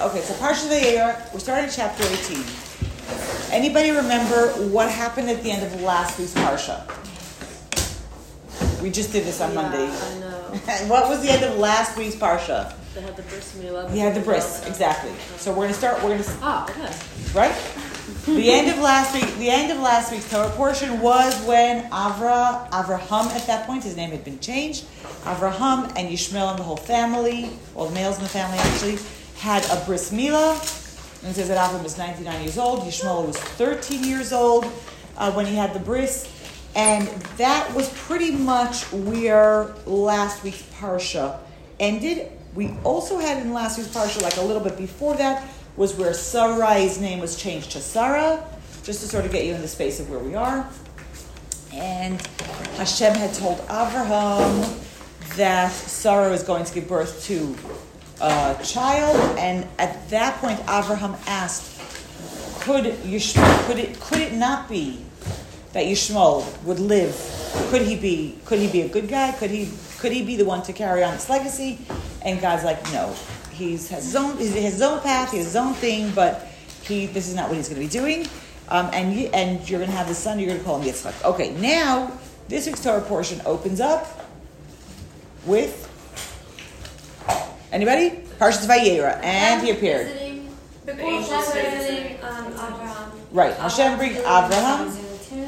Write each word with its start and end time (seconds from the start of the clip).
Okay, 0.00 0.20
so 0.20 0.34
Parsha 0.34 0.68
Vayera, 0.68 1.32
we're 1.32 1.40
starting 1.40 1.70
chapter 1.72 2.04
18. 2.04 2.44
Anybody 3.50 3.90
remember 3.90 4.48
what 4.70 4.90
happened 4.90 5.30
at 5.30 5.42
the 5.42 5.50
end 5.50 5.64
of 5.64 5.80
last 5.80 6.18
week's 6.18 6.34
Parsha? 6.34 6.82
We 8.82 8.90
just 8.90 9.12
did 9.12 9.24
this 9.24 9.40
on 9.40 9.50
Yeah, 9.54 9.62
Monday. 9.62 9.84
I 9.86 10.18
know. 10.18 10.86
what 10.88 11.08
was 11.08 11.22
the 11.22 11.30
end 11.30 11.44
of 11.44 11.58
last 11.58 11.96
week's 11.96 12.14
Parsha? 12.14 12.74
They 12.94 13.00
had 13.00 13.16
the 13.16 13.22
bris 13.22 13.56
milah. 13.58 13.90
We 13.90 13.98
had 13.98 14.14
the 14.14 14.20
bris, 14.20 14.66
exactly. 14.66 15.12
So 15.38 15.50
we're 15.52 15.64
gonna 15.64 15.74
start, 15.74 16.02
we're 16.02 16.10
gonna, 16.16 16.24
Ah, 16.42 16.68
okay. 16.70 16.92
right? 17.38 17.54
The 18.26 18.50
end 18.52 18.70
of 18.70 18.78
last 18.78 19.14
week, 19.14 19.34
the 19.38 19.50
end 19.50 19.72
of 19.72 19.78
last 19.78 20.12
week's 20.12 20.30
Torah 20.30 20.50
portion 20.50 21.00
was 21.00 21.34
when 21.44 21.90
Avra, 21.90 22.68
Avraham 22.70 23.26
at 23.34 23.46
that 23.46 23.66
point, 23.66 23.82
his 23.84 23.96
name 23.96 24.10
had 24.10 24.24
been 24.24 24.38
changed. 24.40 24.84
Avraham 25.24 25.86
and 25.96 26.08
Yishmael 26.08 26.50
and 26.50 26.58
the 26.58 26.62
whole 26.62 26.76
family, 26.76 27.50
all 27.74 27.86
the 27.86 27.94
males 27.94 28.16
in 28.18 28.22
the 28.22 28.28
family 28.28 28.58
actually, 28.58 28.98
had 29.38 29.64
a 29.66 29.84
bris 29.84 30.12
milah. 30.12 30.84
And 31.24 31.34
says 31.34 31.48
that 31.48 31.58
Avram 31.58 31.82
was 31.82 31.98
99 31.98 32.42
years 32.42 32.58
old, 32.58 32.80
Yishmael 32.80 33.26
was 33.26 33.36
13 33.36 34.04
years 34.04 34.32
old 34.32 34.64
uh, 35.16 35.32
when 35.32 35.46
he 35.46 35.56
had 35.56 35.72
the 35.72 35.80
bris. 35.80 36.32
And 36.76 37.08
that 37.38 37.74
was 37.74 37.88
pretty 38.00 38.30
much 38.30 38.84
where 38.92 39.74
last 39.86 40.44
week's 40.44 40.62
Parsha 40.78 41.38
ended. 41.80 42.30
We 42.54 42.76
also 42.84 43.18
had 43.18 43.42
in 43.42 43.52
last 43.52 43.78
week's 43.78 43.90
Parsha, 43.90 44.22
like 44.22 44.36
a 44.36 44.42
little 44.42 44.62
bit 44.62 44.76
before 44.76 45.16
that, 45.16 45.48
was 45.76 45.94
where 45.94 46.12
Sarai's 46.12 47.00
name 47.00 47.18
was 47.18 47.36
changed 47.36 47.72
to 47.72 47.80
Sarah, 47.80 48.46
just 48.82 49.00
to 49.00 49.08
sort 49.08 49.24
of 49.24 49.32
get 49.32 49.44
you 49.44 49.54
in 49.54 49.62
the 49.62 49.68
space 49.68 50.00
of 50.00 50.10
where 50.10 50.18
we 50.18 50.34
are. 50.34 50.68
And 51.72 52.20
Hashem 52.76 53.14
had 53.14 53.34
told 53.34 53.60
Abraham 53.64 54.78
that 55.36 55.72
Sarah 55.72 56.32
is 56.32 56.42
going 56.42 56.64
to 56.64 56.74
give 56.74 56.88
birth 56.88 57.24
to 57.24 57.56
a 58.20 58.58
child, 58.64 59.38
and 59.38 59.66
at 59.78 60.08
that 60.10 60.40
point, 60.40 60.60
Abraham 60.62 61.16
asked, 61.26 61.80
"Could 62.60 62.84
Yishmael, 63.04 63.66
could 63.66 63.78
it 63.78 64.00
could 64.00 64.20
it 64.20 64.32
not 64.32 64.68
be 64.68 65.04
that 65.72 65.84
Yishmael 65.84 66.44
would 66.64 66.80
live? 66.80 67.14
Could 67.70 67.82
he 67.82 67.96
be 67.96 68.38
could 68.44 68.58
he 68.58 68.68
be 68.68 68.82
a 68.82 68.88
good 68.88 69.08
guy? 69.08 69.32
Could 69.32 69.50
he 69.50 69.70
could 69.98 70.12
he 70.12 70.22
be 70.22 70.36
the 70.36 70.44
one 70.44 70.62
to 70.62 70.72
carry 70.72 71.02
on 71.02 71.12
this 71.14 71.28
legacy?" 71.28 71.78
And 72.22 72.40
God's 72.40 72.64
like, 72.64 72.82
"No, 72.92 73.14
he's 73.52 73.88
has 73.90 74.04
his 74.04 74.16
own 74.16 74.36
he 74.38 74.46
has 74.62 74.74
his 74.74 74.82
own 74.82 75.00
path, 75.00 75.30
he 75.32 75.38
has 75.38 75.46
his 75.46 75.56
own 75.56 75.74
thing, 75.74 76.10
but 76.14 76.48
he 76.82 77.06
this 77.06 77.28
is 77.28 77.34
not 77.34 77.48
what 77.48 77.56
he's 77.56 77.68
going 77.68 77.80
to 77.80 77.86
be 77.86 77.92
doing." 77.92 78.26
Um, 78.68 78.90
and 78.92 79.14
you, 79.14 79.28
and 79.32 79.68
you're 79.68 79.78
going 79.78 79.90
to 79.90 79.96
have 79.96 80.08
the 80.08 80.14
son. 80.14 80.40
You're 80.40 80.48
going 80.48 80.58
to 80.58 80.64
call 80.64 80.80
him 80.80 80.88
Yitzchak. 80.88 81.24
Okay, 81.24 81.52
now 81.60 82.10
this 82.48 82.66
week's 82.66 82.82
Torah 82.82 83.00
portion 83.00 83.40
opens 83.46 83.80
up 83.80 84.26
with 85.44 85.85
anybody? 87.72 88.10
Parshas 88.38 88.66
Vayera, 88.66 89.22
and 89.22 89.62
he 89.62 89.70
appeared. 89.70 90.06
Visiting, 90.08 90.54
The 90.84 90.94
Hashem 90.94 91.70
visiting 91.70 92.24
um, 92.24 92.46
Abraham. 92.52 93.12
Right, 93.32 93.54
Hashem 93.54 93.98
brings 93.98 94.16
Abraham, 94.18 94.88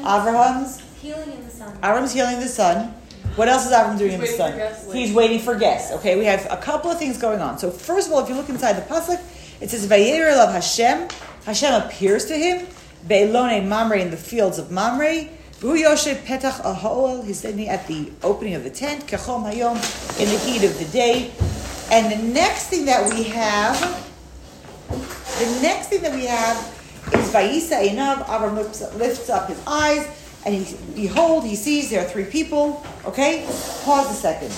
Abraham's, 0.01 0.81
Healing 1.01 1.31
in 1.31 1.45
the 1.45 1.49
sun. 1.49 1.77
Avram's 1.81 2.11
healing 2.11 2.39
the 2.41 2.47
son. 2.47 2.93
What 3.35 3.47
else 3.47 3.65
is 3.65 3.71
Avram 3.71 3.97
doing 3.97 4.13
in 4.13 4.19
the 4.19 4.27
sun? 4.27 4.51
waiting 4.51 4.67
guests. 4.67 4.93
He's 4.93 5.13
waiting 5.13 5.39
for 5.39 5.55
guests. 5.55 5.93
Okay, 5.93 6.17
we 6.17 6.25
have 6.25 6.45
a 6.51 6.57
couple 6.57 6.91
of 6.91 6.99
things 6.99 7.17
going 7.17 7.39
on. 7.39 7.57
So 7.57 7.71
first 7.71 8.07
of 8.07 8.13
all, 8.13 8.21
if 8.21 8.27
you 8.27 8.35
look 8.35 8.49
inside 8.49 8.73
the 8.73 8.81
pasuk, 8.81 9.21
it 9.61 9.69
says 9.69 9.87
Vayera 9.87 10.37
of 10.45 10.51
Hashem. 10.51 11.07
Hashem 11.45 11.73
appears 11.83 12.25
to 12.25 12.35
him. 12.35 12.67
Be'elone 13.07 13.65
Mamre 13.69 13.97
in 13.99 14.11
the 14.11 14.17
fields 14.17 14.59
of 14.59 14.71
Mamre. 14.71 15.29
Hu 15.61 15.77
Yoshe 15.81 16.15
Petach 16.23 16.59
Ahoel. 16.65 17.23
He's 17.23 17.39
standing 17.39 17.69
at 17.69 17.87
the 17.87 18.11
opening 18.23 18.55
of 18.55 18.65
the 18.65 18.69
tent. 18.69 19.07
Kechom 19.07 19.49
Hayom 19.49 19.75
in 20.19 20.27
the 20.27 20.37
heat 20.39 20.65
of 20.65 20.77
the 20.77 20.85
day. 20.85 21.31
And 21.91 22.11
the 22.11 22.33
next 22.33 22.67
thing 22.67 22.85
that 22.85 23.11
we 23.11 23.23
have, 23.23 23.79
the 24.89 25.59
next 25.61 25.87
thing 25.87 26.01
that 26.03 26.13
we 26.13 26.25
have 26.25 26.57
is 27.13 27.31
Vayisa 27.33 27.81
Einav. 27.89 28.25
Avram 28.25 28.55
lifts, 28.55 28.81
lifts 28.95 29.29
up 29.29 29.47
his 29.47 29.61
eyes, 29.65 30.07
and 30.45 30.53
he 30.53 30.77
behold, 30.93 31.45
he 31.45 31.55
sees 31.55 31.89
there 31.89 32.05
are 32.05 32.09
three 32.09 32.25
people. 32.25 32.85
Okay, 33.05 33.43
pause 33.83 34.11
a 34.11 34.13
second. 34.13 34.51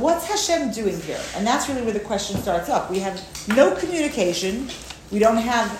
What's 0.00 0.26
Hashem 0.26 0.72
doing 0.72 1.00
here? 1.02 1.20
And 1.36 1.46
that's 1.46 1.68
really 1.68 1.82
where 1.82 1.92
the 1.92 2.00
question 2.00 2.36
starts 2.38 2.68
up. 2.68 2.90
We 2.90 2.98
have 2.98 3.22
no 3.56 3.76
communication. 3.76 4.68
We 5.12 5.20
don't 5.20 5.36
have 5.36 5.70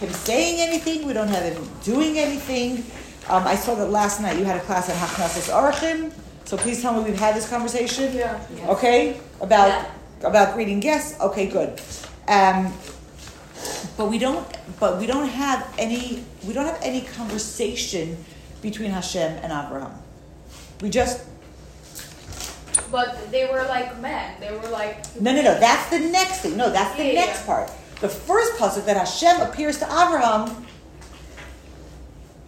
him 0.00 0.10
saying 0.10 0.60
anything. 0.60 1.06
We 1.06 1.14
don't 1.14 1.28
have 1.28 1.44
him 1.44 1.66
doing 1.82 2.18
anything. 2.18 2.84
Um, 3.30 3.46
I 3.46 3.56
saw 3.56 3.74
that 3.76 3.90
last 3.90 4.20
night 4.20 4.38
you 4.38 4.44
had 4.44 4.58
a 4.58 4.60
class 4.60 4.90
on 4.90 4.96
Hachnasas 4.96 5.50
Orchim. 5.50 6.12
So 6.44 6.58
please 6.58 6.82
tell 6.82 6.92
me 6.92 7.08
we've 7.08 7.18
had 7.18 7.34
this 7.34 7.48
conversation. 7.48 8.14
Yeah. 8.14 8.38
Okay, 8.66 9.18
about 9.40 9.86
about 10.22 10.54
greeting 10.54 10.80
guests. 10.80 11.20
Okay, 11.20 11.46
good. 11.46 11.80
Um, 12.28 12.72
but 13.96 14.08
we 14.10 14.18
don't. 14.18 14.46
But 14.80 14.98
we 14.98 15.06
don't 15.06 15.28
have 15.28 15.72
any. 15.78 16.24
We 16.46 16.52
don't 16.54 16.66
have 16.66 16.80
any 16.82 17.02
conversation 17.02 18.16
between 18.62 18.90
Hashem 18.90 19.32
and 19.42 19.52
Abraham. 19.52 19.92
We 20.80 20.90
just 20.90 21.24
But 22.90 23.30
they 23.30 23.46
were 23.46 23.64
like 23.68 24.00
men. 24.00 24.40
They 24.40 24.50
were 24.52 24.68
like. 24.68 25.04
no, 25.20 25.32
no, 25.34 25.42
no. 25.42 25.58
That's 25.60 25.90
the 25.90 26.00
next 26.00 26.40
thing. 26.40 26.56
No, 26.56 26.70
that's 26.70 26.96
the 26.96 27.04
Yeah, 27.06 27.14
next 27.26 27.40
yeah. 27.40 27.46
part. 27.46 27.70
The 28.00 28.08
first 28.08 28.58
puzzle 28.58 28.82
that 28.84 28.96
Hashem 28.96 29.40
appears 29.40 29.78
to 29.78 29.84
Abraham, 29.86 30.66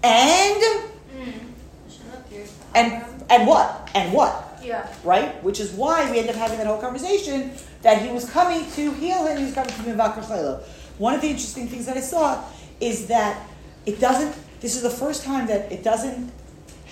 and 0.03 0.63
Hashem 0.63 2.13
appears 2.15 2.51
to 2.51 2.57
and 2.75 3.05
and 3.31 3.47
what 3.47 3.89
and 3.95 4.13
what 4.13 4.46
Yeah. 4.67 4.93
right? 5.05 5.43
Which 5.45 5.61
is 5.61 5.71
why 5.73 6.11
we 6.11 6.19
end 6.19 6.29
up 6.29 6.35
having 6.35 6.59
that 6.59 6.67
whole 6.67 6.81
conversation 6.81 7.53
that 7.83 8.03
he 8.03 8.11
was 8.11 8.29
coming 8.29 8.69
to 8.73 8.91
heal 8.93 9.25
him, 9.27 9.39
he 9.39 9.45
was 9.45 9.55
coming 9.55 9.71
to 9.71 9.81
Mivakar 9.83 10.25
Chayla. 10.25 10.63
One 10.99 11.15
of 11.15 11.21
the 11.21 11.29
interesting 11.29 11.69
things 11.69 11.87
that 11.87 11.97
I 11.97 12.01
saw 12.01 12.43
is 12.81 13.07
that 13.07 13.47
it 13.85 14.01
doesn't, 14.01 14.35
this 14.61 14.75
is 14.75 14.83
the 14.83 14.91
first 14.91 15.25
time 15.25 15.47
that 15.47 15.71
it 15.71 15.85
doesn't 15.85 16.33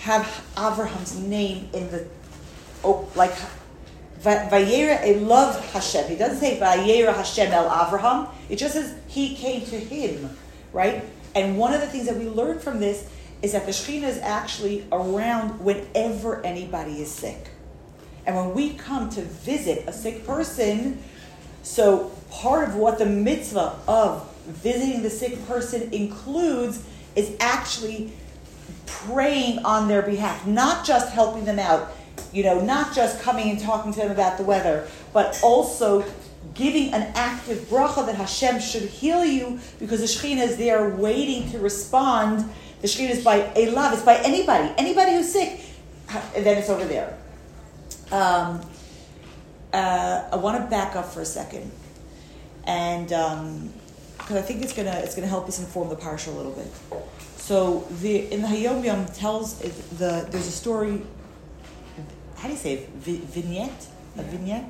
have 0.02 0.24
Avraham's 0.56 1.18
name 1.18 1.68
in 1.72 1.90
the, 1.90 2.06
oh, 2.84 3.08
like, 3.14 3.34
Va- 4.20 4.48
Vayera 4.50 5.02
Elav 5.02 5.60
Hashem. 5.72 6.12
It 6.12 6.18
doesn't 6.18 6.38
say 6.38 6.58
Vayera 6.58 7.14
Hashem 7.14 7.52
El 7.52 7.68
Avraham. 7.68 8.28
It 8.48 8.56
just 8.56 8.74
says 8.74 8.94
he 9.08 9.34
came 9.34 9.64
to 9.66 9.78
him, 9.78 10.30
right? 10.72 11.04
And 11.34 11.58
one 11.58 11.74
of 11.74 11.80
the 11.80 11.86
things 11.88 12.06
that 12.06 12.16
we 12.16 12.28
learn 12.28 12.60
from 12.60 12.78
this 12.78 13.08
is 13.42 13.52
that 13.52 13.66
the 13.66 13.72
Shekhinah 13.72 14.04
is 14.04 14.18
actually 14.18 14.86
around 14.92 15.60
whenever 15.60 16.44
anybody 16.46 17.02
is 17.02 17.10
sick. 17.10 17.48
And 18.26 18.36
when 18.36 18.54
we 18.54 18.74
come 18.74 19.10
to 19.10 19.22
visit 19.22 19.84
a 19.86 19.92
sick 19.92 20.26
person, 20.26 21.02
so 21.62 22.10
part 22.30 22.68
of 22.68 22.76
what 22.76 22.98
the 22.98 23.06
mitzvah 23.06 23.78
of 23.86 24.30
visiting 24.46 25.02
the 25.02 25.10
sick 25.10 25.46
person 25.46 25.92
includes 25.92 26.84
is 27.16 27.36
actually 27.40 28.12
praying 28.86 29.58
on 29.60 29.88
their 29.88 30.02
behalf, 30.02 30.46
not 30.46 30.84
just 30.84 31.12
helping 31.12 31.44
them 31.44 31.58
out, 31.58 31.92
you 32.32 32.42
know, 32.42 32.60
not 32.60 32.94
just 32.94 33.20
coming 33.22 33.50
and 33.50 33.60
talking 33.60 33.92
to 33.92 34.00
them 34.00 34.10
about 34.10 34.38
the 34.38 34.44
weather, 34.44 34.88
but 35.12 35.38
also 35.42 36.04
giving 36.54 36.92
an 36.92 37.02
active 37.14 37.58
bracha 37.68 38.04
that 38.06 38.14
Hashem 38.14 38.60
should 38.60 38.82
heal 38.82 39.24
you 39.24 39.58
because 39.78 40.00
the 40.00 40.06
Shekhinah 40.06 40.42
is 40.42 40.56
there 40.56 40.88
waiting 40.90 41.50
to 41.50 41.58
respond. 41.58 42.48
The 42.80 42.88
Shekhinah 42.88 43.10
is 43.10 43.24
by 43.24 43.50
a 43.56 43.70
love, 43.70 43.92
it's 43.92 44.02
by 44.02 44.16
anybody, 44.16 44.72
anybody 44.76 45.12
who's 45.12 45.32
sick, 45.32 45.60
and 46.34 46.44
then 46.44 46.58
it's 46.58 46.68
over 46.68 46.84
there. 46.84 47.16
Um, 48.10 48.60
uh, 49.72 50.28
I 50.32 50.36
want 50.36 50.62
to 50.62 50.70
back 50.70 50.94
up 50.94 51.06
for 51.06 51.20
a 51.20 51.24
second, 51.24 51.70
and 52.64 53.08
because 53.08 54.36
I 54.36 54.42
think 54.42 54.62
it's 54.62 54.72
gonna 54.72 55.00
it's 55.02 55.14
gonna 55.14 55.26
help 55.26 55.48
us 55.48 55.58
inform 55.58 55.88
the 55.88 55.96
parsha 55.96 56.28
a 56.28 56.30
little 56.30 56.52
bit. 56.52 56.68
So 57.36 57.86
the 58.00 58.32
in 58.32 58.40
the 58.42 58.48
Hayom 58.48 58.84
Yom 58.84 59.06
tells 59.06 59.58
the 59.58 60.26
there's 60.30 60.46
a 60.46 60.52
story. 60.52 61.02
How 62.36 62.48
do 62.48 62.54
you 62.54 62.58
say 62.60 62.74
it? 62.74 62.88
Vi- 62.90 63.22
vignette? 63.24 63.86
A 64.18 64.22
vignette. 64.22 64.64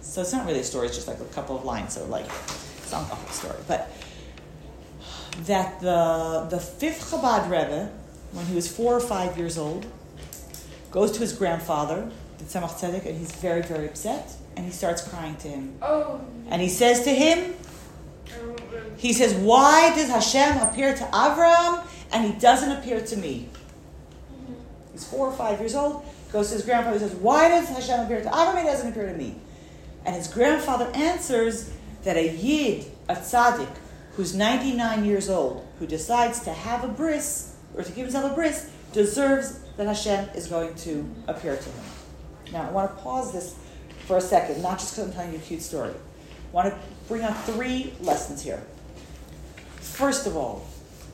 So 0.00 0.20
it's 0.20 0.32
not 0.32 0.46
really 0.46 0.60
a 0.60 0.64
story; 0.64 0.86
it's 0.86 0.96
just 0.96 1.08
like 1.08 1.20
a 1.20 1.24
couple 1.26 1.56
of 1.56 1.64
lines. 1.64 1.94
So 1.94 2.04
like, 2.06 2.26
it's 2.26 2.92
not 2.92 3.08
the 3.08 3.14
whole 3.14 3.28
story, 3.30 3.58
but 3.66 3.90
that 5.46 5.80
the 5.80 6.46
the 6.50 6.60
fifth 6.60 7.10
Chabad 7.10 7.44
Rebbe, 7.44 7.90
when 8.32 8.46
he 8.46 8.54
was 8.54 8.70
four 8.70 8.94
or 8.94 9.00
five 9.00 9.38
years 9.38 9.56
old, 9.58 9.86
goes 10.90 11.10
to 11.12 11.20
his 11.20 11.32
grandfather, 11.32 12.08
the 12.08 12.23
Tzemach 12.44 12.72
Tzedek, 12.78 13.06
and 13.06 13.18
he's 13.18 13.32
very 13.32 13.62
very 13.62 13.86
upset, 13.86 14.34
and 14.56 14.64
he 14.64 14.72
starts 14.72 15.06
crying 15.06 15.36
to 15.36 15.48
him, 15.48 15.76
Oh. 15.82 16.20
and 16.48 16.60
he 16.62 16.68
says 16.68 17.02
to 17.04 17.10
him, 17.10 17.54
he 18.96 19.12
says, 19.12 19.34
Why 19.34 19.94
does 19.94 20.08
Hashem 20.08 20.58
appear 20.58 20.94
to 20.94 21.04
Avram 21.04 21.84
and 22.12 22.24
he 22.24 22.38
doesn't 22.38 22.70
appear 22.70 23.00
to 23.00 23.16
me? 23.16 23.48
He's 24.92 25.04
four 25.04 25.26
or 25.28 25.32
five 25.32 25.58
years 25.60 25.74
old, 25.74 26.04
goes 26.32 26.48
to 26.48 26.54
his 26.54 26.64
grandfather 26.64 26.98
and 26.98 27.10
says, 27.10 27.18
Why 27.18 27.48
does 27.48 27.68
Hashem 27.68 28.06
appear 28.06 28.22
to 28.22 28.28
Avram 28.28 28.50
and 28.56 28.58
he 28.60 28.64
doesn't 28.64 28.90
appear 28.90 29.06
to 29.06 29.14
me? 29.14 29.36
And 30.04 30.14
his 30.14 30.28
grandfather 30.28 30.90
answers 30.94 31.70
that 32.04 32.16
a 32.16 32.28
Yid, 32.36 32.86
a 33.08 33.14
tzaddik, 33.14 33.74
who's 34.12 34.34
99 34.34 35.04
years 35.04 35.28
old, 35.28 35.66
who 35.78 35.86
decides 35.86 36.40
to 36.40 36.52
have 36.52 36.84
a 36.84 36.88
bris, 36.88 37.56
or 37.74 37.82
to 37.82 37.90
give 37.90 38.06
himself 38.06 38.30
a 38.30 38.34
bris, 38.34 38.70
deserves 38.92 39.58
that 39.76 39.86
Hashem 39.86 40.28
is 40.36 40.46
going 40.46 40.74
to 40.76 41.04
appear 41.26 41.56
to 41.56 41.62
him. 41.64 41.84
Now, 42.52 42.68
I 42.68 42.70
want 42.70 42.96
to 42.96 43.02
pause 43.02 43.32
this 43.32 43.54
for 44.06 44.16
a 44.16 44.20
second, 44.20 44.62
not 44.62 44.78
just 44.78 44.94
because 44.94 45.08
I'm 45.08 45.14
telling 45.14 45.32
you 45.32 45.38
a 45.38 45.42
cute 45.42 45.62
story. 45.62 45.90
I 45.90 46.52
want 46.54 46.72
to 46.72 46.78
bring 47.08 47.22
out 47.22 47.42
three 47.44 47.94
lessons 48.00 48.42
here. 48.42 48.62
First 49.76 50.26
of 50.26 50.36
all, 50.36 50.66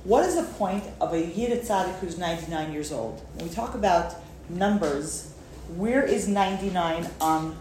what 0.05 0.25
is 0.25 0.37
the 0.37 0.43
point 0.43 0.85
of 1.01 1.13
a 1.13 1.21
Yid 1.27 1.61
Tzaddik 1.63 1.99
who's 1.99 2.19
99 2.19 2.73
years 2.73 2.93
old? 2.93 3.21
When 3.35 3.49
we 3.49 3.55
talk 3.55 3.75
about 3.75 4.15
numbers, 4.49 5.33
where 5.77 6.03
is 6.03 6.27
99 6.27 7.09
on 7.21 7.57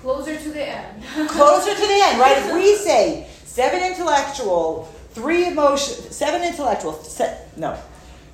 Closer 0.00 0.38
to 0.38 0.50
the 0.50 0.66
end. 0.66 1.02
closer 1.28 1.74
to 1.74 1.80
the 1.80 2.00
end, 2.04 2.18
right? 2.18 2.38
If 2.38 2.54
we 2.54 2.74
say 2.76 3.28
seven 3.44 3.82
intellectual, 3.82 4.90
three 5.10 5.46
emotion, 5.48 5.94
seven 6.10 6.42
intellectual, 6.42 6.94
se- 6.94 7.38
no, 7.58 7.78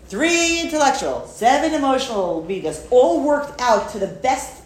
three 0.08 0.60
intellectual, 0.60 1.26
seven 1.26 1.74
emotional 1.74 2.42
midas, 2.42 2.86
all 2.90 3.22
worked 3.22 3.60
out 3.60 3.90
to 3.90 3.98
the 3.98 4.06
best 4.06 4.62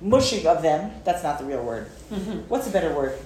mushing 0.00 0.46
of 0.46 0.62
them. 0.62 0.90
That's 1.04 1.22
not 1.22 1.38
the 1.38 1.44
real 1.44 1.62
word. 1.62 1.86
Mm-hmm. 2.10 2.40
What's 2.48 2.66
a 2.68 2.70
better 2.70 2.94
word? 2.94 3.18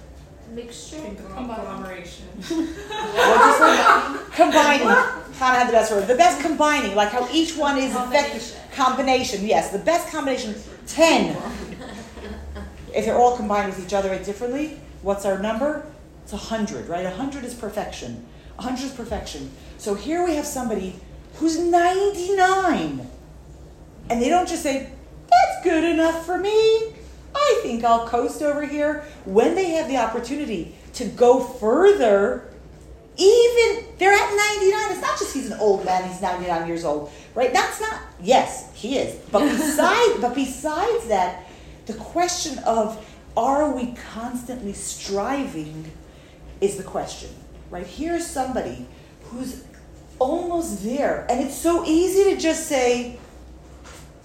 Mixture. 0.53 0.99
Conglomeration. 1.35 2.27
What'd 2.49 4.33
combining. 4.33 4.87
Hannah 4.89 5.59
had 5.59 5.69
the 5.69 5.73
best 5.73 5.91
word. 5.91 6.07
The 6.07 6.15
best 6.15 6.41
combining, 6.41 6.95
like 6.95 7.11
how 7.11 7.29
each 7.33 7.57
one 7.57 7.79
is 7.79 7.95
effective. 7.95 8.61
Combination, 8.73 9.47
yes, 9.47 9.71
the 9.71 9.79
best 9.79 10.13
combination. 10.13 10.55
Ten. 10.87 11.37
If 12.95 13.07
they're 13.07 13.19
all 13.19 13.37
combined 13.37 13.75
with 13.75 13.85
each 13.85 13.93
other 13.93 14.17
differently, 14.23 14.79
what's 15.03 15.25
our 15.25 15.41
number? 15.41 15.85
It's 16.23 16.33
a 16.33 16.37
hundred, 16.37 16.87
right? 16.87 17.05
A 17.05 17.11
hundred 17.11 17.45
is 17.45 17.53
perfection. 17.53 18.25
A 18.59 18.63
hundred 18.63 18.85
is 18.85 18.93
perfection. 18.93 19.51
So 19.79 19.95
here 19.95 20.25
we 20.25 20.37
have 20.37 20.47
somebody 20.47 20.97
who's 21.35 21.59
ninety-nine, 21.59 23.09
and 24.11 24.23
they 24.23 24.29
don't 24.29 24.49
just 24.49 24.63
say, 24.63 24.91
"That's 25.31 25.65
good 25.65 25.85
enough 25.85 26.25
for 26.25 26.39
me." 26.39 26.95
I 27.35 27.61
think 27.63 27.85
I'll 27.85 28.07
coast 28.07 28.43
over 28.43 28.65
here. 28.65 29.05
When 29.25 29.55
they 29.55 29.71
have 29.71 29.89
the 29.89 29.97
opportunity 29.97 30.75
to 30.95 31.07
go 31.07 31.41
further, 31.41 32.49
even 33.17 33.85
they're 33.99 34.13
at 34.13 34.37
99 34.37 34.93
it's 34.93 35.01
not 35.01 35.19
just 35.19 35.35
he's 35.35 35.51
an 35.51 35.59
old 35.61 35.85
man 35.85 36.09
he's 36.09 36.21
99 36.21 36.67
years 36.67 36.85
old 36.85 37.13
right 37.35 37.53
that's 37.53 37.81
not 37.81 38.01
yes 38.21 38.75
he 38.75 38.99
is 38.99 39.15
but 39.31 39.41
besides 39.57 40.21
but 40.21 40.35
besides 40.35 41.07
that 41.07 41.45
the 41.87 41.95
question 41.95 42.59
of 42.65 43.05
are 43.37 43.73
we 43.73 43.95
constantly 44.13 44.73
striving 44.73 45.91
is 46.61 46.77
the 46.77 46.83
question 46.83 47.31
right 47.75 47.87
here's 47.87 48.25
somebody 48.25 48.87
who's 49.25 49.65
almost 50.21 50.85
there 50.85 51.27
and 51.29 51.41
it's 51.45 51.57
so 51.57 51.85
easy 51.85 52.33
to 52.33 52.41
just 52.41 52.69
say 52.69 53.19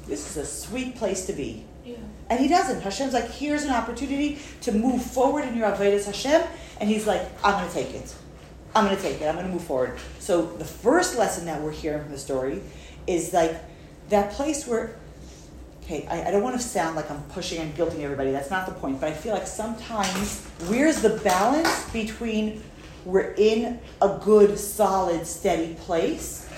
this 0.07 0.29
is 0.29 0.37
a 0.37 0.45
sweet 0.45 0.95
place 0.95 1.25
to 1.25 1.33
be 1.33 1.65
Yeah. 1.83 1.95
and 2.29 2.39
he 2.39 2.47
doesn't. 2.47 2.81
Hashem's 2.81 3.13
like, 3.13 3.29
here's 3.31 3.63
an 3.63 3.71
opportunity 3.71 4.37
to 4.61 4.71
move 4.71 5.01
forward 5.03 5.45
in 5.45 5.55
your 5.57 5.67
Avodas 5.71 6.05
Hashem. 6.05 6.41
And 6.79 6.89
he's 6.89 7.05
like, 7.07 7.23
I'm 7.43 7.53
going 7.53 7.67
to 7.67 7.73
take 7.73 7.93
it. 7.93 8.13
I'm 8.75 8.85
going 8.85 8.95
to 8.95 9.01
take 9.01 9.21
it. 9.21 9.25
I'm 9.27 9.35
going 9.35 9.47
to 9.47 9.51
move 9.53 9.63
forward. 9.63 9.97
So 10.19 10.45
the 10.45 10.65
first 10.65 11.17
lesson 11.17 11.45
that 11.45 11.61
we're 11.61 11.71
hearing 11.71 12.01
from 12.03 12.11
the 12.11 12.17
story 12.17 12.61
is 13.07 13.33
like 13.33 13.55
that 14.09 14.31
place 14.31 14.65
where, 14.67 14.95
okay, 15.83 16.07
I, 16.09 16.27
I 16.27 16.31
don't 16.31 16.43
want 16.43 16.55
to 16.55 16.61
sound 16.61 16.95
like 16.95 17.09
I'm 17.11 17.21
pushing 17.37 17.59
and 17.59 17.75
guilting 17.75 18.01
everybody. 18.01 18.31
That's 18.31 18.49
not 18.51 18.65
the 18.67 18.73
point. 18.73 18.99
But 18.99 19.09
I 19.09 19.13
feel 19.13 19.33
like 19.33 19.47
sometimes 19.47 20.43
where's 20.67 21.01
the 21.01 21.17
balance 21.23 21.89
between 21.91 22.63
we're 23.11 23.33
in 23.37 23.79
a 24.01 24.19
good, 24.23 24.57
solid, 24.57 25.25
steady 25.25 25.75
place, 25.75 26.49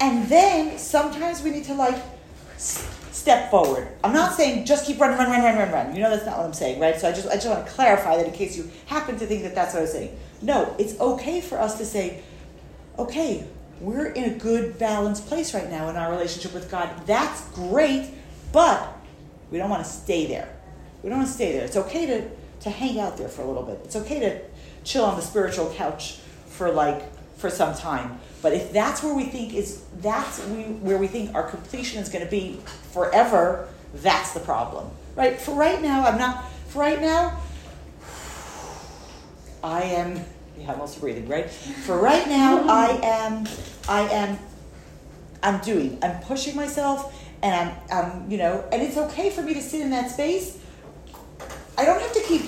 and 0.00 0.28
then 0.28 0.78
sometimes 0.78 1.42
we 1.42 1.50
need 1.50 1.64
to 1.64 1.74
like 1.74 1.96
step 2.56 3.50
forward. 3.50 3.88
I'm 4.02 4.12
not 4.12 4.34
saying 4.34 4.64
just 4.64 4.86
keep 4.86 4.98
running, 4.98 5.18
run, 5.18 5.30
run, 5.30 5.42
run, 5.42 5.56
run, 5.56 5.70
run. 5.70 5.94
You 5.94 6.02
know 6.02 6.10
that's 6.10 6.26
not 6.26 6.38
what 6.38 6.46
I'm 6.46 6.52
saying, 6.52 6.80
right? 6.80 6.98
So 6.98 7.08
I 7.08 7.12
just 7.12 7.28
I 7.28 7.34
just 7.34 7.48
want 7.48 7.64
to 7.66 7.72
clarify 7.72 8.16
that 8.16 8.26
in 8.26 8.32
case 8.32 8.56
you 8.56 8.70
happen 8.86 9.18
to 9.18 9.26
think 9.26 9.42
that 9.42 9.54
that's 9.54 9.74
what 9.74 9.80
I 9.80 9.82
was 9.82 9.92
saying. 9.92 10.18
No, 10.40 10.74
it's 10.78 10.98
okay 11.00 11.40
for 11.40 11.58
us 11.58 11.78
to 11.78 11.84
say, 11.84 12.22
okay, 12.98 13.46
we're 13.80 14.06
in 14.06 14.24
a 14.24 14.38
good 14.38 14.78
balanced 14.78 15.26
place 15.26 15.54
right 15.54 15.70
now 15.70 15.88
in 15.88 15.96
our 15.96 16.10
relationship 16.10 16.52
with 16.54 16.70
God. 16.70 16.88
That's 17.06 17.48
great, 17.50 18.10
but 18.52 18.96
we 19.50 19.58
don't 19.58 19.70
want 19.70 19.84
to 19.84 19.90
stay 19.90 20.26
there. 20.26 20.52
We 21.02 21.10
don't 21.10 21.18
want 21.18 21.28
to 21.28 21.34
stay 21.34 21.52
there. 21.52 21.64
It's 21.64 21.76
okay 21.76 22.06
to 22.06 22.28
to 22.62 22.70
hang 22.70 23.00
out 23.00 23.16
there 23.16 23.28
for 23.28 23.42
a 23.42 23.46
little 23.46 23.64
bit. 23.64 23.80
It's 23.84 23.96
okay 23.96 24.20
to 24.20 24.40
chill 24.84 25.04
on 25.04 25.16
the 25.16 25.22
spiritual 25.22 25.72
couch 25.74 26.18
for 26.46 26.70
like 26.70 27.02
for 27.36 27.50
some 27.50 27.74
time. 27.74 28.20
But 28.40 28.52
if 28.54 28.72
that's 28.72 29.02
where 29.02 29.14
we 29.14 29.24
think 29.24 29.54
is 29.54 29.84
that's 30.00 30.44
we, 30.46 30.62
where 30.62 30.98
we 30.98 31.06
think 31.06 31.34
our 31.34 31.48
completion 31.48 32.00
is 32.02 32.08
going 32.08 32.24
to 32.24 32.30
be 32.30 32.60
forever, 32.92 33.68
that's 33.94 34.32
the 34.32 34.40
problem, 34.40 34.90
right? 35.14 35.40
For 35.40 35.54
right 35.54 35.80
now, 35.80 36.06
I'm 36.06 36.18
not. 36.18 36.44
For 36.68 36.80
right 36.80 37.00
now, 37.00 37.38
I 39.62 39.82
am. 39.82 40.24
Yeah, 40.58 40.72
I'm 40.72 40.80
also 40.80 41.00
breathing, 41.00 41.28
right? 41.28 41.50
For 41.50 41.98
right 41.98 42.26
now, 42.26 42.66
I 42.68 42.98
am. 43.02 43.46
I 43.88 44.02
am. 44.08 44.38
I'm 45.42 45.60
doing. 45.60 45.98
I'm 46.02 46.20
pushing 46.22 46.56
myself, 46.56 47.14
and 47.42 47.54
I'm. 47.54 47.76
I'm. 47.92 48.30
You 48.30 48.38
know, 48.38 48.64
and 48.72 48.82
it's 48.82 48.96
okay 48.96 49.30
for 49.30 49.42
me 49.42 49.54
to 49.54 49.62
sit 49.62 49.80
in 49.80 49.90
that 49.90 50.10
space. 50.10 50.58
I 51.78 51.84
don't 51.84 52.00
have 52.00 52.12
to 52.12 52.22
keep. 52.22 52.42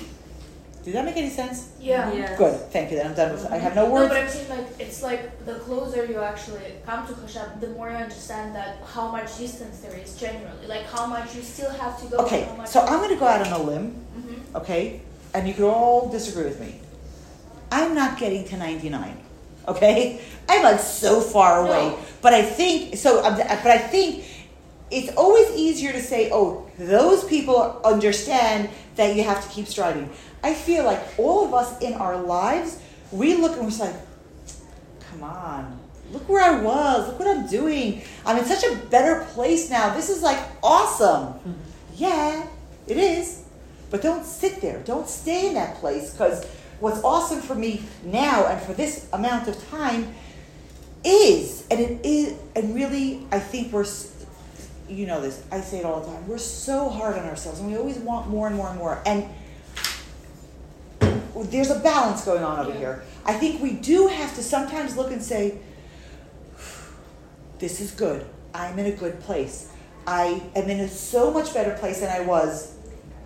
Did 0.85 0.95
that 0.95 1.05
make 1.07 1.17
any 1.17 1.31
sense? 1.31 1.71
Yeah. 1.81 2.13
Yes. 2.13 2.37
Good. 2.39 2.61
Thank 2.71 2.91
you. 2.91 2.99
Then 2.99 3.07
I'm 3.07 3.15
done 3.15 3.33
with. 3.33 3.47
I 3.51 3.57
have 3.57 3.75
no 3.75 3.89
words. 3.91 4.11
No, 4.13 4.15
words. 4.15 4.15
but 4.15 4.19
I'm 4.23 4.29
saying 4.29 4.51
like 4.51 4.81
it's 4.81 5.03
like 5.03 5.47
the 5.47 5.55
closer 5.55 6.05
you 6.05 6.21
actually 6.21 6.61
come 6.85 7.07
to 7.07 7.15
Hashem, 7.15 7.61
the 7.61 7.69
more 7.71 7.91
you 7.91 7.97
understand 7.97 8.55
that 8.55 8.77
how 8.95 9.11
much 9.11 9.39
distance 9.39 9.81
there 9.81 9.97
is 9.97 10.15
generally, 10.21 10.67
like 10.67 10.85
how 10.85 11.07
much 11.07 11.35
you 11.35 11.41
still 11.41 11.71
have 11.71 11.99
to 12.03 12.07
go. 12.11 12.19
Okay, 12.25 12.43
how 12.45 12.57
much 12.57 12.69
so 12.69 12.81
I'm 12.81 12.99
going 12.99 13.11
to 13.11 13.17
go 13.17 13.27
out 13.27 13.47
on 13.47 13.53
a 13.61 13.63
limb, 13.63 13.97
Mhm. 14.19 14.57
okay, 14.61 15.01
and 15.33 15.49
you 15.49 15.55
can 15.55 15.65
all 15.65 16.11
disagree 16.11 16.45
with 16.45 16.61
me. 16.61 16.81
I'm 17.73 17.95
not 17.95 18.19
getting 18.19 18.45
to 18.49 18.57
99, 18.59 19.17
okay? 19.67 20.21
I'm 20.51 20.63
like 20.63 20.81
so 20.81 21.21
far 21.23 21.61
away, 21.67 21.89
No. 21.89 21.99
but 22.21 22.35
I 22.35 22.43
think 22.43 22.97
so. 22.99 23.23
But 23.23 23.41
I 23.67 23.79
think 23.79 24.25
it's 24.91 25.17
always 25.17 25.49
easier 25.57 25.93
to 25.93 26.03
say, 26.03 26.29
"Oh, 26.31 26.67
those 26.79 27.25
people 27.25 27.81
understand 27.85 28.69
that 28.97 29.17
you 29.17 29.25
have 29.25 29.41
to 29.43 29.49
keep 29.49 29.67
striving." 29.67 30.11
I 30.45 30.55
feel 30.55 30.85
like 30.85 31.01
all 31.19 31.47
of 31.47 31.55
us 31.55 31.81
in 31.81 31.95
our 31.95 32.17
lives, 32.21 32.79
we 33.11 33.35
look 33.35 33.57
and 33.57 33.67
we're 33.67 33.79
like, 33.79 33.97
"Come 35.11 35.23
on." 35.23 35.81
Look 36.13 36.29
where 36.29 36.45
I 36.45 36.61
was. 36.61 37.09
Look 37.09 37.19
what 37.19 37.29
I'm 37.29 37.47
doing. 37.49 38.03
I'm 38.27 38.37
in 38.39 38.45
such 38.45 38.63
a 38.63 38.77
better 38.77 39.25
place 39.33 39.71
now. 39.71 39.95
This 39.95 40.11
is 40.11 40.23
like 40.23 40.39
awesome. 40.63 41.35
Yeah, 41.97 42.47
it 42.87 42.99
is. 42.99 43.43
But 43.91 44.03
don't 44.03 44.25
sit 44.25 44.61
there. 44.61 44.81
Don't 44.85 45.09
stay 45.09 45.49
in 45.49 45.55
that 45.55 45.77
place 45.77 46.13
because 46.13 46.45
what's 46.81 47.03
awesome 47.03 47.41
for 47.41 47.55
me 47.55 47.83
now 48.05 48.47
and 48.47 48.61
for 48.61 48.75
this 48.75 49.09
amount 49.13 49.49
of 49.49 49.71
time 49.71 50.15
is, 51.05 51.67
and 51.71 51.81
it 51.81 52.05
is, 52.05 52.35
and 52.55 52.75
really, 52.75 53.27
I 53.31 53.39
think 53.39 53.73
we're, 53.73 53.87
you 54.89 55.07
know 55.07 55.21
this, 55.21 55.43
I 55.51 55.61
say 55.61 55.79
it 55.79 55.85
all 55.85 56.01
the 56.01 56.07
time, 56.07 56.27
we're 56.27 56.39
so 56.39 56.89
hard 56.89 57.19
on 57.19 57.25
ourselves 57.27 57.61
and 57.61 57.71
we 57.71 57.77
always 57.77 57.99
want 57.99 58.29
more 58.29 58.47
and 58.47 58.57
more 58.57 58.69
and 58.69 58.79
more. 58.79 59.03
And 59.07 59.29
there's 61.43 61.71
a 61.71 61.79
balance 61.81 62.25
going 62.25 62.43
on 62.45 62.61
over 62.61 62.71
Yeah. 62.71 62.79
here. 62.79 63.03
I 63.27 63.33
think 63.35 63.61
we 63.63 63.73
do 63.73 64.07
have 64.07 64.35
to 64.37 64.43
sometimes 64.43 64.97
look 64.97 65.11
and 65.11 65.23
say, 65.23 65.59
this 67.59 67.81
is 67.81 67.91
good. 67.91 68.25
I'm 68.55 68.79
in 68.79 68.87
a 68.87 68.93
good 68.93 69.21
place. 69.21 69.69
I 70.07 70.43
am 70.55 70.69
in 70.69 70.81
a 70.81 70.89
so 70.89 71.31
much 71.31 71.53
better 71.55 71.75
place 71.79 72.01
than 72.01 72.11
I 72.11 72.21
was 72.25 72.75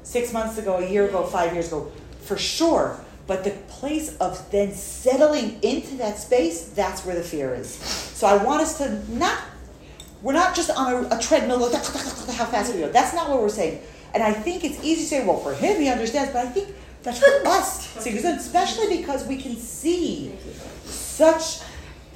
six 0.02 0.32
months 0.32 0.58
ago, 0.58 0.76
a 0.78 0.88
year 0.88 1.08
ago, 1.08 1.24
five 1.24 1.52
years 1.52 1.68
ago, 1.68 1.90
for 2.22 2.36
sure. 2.38 2.98
But 3.26 3.44
the 3.44 3.50
place 3.68 4.16
of 4.18 4.50
then 4.50 4.72
settling 4.72 5.62
into 5.62 5.96
that 5.96 6.18
space, 6.18 6.68
that's 6.68 7.04
where 7.04 7.14
the 7.14 7.22
fear 7.22 7.54
is. 7.54 7.68
So 7.74 8.26
I 8.26 8.42
want 8.42 8.62
us 8.62 8.78
to 8.78 9.02
not, 9.12 9.38
we're 10.22 10.32
not 10.32 10.54
just 10.56 10.70
on 10.70 11.04
a, 11.04 11.16
a 11.16 11.20
treadmill, 11.20 11.58
how 11.70 12.46
fast 12.46 12.72
we 12.74 12.80
go. 12.80 12.90
That's 12.90 13.12
not 13.12 13.28
what 13.28 13.42
we're 13.42 13.50
saying. 13.50 13.82
And 14.14 14.22
I 14.22 14.32
think 14.32 14.64
it's 14.64 14.82
easy 14.82 15.02
to 15.02 15.06
say, 15.06 15.26
well, 15.26 15.36
for 15.38 15.52
him, 15.52 15.78
he 15.80 15.88
understands, 15.90 16.32
but 16.32 16.46
I 16.46 16.48
think 16.48 16.68
that's 17.02 17.18
for 17.18 17.46
us. 17.46 17.86
See, 18.02 18.12
because 18.12 18.24
especially 18.24 18.98
because 18.98 19.26
we 19.26 19.36
can 19.36 19.56
see 19.56 20.34
such 20.84 21.60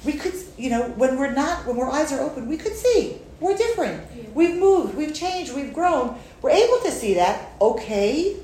we 0.05 0.13
could 0.13 0.33
you 0.57 0.69
know 0.69 0.89
when 0.89 1.17
we're 1.17 1.31
not 1.31 1.65
when 1.65 1.77
our 1.79 1.89
eyes 1.89 2.11
are 2.11 2.19
open 2.19 2.47
we 2.47 2.57
could 2.57 2.75
see. 2.75 3.19
We're 3.39 3.57
different. 3.57 4.35
We've 4.35 4.55
moved 4.55 4.95
we've 4.95 5.13
changed 5.13 5.53
we've 5.53 5.73
grown. 5.73 6.17
We're 6.41 6.51
able 6.51 6.79
to 6.79 6.91
see 6.91 7.15
that 7.15 7.51
okay 7.61 8.37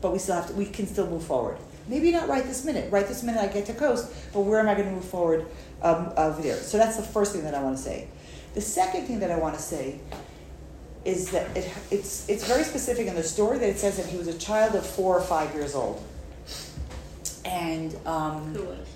but 0.00 0.12
we 0.12 0.18
still 0.18 0.34
have 0.34 0.48
to 0.48 0.52
we 0.54 0.66
can 0.66 0.86
still 0.86 1.08
move 1.08 1.24
forward. 1.24 1.56
Maybe 1.88 2.10
not 2.12 2.28
right 2.28 2.44
this 2.44 2.64
minute. 2.64 2.92
Right 2.92 3.06
this 3.06 3.22
minute 3.22 3.40
i 3.40 3.46
get 3.48 3.66
to 3.66 3.74
coast 3.74 4.12
but 4.32 4.40
where 4.40 4.60
am 4.60 4.68
i 4.68 4.74
going 4.74 4.86
to 4.86 4.94
move 4.94 5.04
forward 5.04 5.46
um, 5.82 6.12
over 6.16 6.40
there 6.42 6.56
so 6.56 6.78
that's 6.78 6.96
the 6.96 7.02
first 7.02 7.32
thing 7.32 7.42
that 7.44 7.54
i 7.54 7.62
want 7.62 7.76
to 7.76 7.82
say. 7.82 8.08
The 8.54 8.60
second 8.60 9.06
thing 9.06 9.20
that 9.20 9.30
i 9.30 9.38
want 9.38 9.54
to 9.56 9.62
say 9.62 10.00
is 11.04 11.30
that 11.30 11.56
it, 11.56 11.70
it's 11.90 12.28
it's 12.28 12.46
very 12.46 12.64
specific 12.64 13.06
in 13.06 13.14
the 13.14 13.22
story 13.22 13.58
that 13.58 13.68
it 13.68 13.78
says 13.78 13.96
that 13.96 14.06
he 14.06 14.16
was 14.16 14.28
a 14.28 14.38
child 14.38 14.74
of 14.74 14.86
four 14.86 15.16
or 15.18 15.22
five 15.22 15.52
years 15.54 15.74
old 15.74 16.02
and 17.44 17.96
um, 18.06 18.54
Who 18.54 18.64
was? 18.64 18.88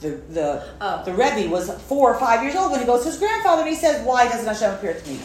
the 0.00 0.10
the 0.32 0.64
Oh. 0.80 1.02
the 1.04 1.12
Rebbe 1.12 1.50
was 1.50 1.70
four 1.82 2.14
or 2.14 2.18
five 2.20 2.42
years 2.42 2.54
old 2.54 2.70
when 2.70 2.80
he 2.80 2.86
goes 2.86 3.02
to 3.02 3.10
his 3.10 3.18
grandfather 3.18 3.62
and 3.62 3.70
he 3.70 3.76
says, 3.76 4.04
"Why 4.06 4.28
doesn't 4.28 4.46
Hashem 4.46 4.74
appear 4.74 4.94
to 4.94 5.10
me?" 5.10 5.18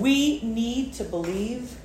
We 0.00 0.40
need 0.42 0.94
to 0.94 1.04
believe 1.04 1.76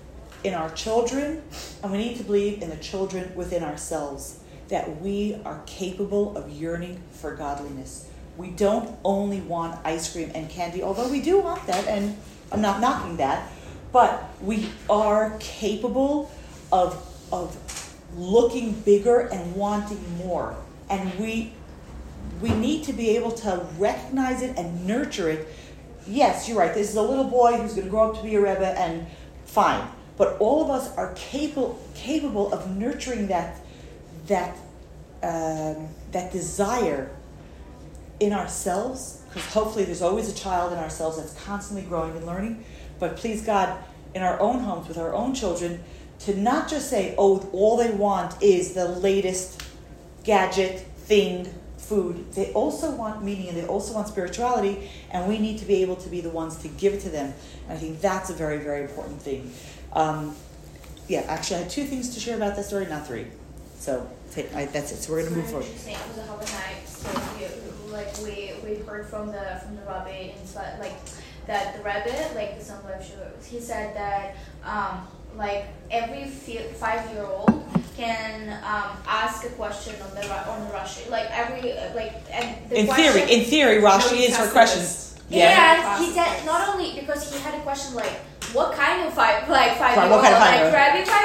in 0.43 0.53
our 0.53 0.71
children, 0.71 1.43
and 1.83 1.91
we 1.91 1.97
need 1.99 2.17
to 2.17 2.23
believe 2.23 2.61
in 2.61 2.69
the 2.69 2.77
children 2.77 3.31
within 3.35 3.63
ourselves 3.63 4.39
that 4.69 5.01
we 5.01 5.39
are 5.45 5.61
capable 5.65 6.35
of 6.37 6.49
yearning 6.49 7.01
for 7.11 7.35
godliness. 7.35 8.07
We 8.37 8.49
don't 8.51 8.97
only 9.03 9.41
want 9.41 9.79
ice 9.85 10.11
cream 10.11 10.31
and 10.33 10.49
candy, 10.49 10.81
although 10.81 11.09
we 11.09 11.21
do 11.21 11.39
want 11.39 11.67
that, 11.67 11.85
and 11.87 12.17
I'm 12.51 12.61
not 12.61 12.81
knocking 12.81 13.17
that, 13.17 13.51
but 13.91 14.29
we 14.41 14.69
are 14.89 15.35
capable 15.39 16.31
of, 16.71 17.05
of 17.31 17.57
looking 18.15 18.73
bigger 18.81 19.19
and 19.19 19.55
wanting 19.55 20.17
more. 20.17 20.55
And 20.89 21.13
we, 21.19 21.53
we 22.41 22.49
need 22.49 22.83
to 22.85 22.93
be 22.93 23.15
able 23.15 23.31
to 23.31 23.65
recognize 23.77 24.41
it 24.41 24.57
and 24.57 24.87
nurture 24.87 25.29
it. 25.29 25.47
Yes, 26.07 26.47
you're 26.47 26.57
right. 26.57 26.73
This 26.73 26.89
is 26.89 26.95
a 26.95 27.01
little 27.01 27.25
boy 27.25 27.57
who's 27.57 27.73
going 27.73 27.85
to 27.85 27.89
grow 27.89 28.11
up 28.11 28.17
to 28.17 28.23
be 28.23 28.35
a 28.35 28.41
Rebbe, 28.41 28.79
and 28.79 29.05
fine. 29.45 29.87
But 30.17 30.37
all 30.39 30.63
of 30.63 30.69
us 30.69 30.95
are 30.97 31.13
capable, 31.15 31.79
capable 31.95 32.51
of 32.51 32.75
nurturing 32.75 33.27
that, 33.27 33.57
that, 34.27 34.57
um, 35.23 35.87
that 36.11 36.31
desire 36.31 37.11
in 38.19 38.33
ourselves, 38.33 39.18
because 39.29 39.45
hopefully 39.53 39.85
there's 39.85 40.01
always 40.01 40.29
a 40.29 40.35
child 40.35 40.73
in 40.73 40.79
ourselves 40.79 41.17
that's 41.17 41.33
constantly 41.43 41.85
growing 41.87 42.15
and 42.17 42.25
learning. 42.25 42.63
But 42.99 43.17
please 43.17 43.43
God, 43.43 43.77
in 44.13 44.21
our 44.21 44.39
own 44.39 44.59
homes 44.59 44.87
with 44.87 44.97
our 44.97 45.13
own 45.13 45.33
children, 45.33 45.83
to 46.19 46.35
not 46.35 46.67
just 46.67 46.89
say, 46.89 47.15
oh, 47.17 47.47
all 47.53 47.77
they 47.77 47.91
want 47.91 48.41
is 48.41 48.73
the 48.73 48.87
latest 48.87 49.63
gadget, 50.23 50.81
thing, 50.81 51.47
food. 51.77 52.31
They 52.33 52.51
also 52.53 52.91
want 52.91 53.23
meaning 53.23 53.47
and 53.47 53.57
they 53.57 53.65
also 53.65 53.93
want 53.93 54.07
spirituality, 54.07 54.89
and 55.11 55.27
we 55.27 55.39
need 55.39 55.59
to 55.59 55.65
be 55.65 55.81
able 55.81 55.95
to 55.97 56.09
be 56.09 56.21
the 56.21 56.29
ones 56.29 56.57
to 56.57 56.67
give 56.67 56.93
it 56.93 57.01
to 57.01 57.09
them. 57.09 57.33
And 57.67 57.77
I 57.77 57.79
think 57.79 58.01
that's 58.01 58.29
a 58.29 58.33
very, 58.33 58.57
very 58.57 58.81
important 58.81 59.21
thing. 59.21 59.51
Um, 59.93 60.35
yeah, 61.07 61.21
actually, 61.21 61.57
I 61.57 61.59
had 61.61 61.69
two 61.71 61.85
things 61.85 62.13
to 62.13 62.19
share 62.19 62.35
about 62.35 62.55
that 62.55 62.65
story, 62.65 62.85
not 62.85 63.07
three. 63.07 63.27
So 63.79 64.09
I, 64.37 64.65
that's 64.65 64.91
it. 64.91 64.97
So 64.97 65.13
we're 65.13 65.21
going 65.21 65.33
to 65.33 65.39
move 65.39 65.49
forward. 65.49 65.65
It 65.65 65.97
was 66.07 66.17
a 66.17 66.23
holiday 66.23 66.51
night, 66.53 66.87
so 66.87 67.09
we, 67.37 67.91
like 67.91 68.17
we 68.17 68.53
we 68.63 68.83
heard 68.83 69.07
from 69.07 69.27
the 69.27 69.61
from 69.63 69.75
the 69.75 69.81
rabbi 69.83 70.31
inside, 70.39 70.79
like 70.79 70.93
that 71.47 71.75
the 71.77 71.83
rabbi, 71.83 72.33
like 72.35 72.57
the 72.57 72.63
son 72.63 72.79
of 72.85 73.45
he 73.45 73.59
said 73.59 73.95
that 73.95 74.35
um, 74.63 75.07
like 75.35 75.65
every 75.91 76.29
five 76.29 77.09
year 77.11 77.25
old 77.25 77.63
can 77.97 78.49
um, 78.63 78.97
ask 79.07 79.45
a 79.45 79.49
question 79.49 79.95
on 80.01 80.15
the 80.15 80.49
on 80.49 80.67
the 80.67 80.73
Rashi. 80.73 81.09
Like 81.09 81.27
every 81.31 81.73
like 81.95 82.13
and 82.31 82.71
in 82.71 82.87
theory, 82.87 83.21
in 83.23 83.45
theory, 83.45 83.81
Rashi 83.81 84.27
is 84.27 84.37
her 84.37 84.49
questions. 84.51 85.19
Yeah, 85.29 85.49
yeah 85.49 85.99
he 85.99 86.11
said 86.11 86.45
not 86.45 86.69
only 86.69 86.99
because 86.99 87.31
he 87.31 87.39
had 87.39 87.53
a 87.53 87.61
question 87.61 87.95
like 87.95 88.19
what 88.53 88.73
kind 88.73 89.05
of 89.05 89.13
five 89.13 89.47
like 89.47 89.77
five 89.77 89.95
year 89.95 90.11
old 90.11 90.23
kind 90.23 90.33
of 90.33 90.39
like 90.39 90.71
crabby 90.73 91.05
five 91.05 91.05
year 91.05 91.05
old 91.05 91.09
or 91.09 91.17
uh, 91.17 91.18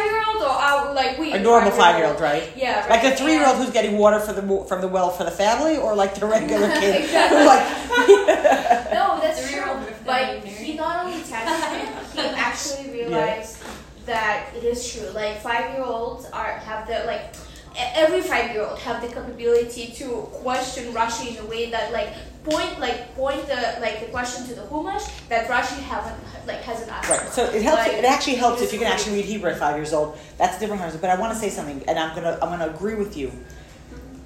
like 1.07 1.19
we 1.19 1.33
a 1.33 1.41
normal 1.41 1.71
five 1.71 1.99
year 1.99 2.07
old 2.07 2.21
right? 2.21 2.53
Yeah 2.57 2.81
right. 2.81 2.91
like 2.91 3.05
a 3.05 3.17
three 3.17 3.33
year 3.33 3.47
old 3.47 3.57
who's 3.57 3.71
getting 3.71 3.99
water 3.99 4.21
for 4.21 4.33
the 4.33 4.65
from 4.69 4.81
the 4.81 4.89
well 4.89 5.11
for 5.11 5.25
the 5.25 5.31
family 5.31 5.77
or 5.77 5.95
like 5.95 6.15
the 6.15 6.27
regular 6.27 6.71
kid 6.81 7.09
who 7.09 7.45
like 7.45 7.65
no 8.93 9.19
that's 9.21 9.51
true. 9.51 9.63
But 10.05 10.45
he 10.45 10.75
not 10.75 11.05
only 11.05 11.23
tested 11.23 11.81
it 11.81 11.89
he 12.15 12.21
actually 12.35 12.93
realized 12.93 13.63
yeah. 13.63 13.71
that 14.07 14.51
it 14.57 14.65
is 14.65 14.93
true. 14.93 15.09
Like 15.11 15.41
five 15.41 15.73
year 15.75 15.85
olds 15.85 16.27
are 16.27 16.53
have 16.53 16.87
the 16.87 17.05
like 17.07 17.35
every 17.77 18.21
five 18.21 18.53
year 18.53 18.65
old 18.65 18.79
have 18.81 19.03
the 19.03 19.09
capability 19.09 19.89
to 19.93 20.29
question 20.33 20.93
Rashi 20.93 21.37
in 21.37 21.45
a 21.45 21.47
way 21.47 21.71
that 21.71 21.93
like 21.93 22.15
point 22.45 22.79
like 22.79 23.15
point 23.15 23.47
the 23.47 23.79
like 23.81 24.01
the 24.01 24.07
question 24.07 24.47
to 24.47 24.55
the 24.55 24.63
Chumash 24.63 25.11
that 25.29 25.49
Rashi 25.49 25.81
haven't 25.81 26.17
like 26.47 26.63
hasn't 26.63 26.91
asked. 26.91 27.11
Right. 27.11 27.29
So 27.31 27.45
it 27.45 27.63
helps. 27.63 27.87
Like, 27.87 27.93
it 27.93 28.05
actually 28.05 28.37
helps 28.37 28.63
if 28.63 28.73
you 28.73 28.79
can 28.79 28.89
actually 28.89 29.17
read 29.17 29.25
Hebrew 29.25 29.51
at 29.51 29.59
five 29.59 29.77
years 29.77 29.93
old. 29.93 30.19
That's 30.39 30.57
a 30.57 30.61
different 30.61 30.81
conversation. 30.81 31.01
But 31.01 31.11
I 31.11 31.21
want 31.21 31.33
to 31.33 31.39
say 31.39 31.51
something, 31.51 31.83
and 31.89 31.99
I'm 31.99 32.15
gonna 32.15 32.39
I'm 32.43 32.51
gonna 32.51 32.73
agree 32.73 32.95
with 32.95 33.17
you. 33.17 33.33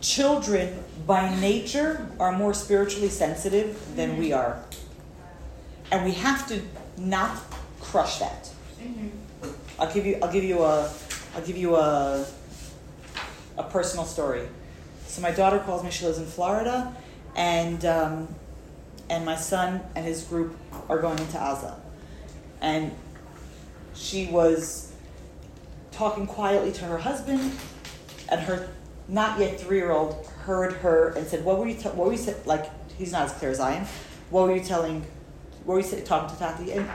Children 0.01 0.85
by 1.07 1.35
nature 1.41 2.09
are 2.21 2.33
more 2.33 2.55
spiritually 2.55 3.09
sensitive 3.09 3.97
than 3.97 4.11
mm-hmm. 4.11 4.21
we 4.21 4.33
are, 4.33 4.63
and 5.91 6.05
we 6.05 6.13
have 6.13 6.47
to 6.49 6.61
not 6.99 7.37
crush 7.81 8.19
that. 8.19 8.51
Mm-hmm. 8.81 9.09
I'll 9.79 9.93
give 9.93 10.07
you 10.07 10.19
I'll 10.23 10.33
give 10.33 10.45
you 10.45 10.63
a 10.63 10.93
I'll 11.35 11.47
give 11.47 11.57
you 11.57 11.77
a 11.77 12.27
a 13.59 13.65
personal 13.65 14.07
story. 14.07 14.49
So 15.07 15.21
my 15.21 15.31
daughter 15.31 15.59
calls 15.59 15.85
me. 15.85 15.91
She 15.91 16.07
lives 16.07 16.19
in 16.19 16.27
Florida, 16.27 16.95
and 17.37 17.85
um, 17.85 18.29
and 19.11 19.25
my 19.25 19.37
son 19.37 19.81
and 19.95 20.05
his 20.05 20.23
group 20.25 20.57
are 20.89 20.99
going 20.99 21.19
into 21.19 21.37
Aza, 21.37 21.75
and 22.61 22.93
she 23.95 24.27
was 24.27 24.93
talking 25.91 26.27
quietly 26.27 26.73
to 26.73 26.85
her 26.85 26.99
husband, 26.99 27.53
and 28.29 28.41
her 28.43 28.69
not 29.09 29.39
yet 29.39 29.59
three 29.59 29.79
year 29.79 29.91
old 29.91 30.27
heard 30.45 30.75
her 30.75 31.09
and 31.17 31.27
said, 31.27 31.45
"What 31.45 31.59
were 31.59 31.67
you? 31.67 31.75
T- 31.75 31.89
what 31.89 32.07
were 32.07 32.13
you 32.13 32.35
like?" 32.45 32.71
He's 32.97 33.13
not 33.13 33.23
as 33.23 33.33
clear 33.33 33.51
as 33.51 33.61
I 33.61 33.75
am. 33.75 33.87
What 34.31 34.49
were 34.49 34.57
you 34.57 34.63
telling? 34.63 35.05
What 35.65 35.75
were 35.75 35.81
you 35.81 35.87
say- 35.87 36.03
talking 36.03 36.35
to 36.35 36.39
Tati? 36.43 36.73
And 36.73 36.89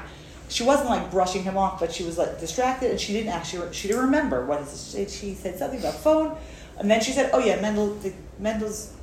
she 0.53 0.61
wasn't 0.61 0.87
like 0.87 1.09
brushing 1.09 1.41
him 1.41 1.57
off, 1.57 1.79
but 1.79 1.91
she 1.91 2.03
was 2.03 2.19
like 2.19 2.39
distracted, 2.39 2.91
and 2.91 2.99
she 2.99 3.11
didn't 3.11 3.33
actually 3.33 3.73
she 3.73 3.87
didn't 3.87 4.03
remember 4.03 4.45
what 4.45 4.63
she, 4.69 5.07
she 5.07 5.33
said 5.33 5.57
something 5.57 5.79
about 5.79 5.95
phone, 5.95 6.37
and 6.77 6.91
then 6.91 7.01
she 7.01 7.11
said, 7.11 7.31
"Oh 7.33 7.39
yeah, 7.39 7.59
Mendel, 7.59 7.95
the, 7.95 8.13
Mendel's 8.37 8.93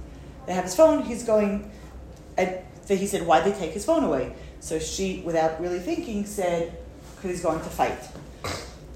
they 0.47 0.52
have 0.52 0.62
his 0.62 0.76
phone. 0.76 1.02
He's 1.02 1.25
going." 1.25 1.69
And 2.38 2.62
he 2.87 3.07
said, 3.09 3.26
"Why'd 3.26 3.45
they 3.45 3.52
take 3.52 3.73
his 3.73 3.85
phone 3.85 4.04
away?" 4.04 4.33
So 4.61 4.78
she, 4.78 5.23
without 5.25 5.61
really 5.61 5.80
thinking, 5.80 6.25
said, 6.25 6.78
"Because 7.16 7.33
he's 7.33 7.42
going 7.42 7.59
to 7.59 7.69
fight." 7.69 7.99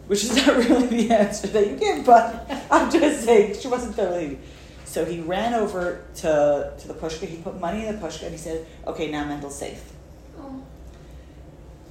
Which 0.07 0.23
is 0.23 0.37
not 0.47 0.57
really 0.57 0.87
the 0.87 1.11
answer 1.11 1.49
that 1.49 1.69
you 1.69 1.77
give, 1.77 2.07
but 2.07 2.49
I'm 2.71 2.89
just 2.89 3.25
saying 3.25 3.59
she 3.59 3.67
wasn't 3.67 3.97
thoroughly. 3.97 4.39
So 4.85 5.05
he 5.05 5.23
ran 5.23 5.55
over 5.55 6.05
to, 6.17 6.73
to 6.79 6.89
the 6.89 6.95
pushka. 6.95 7.27
He 7.27 7.39
put 7.39 7.59
money 7.59 7.85
in 7.85 7.93
the 7.93 8.01
pushka 8.01 8.23
and 8.23 8.31
he 8.31 8.39
said, 8.39 8.65
"Okay, 8.87 9.11
now 9.11 9.25
Mendel's 9.25 9.59
safe." 9.59 9.94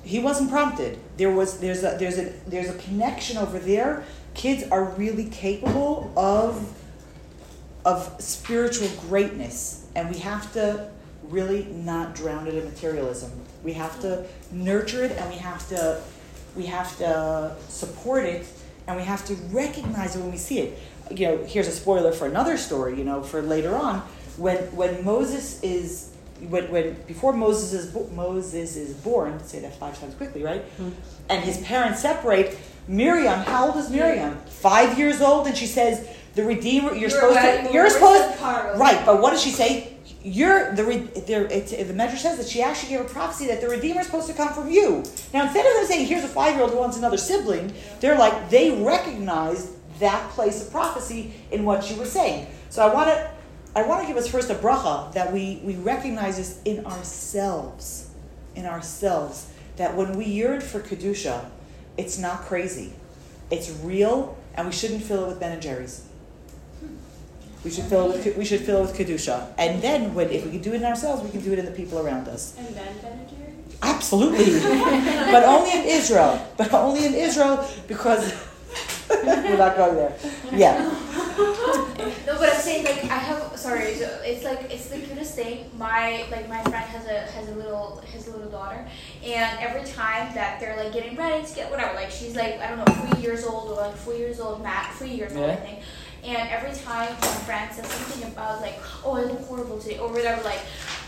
He 0.03 0.19
wasn't 0.19 0.51
prompted. 0.51 0.99
There 1.17 1.31
was 1.31 1.59
there's 1.59 1.83
a 1.83 1.95
there's 1.97 2.17
a 2.17 2.33
there's 2.47 2.69
a 2.69 2.77
connection 2.77 3.37
over 3.37 3.57
there. 3.57 4.03
Kids 4.33 4.63
are 4.69 4.83
really 4.83 5.25
capable 5.25 6.11
of 6.17 6.73
of 7.85 8.15
spiritual 8.19 8.89
greatness, 9.07 9.87
and 9.95 10.09
we 10.09 10.19
have 10.19 10.51
to 10.53 10.89
really 11.23 11.65
not 11.65 12.15
drown 12.15 12.47
it 12.47 12.55
in 12.55 12.65
materialism. 12.65 13.31
We 13.63 13.73
have 13.73 13.99
to 14.01 14.25
nurture 14.51 15.03
it, 15.03 15.11
and 15.11 15.29
we 15.29 15.37
have 15.37 15.67
to 15.69 16.01
we 16.55 16.65
have 16.65 16.97
to 16.97 17.55
support 17.69 18.25
it, 18.25 18.45
and 18.87 18.97
we 18.97 19.03
have 19.03 19.25
to 19.25 19.35
recognize 19.51 20.15
it 20.15 20.19
when 20.19 20.31
we 20.31 20.37
see 20.37 20.59
it. 20.59 20.79
You 21.11 21.27
know, 21.27 21.43
here's 21.45 21.67
a 21.67 21.71
spoiler 21.71 22.11
for 22.11 22.27
another 22.27 22.57
story. 22.57 22.97
You 22.97 23.05
know, 23.05 23.23
for 23.23 23.41
later 23.41 23.75
on, 23.75 23.99
when 24.37 24.57
when 24.75 25.05
Moses 25.05 25.61
is 25.63 26.12
when, 26.49 26.71
when 26.71 26.93
before 27.07 27.33
Moses 27.33 27.73
is 27.73 28.11
Moses 28.11 28.75
is 28.75 28.93
born, 28.93 29.43
say 29.43 29.59
that 29.59 29.77
five 29.79 29.99
times 29.99 30.15
quickly, 30.15 30.43
right? 30.43 30.63
Mm-hmm. 30.77 30.89
And 31.29 31.43
his 31.43 31.57
parents 31.59 32.01
separate. 32.01 32.57
Miriam, 32.87 33.39
how 33.39 33.67
old 33.67 33.77
is 33.77 33.89
Miriam? 33.89 34.37
Five 34.47 34.97
years 34.97 35.21
old, 35.21 35.47
and 35.47 35.57
she 35.57 35.67
says, 35.67 36.07
"The 36.35 36.43
Redeemer, 36.43 36.89
you're, 36.89 36.97
you're 36.97 37.09
supposed 37.09 37.39
to, 37.39 37.69
you're 37.71 37.89
supposed, 37.89 38.41
right?" 38.41 39.01
But 39.05 39.21
what 39.21 39.31
does 39.31 39.41
she 39.41 39.51
say? 39.51 39.93
You're 40.21 40.73
the 40.73 40.83
the 40.83 41.83
the 41.83 41.93
medrash 41.93 42.19
says 42.19 42.37
that 42.37 42.47
she 42.47 42.61
actually 42.61 42.89
gave 42.89 43.01
a 43.01 43.09
prophecy 43.09 43.47
that 43.47 43.61
the 43.61 43.69
Redeemer 43.69 44.01
is 44.01 44.07
supposed 44.07 44.27
to 44.27 44.33
come 44.33 44.53
from 44.53 44.69
you. 44.69 45.03
Now, 45.33 45.43
instead 45.43 45.65
of 45.65 45.73
them 45.75 45.85
saying, 45.85 46.07
"Here's 46.07 46.23
a 46.23 46.27
five 46.27 46.53
year 46.55 46.63
old 46.63 46.71
who 46.71 46.77
wants 46.77 46.97
another 46.97 47.17
sibling," 47.17 47.73
they're 47.99 48.17
like 48.17 48.49
they 48.49 48.71
recognized 48.83 49.69
that 49.99 50.29
place 50.31 50.65
of 50.65 50.71
prophecy 50.71 51.33
in 51.51 51.63
what 51.63 51.83
she 51.83 51.95
was 51.95 52.11
saying. 52.11 52.47
So 52.69 52.85
I 52.85 52.93
want 52.93 53.07
to 53.09 53.31
I 53.75 53.81
want 53.83 54.01
to 54.01 54.07
give 54.07 54.17
us 54.17 54.27
first 54.27 54.49
a 54.49 54.55
bracha 54.55 55.11
that 55.13 55.33
we, 55.33 55.59
we 55.63 55.75
recognize 55.75 56.37
this 56.37 56.61
in 56.63 56.85
ourselves, 56.85 58.09
in 58.55 58.65
ourselves, 58.65 59.51
that 59.77 59.95
when 59.95 60.15
we 60.15 60.25
yearn 60.25 60.61
for 60.61 60.79
Kedusha, 60.79 61.45
it's 61.97 62.17
not 62.19 62.41
crazy. 62.41 62.93
It's 63.49 63.69
real, 63.69 64.37
and 64.55 64.67
we 64.67 64.73
shouldn't 64.73 65.03
fill 65.03 65.25
it 65.25 65.27
with 65.27 65.39
Ben 65.39 65.51
and 65.51 65.61
Jerry's. 65.61 66.05
We 67.63 67.71
should 67.71 67.85
fill 67.85 68.11
it 68.11 68.25
with 68.25 68.37
we 68.37 68.43
should 68.43 68.59
fill 68.61 68.79
it 68.79 68.81
with 68.81 68.97
kedusha, 68.97 69.47
and 69.57 69.81
then 69.81 70.13
when 70.13 70.29
if 70.29 70.43
we 70.43 70.51
can 70.51 70.61
do 70.61 70.73
it 70.73 70.77
in 70.77 70.85
ourselves, 70.85 71.23
we 71.23 71.29
can 71.29 71.39
do 71.39 71.53
it 71.53 71.59
in 71.59 71.65
the 71.65 71.71
people 71.71 71.99
around 71.99 72.27
us. 72.27 72.55
And 72.57 72.67
then 72.67 72.97
Ben 73.01 73.13
and 73.13 73.29
Jerry's. 73.29 73.77
Absolutely, 73.81 74.59
but 75.31 75.43
only 75.45 75.71
in 75.71 75.85
Israel. 75.85 76.45
But 76.57 76.73
only 76.73 77.05
in 77.05 77.13
Israel 77.13 77.65
because 77.87 78.33
we're 79.09 79.57
not 79.57 79.75
going 79.75 79.95
there. 79.95 80.15
Yeah. 80.51 80.77
no, 81.37 82.37
but 82.39 82.49
I'm 82.53 82.61
saying 82.61 82.85
like 82.85 83.03
I 83.05 83.17
have 83.17 83.57
sorry. 83.57 83.83
It's 83.83 84.43
like 84.43 84.71
it's 84.71 84.87
the 84.87 84.99
cutest 84.99 85.35
thing. 85.35 85.69
My 85.77 86.25
like 86.31 86.47
my 86.49 86.61
friend 86.63 86.85
has 86.85 87.05
a 87.05 87.21
has 87.31 87.49
a 87.49 87.55
little 87.55 88.01
his 88.05 88.27
little 88.27 88.49
daughter, 88.49 88.87
and 89.23 89.59
every 89.59 89.83
time 89.83 90.33
that 90.35 90.59
they're 90.59 90.77
like 90.77 90.93
getting 90.93 91.15
ready 91.15 91.45
to 91.45 91.55
get 91.55 91.71
whatever, 91.71 91.93
like 91.95 92.11
she's 92.11 92.35
like 92.35 92.59
I 92.59 92.69
don't 92.69 92.79
know 92.79 92.93
three 93.05 93.21
years 93.21 93.45
old 93.45 93.71
or 93.71 93.75
like 93.75 93.95
four 93.95 94.13
years 94.13 94.39
old, 94.39 94.61
Matt 94.61 94.93
three 94.95 95.11
years 95.11 95.35
old 95.35 95.49
I 95.49 95.55
think. 95.55 95.79
And 96.23 96.49
every 96.49 96.71
time 96.71 97.09
my 97.19 97.27
friend 97.43 97.73
says 97.73 97.85
something 97.85 98.31
about 98.31 98.61
like, 98.61 98.79
oh, 99.03 99.17
I 99.17 99.23
look 99.23 99.41
horrible 99.41 99.77
today 99.77 99.97
or 99.99 100.09
whatever, 100.09 100.41
like 100.43 100.61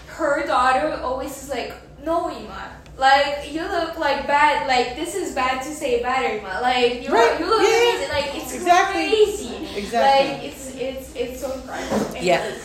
her 0.07 0.45
daughter 0.45 0.99
always 1.01 1.41
is 1.41 1.49
like, 1.49 1.73
no, 2.03 2.29
Ima. 2.29 2.71
Like 2.97 3.51
you 3.51 3.61
look 3.61 3.97
like 3.99 4.25
bad. 4.25 4.67
Like 4.67 4.95
this 4.95 5.15
is 5.15 5.33
bad 5.35 5.61
to 5.63 5.69
say 5.73 6.01
bad, 6.01 6.39
Ima. 6.39 6.59
Like 6.61 7.03
you 7.03 7.13
Right. 7.13 7.39
you 7.39 7.45
look 7.45 7.61
Yeah, 7.61 7.69
yeah. 7.69 7.89
amazing. 7.91 8.09
Like 8.09 8.35
it's 8.35 8.53
Exactly. 8.53 9.09
crazy. 9.09 9.77
Exactly. 9.79 10.31
Like 10.33 10.43
it's 10.43 10.75
it's 10.75 11.15
it's 11.15 11.41
so 11.41 11.49
fun. 11.49 11.83
Yeah. 12.23 12.51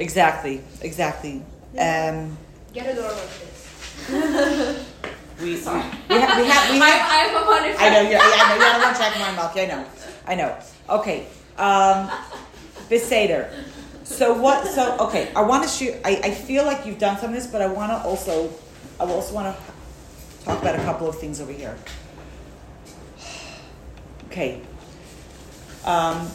Exactly. 0.00 0.60
Exactly. 0.80 1.42
Um, 1.76 2.38
Get 2.72 2.86
a 2.86 2.94
door 2.94 3.10
like 3.10 3.30
this. 3.40 3.66
we, 5.42 5.56
Sorry. 5.56 5.82
we 6.08 6.14
have 6.16 6.38
we 6.38 6.46
have 6.46 6.70
we 6.70 6.76
I'm, 6.80 6.82
have. 6.82 7.34
I'm 7.36 7.42
a 7.42 7.46
wonderful. 7.46 7.84
I 7.84 7.90
know. 7.90 8.08
Yeah, 8.08 8.20
I 8.22 8.48
know. 8.48 8.54
You 8.54 8.60
don't 8.72 8.82
want 8.82 8.96
to 8.96 9.02
check 9.02 9.18
my 9.18 9.32
mouth. 9.34 9.56
I 9.56 9.66
know. 9.66 9.84
I 10.26 10.34
know. 10.36 10.56
Okay. 11.00 11.26
Um, 11.58 12.08
Beseder. 12.88 13.50
So 14.04 14.34
what? 14.34 14.66
So 14.68 14.96
okay. 15.08 15.32
I 15.34 15.42
want 15.42 15.64
to 15.64 15.68
shoot. 15.68 15.94
I, 16.04 16.20
I 16.22 16.30
feel 16.30 16.64
like 16.64 16.86
you've 16.86 16.98
done 17.00 17.18
some 17.18 17.30
of 17.30 17.34
this, 17.34 17.48
but 17.48 17.60
I 17.60 17.66
want 17.66 17.90
to 17.90 17.98
also. 18.08 18.50
I 19.00 19.04
also 19.04 19.34
want 19.34 19.56
to 19.56 20.44
talk 20.44 20.60
about 20.60 20.74
a 20.74 20.82
couple 20.82 21.08
of 21.08 21.18
things 21.18 21.40
over 21.40 21.52
here. 21.52 21.76
Okay. 24.26 24.60
Um, 25.84 26.26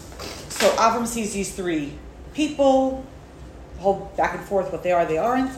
so 0.49 0.69
Avram 0.77 1.05
sees 1.05 1.33
these 1.33 1.53
three 1.53 1.93
people, 2.33 3.05
whole 3.79 4.11
back 4.15 4.35
and 4.35 4.43
forth 4.45 4.71
what 4.71 4.81
they 4.81 4.91
are, 4.91 5.05
they 5.05 5.17
aren't, 5.17 5.51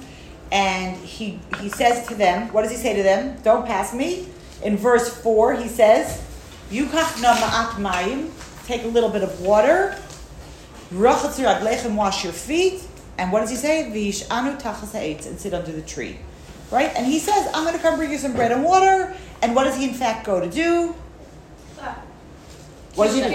and 0.52 0.98
he 0.98 1.40
he 1.62 1.70
says 1.70 2.08
to 2.08 2.16
them, 2.16 2.52
what 2.52 2.64
does 2.64 2.72
he 2.72 2.78
say 2.78 2.96
to 2.96 3.04
them? 3.04 3.38
Don't 3.44 3.66
pass 3.66 3.94
me. 3.94 4.28
In 4.64 4.76
verse 4.78 5.10
four, 5.10 5.54
he 5.54 5.68
says, 5.68 6.24
"Yukach 6.72 7.22
na 7.22 7.36
ma'at 7.36 7.76
mayim." 7.82 8.32
Take 8.66 8.84
a 8.84 8.88
little 8.88 9.10
bit 9.10 9.22
of 9.22 9.42
water. 9.42 9.96
Rachatz 10.92 11.40
raglechem, 11.44 11.96
wash 11.96 12.24
your 12.24 12.34
feet. 12.34 12.88
And 13.18 13.32
what 13.32 13.42
does 13.42 13.52
he 13.52 13.56
say? 13.56 13.92
V'yish'anu 13.94 14.60
tachas 14.60 14.92
ha'etz, 14.92 15.28
and 15.28 15.40
sit 15.40 15.54
under 15.54 15.72
the 15.72 15.84
tree. 15.84 16.18
Right? 16.72 16.92
And 16.96 17.06
he 17.06 17.20
says, 17.20 17.50
I'm 17.54 17.64
going 17.64 17.76
to 17.76 17.82
come 17.82 17.98
bring 17.98 18.12
you 18.12 18.18
some 18.18 18.34
bread 18.34 18.52
and 18.52 18.64
water. 18.64 19.16
And 19.42 19.56
what 19.56 19.66
does 19.66 19.76
he 19.78 19.88
in 19.88 19.94
fact 19.94 20.26
go 20.26 20.40
to 20.40 20.50
do? 20.50 20.96
What 22.96 23.08
does 23.08 23.16
he 23.16 23.22
do? 23.22 23.28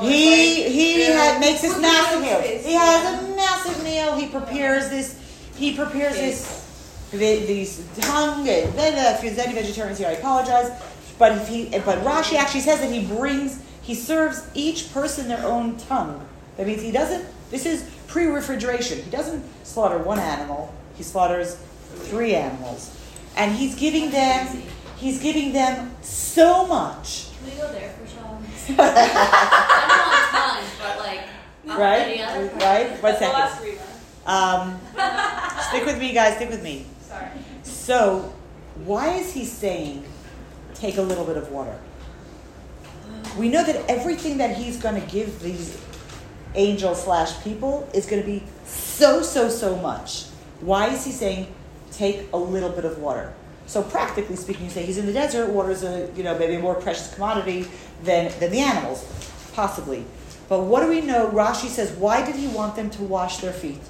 He 0.00 0.68
he 0.70 1.02
had, 1.02 1.40
makes 1.40 1.62
this 1.62 1.80
massive 1.80 2.20
meal. 2.20 2.40
He 2.40 2.72
has 2.74 3.22
a 3.22 3.36
massive 3.36 3.84
meal. 3.84 4.16
He 4.16 4.28
prepares 4.28 4.90
this. 4.90 5.16
He 5.56 5.76
prepares 5.76 6.14
this. 6.16 7.08
The, 7.12 7.18
these 7.18 7.84
tongue 7.96 8.48
uh, 8.48 8.52
if 8.52 9.20
there's 9.20 9.38
any 9.38 9.54
vegetarians 9.54 9.98
here, 9.98 10.08
I 10.08 10.12
apologize. 10.12 10.70
But 11.18 11.32
if 11.32 11.48
he, 11.48 11.68
but 11.70 11.98
Rashi 11.98 12.36
actually 12.36 12.60
says 12.60 12.80
that 12.80 12.90
he 12.90 13.04
brings, 13.04 13.60
he 13.82 13.94
serves 13.94 14.48
each 14.54 14.92
person 14.92 15.28
their 15.28 15.44
own 15.44 15.76
tongue. 15.76 16.26
That 16.56 16.66
means 16.66 16.82
he 16.82 16.92
doesn't. 16.92 17.24
This 17.50 17.66
is 17.66 17.88
pre-refrigeration. 18.06 19.02
He 19.02 19.10
doesn't 19.10 19.44
slaughter 19.64 19.98
one 19.98 20.18
animal. 20.18 20.72
He 20.94 21.02
slaughters 21.02 21.56
three 21.90 22.34
animals, 22.34 22.96
and 23.36 23.54
he's 23.54 23.74
giving 23.74 24.10
them. 24.10 24.62
He's 24.96 25.22
giving 25.22 25.52
them 25.52 25.94
so 26.02 26.66
much. 26.66 27.28
Can 27.38 27.50
we 27.50 27.56
go 27.56 27.72
there 27.72 27.90
for 27.90 28.06
some? 28.06 28.76
I 28.78 30.00
don't 30.32 30.58
want 30.58 30.78
but 30.78 30.98
like 30.98 31.78
Right? 31.78 32.20
Right? 32.60 33.02
One 33.02 33.14
The 33.14 33.20
last 33.20 33.60
three 33.60 33.76
ones. 33.76 33.90
Um, 34.26 34.80
stick 35.68 35.86
with 35.86 35.98
me, 35.98 36.12
guys. 36.12 36.36
Stick 36.36 36.50
with 36.50 36.62
me. 36.62 36.86
Sorry. 37.02 37.28
So, 37.62 38.32
why 38.84 39.14
is 39.14 39.32
he 39.32 39.44
saying 39.44 40.04
take 40.74 40.98
a 40.98 41.02
little 41.02 41.24
bit 41.24 41.36
of 41.36 41.50
water? 41.50 41.78
We 43.38 43.48
know 43.48 43.64
that 43.64 43.88
everything 43.88 44.38
that 44.38 44.56
he's 44.56 44.76
going 44.76 45.00
to 45.00 45.06
give 45.06 45.40
these 45.40 45.80
angel 46.54 46.94
slash 46.94 47.42
people 47.42 47.88
is 47.94 48.06
going 48.06 48.22
to 48.22 48.26
be 48.26 48.42
so, 48.64 49.22
so, 49.22 49.48
so 49.48 49.76
much. 49.76 50.24
Why 50.60 50.88
is 50.88 51.04
he 51.04 51.12
saying 51.12 51.52
take 52.00 52.32
a 52.32 52.36
little 52.36 52.70
bit 52.70 52.84
of 52.84 52.98
water? 52.98 53.32
So 53.66 53.82
practically 53.82 54.36
speaking, 54.36 54.64
you 54.64 54.70
say 54.70 54.84
he's 54.84 54.98
in 54.98 55.06
the 55.06 55.12
desert. 55.12 55.50
Water 55.50 55.70
is 55.70 55.84
a 55.84 56.10
you 56.16 56.24
know 56.24 56.36
maybe 56.38 56.54
a 56.54 56.58
more 56.58 56.74
precious 56.74 57.14
commodity 57.14 57.68
than 58.02 58.32
than 58.40 58.50
the 58.50 58.60
animals, 58.60 58.98
possibly. 59.52 60.04
But 60.48 60.62
what 60.64 60.80
do 60.82 60.88
we 60.88 61.00
know? 61.00 61.28
Rashi 61.28 61.68
says, 61.68 61.92
why 61.92 62.26
did 62.26 62.34
he 62.34 62.48
want 62.48 62.74
them 62.74 62.90
to 62.90 63.02
wash 63.04 63.38
their 63.38 63.52
feet? 63.52 63.82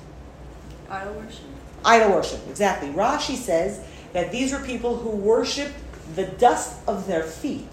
Idol 0.90 1.14
worship. 1.14 1.44
Idol 1.86 2.10
worship, 2.10 2.40
exactly. 2.50 2.90
Rashi 2.90 3.36
says 3.36 3.80
that 4.12 4.30
these 4.30 4.52
were 4.52 4.58
people 4.58 4.96
who 4.96 5.08
worshipped 5.08 5.72
the 6.14 6.26
dust 6.26 6.86
of 6.86 7.06
their 7.06 7.22
feet, 7.22 7.72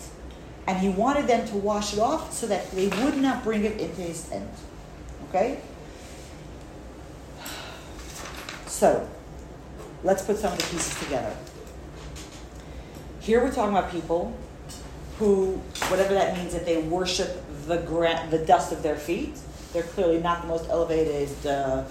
and 0.68 0.78
he 0.78 0.88
wanted 0.88 1.28
them 1.28 1.46
to 1.50 1.58
wash 1.58 1.92
it 1.94 2.00
off 2.00 2.32
so 2.32 2.48
that 2.48 2.72
they 2.72 2.88
would 3.04 3.18
not 3.18 3.44
bring 3.44 3.66
it 3.66 3.78
into 3.78 4.02
his 4.02 4.24
tent. 4.30 4.50
Okay? 5.28 5.60
So, 8.68 9.10
let's 10.08 10.24
put 10.24 10.38
some 10.38 10.54
of 10.54 10.58
the 10.58 10.64
pieces 10.64 10.98
together. 11.00 11.36
Here 13.20 13.44
we're 13.44 13.52
talking 13.52 13.76
about 13.76 13.92
people 13.92 14.34
who, 15.20 15.56
whatever 15.90 16.14
that 16.14 16.38
means, 16.38 16.54
that 16.54 16.66
they 16.66 16.78
worship 16.78 17.44
the 17.68 17.78
gra- 17.80 18.26
the 18.32 18.40
dust 18.40 18.72
of 18.72 18.82
their 18.82 18.96
feet. 18.96 19.38
They're 19.74 19.84
clearly 19.84 20.20
not 20.20 20.44
the 20.44 20.48
most 20.48 20.70
elevated 20.70 21.30
uh, 21.46 21.84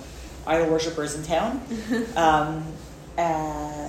idol 0.46 0.70
worshippers 0.70 1.14
in 1.14 1.24
town. 1.24 1.60
um, 2.16 2.64
uh, 3.18 3.88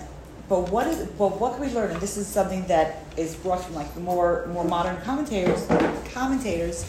but 0.49 0.69
what 0.71 0.87
is? 0.87 1.07
But 1.17 1.39
what 1.39 1.53
can 1.53 1.61
we 1.61 1.73
learn? 1.73 1.91
And 1.91 2.01
this 2.01 2.17
is 2.17 2.27
something 2.27 2.67
that 2.67 3.05
is 3.15 3.33
brought 3.35 3.63
from 3.63 3.75
like 3.75 3.93
the 3.93 4.01
more 4.01 4.47
more 4.51 4.65
modern 4.65 5.01
commentators. 5.03 5.65
Commentators. 6.11 6.83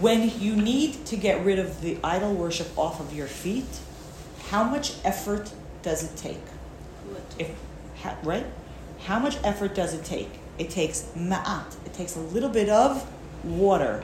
When 0.00 0.38
you 0.40 0.56
need 0.56 1.06
to 1.06 1.16
get 1.16 1.44
rid 1.44 1.60
of 1.60 1.80
the 1.80 1.96
idol 2.02 2.34
worship 2.34 2.76
off 2.76 3.00
of 3.00 3.14
your 3.14 3.28
feet, 3.28 3.64
how 4.50 4.64
much 4.64 4.94
effort 5.04 5.50
does 5.82 6.04
it 6.04 6.16
take? 6.16 6.40
If, 7.38 7.50
ha, 7.96 8.16
right? 8.22 8.46
How 9.00 9.18
much 9.18 9.36
effort 9.44 9.74
does 9.74 9.94
it 9.94 10.04
take? 10.04 10.30
It 10.58 10.70
takes 10.70 11.02
ma'at. 11.16 11.76
It 11.86 11.94
takes 11.94 12.16
a 12.16 12.20
little 12.20 12.48
bit 12.48 12.68
of 12.68 13.08
water. 13.44 14.02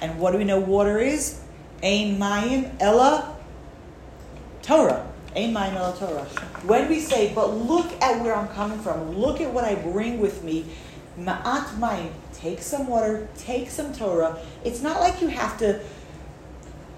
And 0.00 0.18
what 0.18 0.32
do 0.32 0.38
we 0.38 0.44
know 0.44 0.58
water 0.58 0.98
is? 0.98 1.40
Ein 1.82 2.18
mayim 2.18 2.72
ella 2.80 3.36
Torah. 4.62 5.06
Ein 5.36 5.52
mayim 5.52 5.74
ella 5.74 5.94
Torah. 5.98 6.24
When 6.64 6.88
we 6.88 7.00
say, 7.00 7.32
but 7.34 7.48
look 7.48 7.90
at 8.02 8.22
where 8.22 8.34
I'm 8.34 8.48
coming 8.48 8.78
from, 8.80 9.18
look 9.18 9.40
at 9.40 9.52
what 9.52 9.64
I 9.64 9.74
bring 9.74 10.20
with 10.20 10.42
me, 10.42 10.64
ma'at 11.18 11.78
mayim, 11.78 12.10
take 12.32 12.62
some 12.62 12.86
water, 12.86 13.28
take 13.36 13.70
some 13.70 13.92
Torah. 13.92 14.38
It's 14.64 14.80
not 14.80 15.00
like 15.00 15.20
you 15.20 15.28
have 15.28 15.58
to 15.58 15.80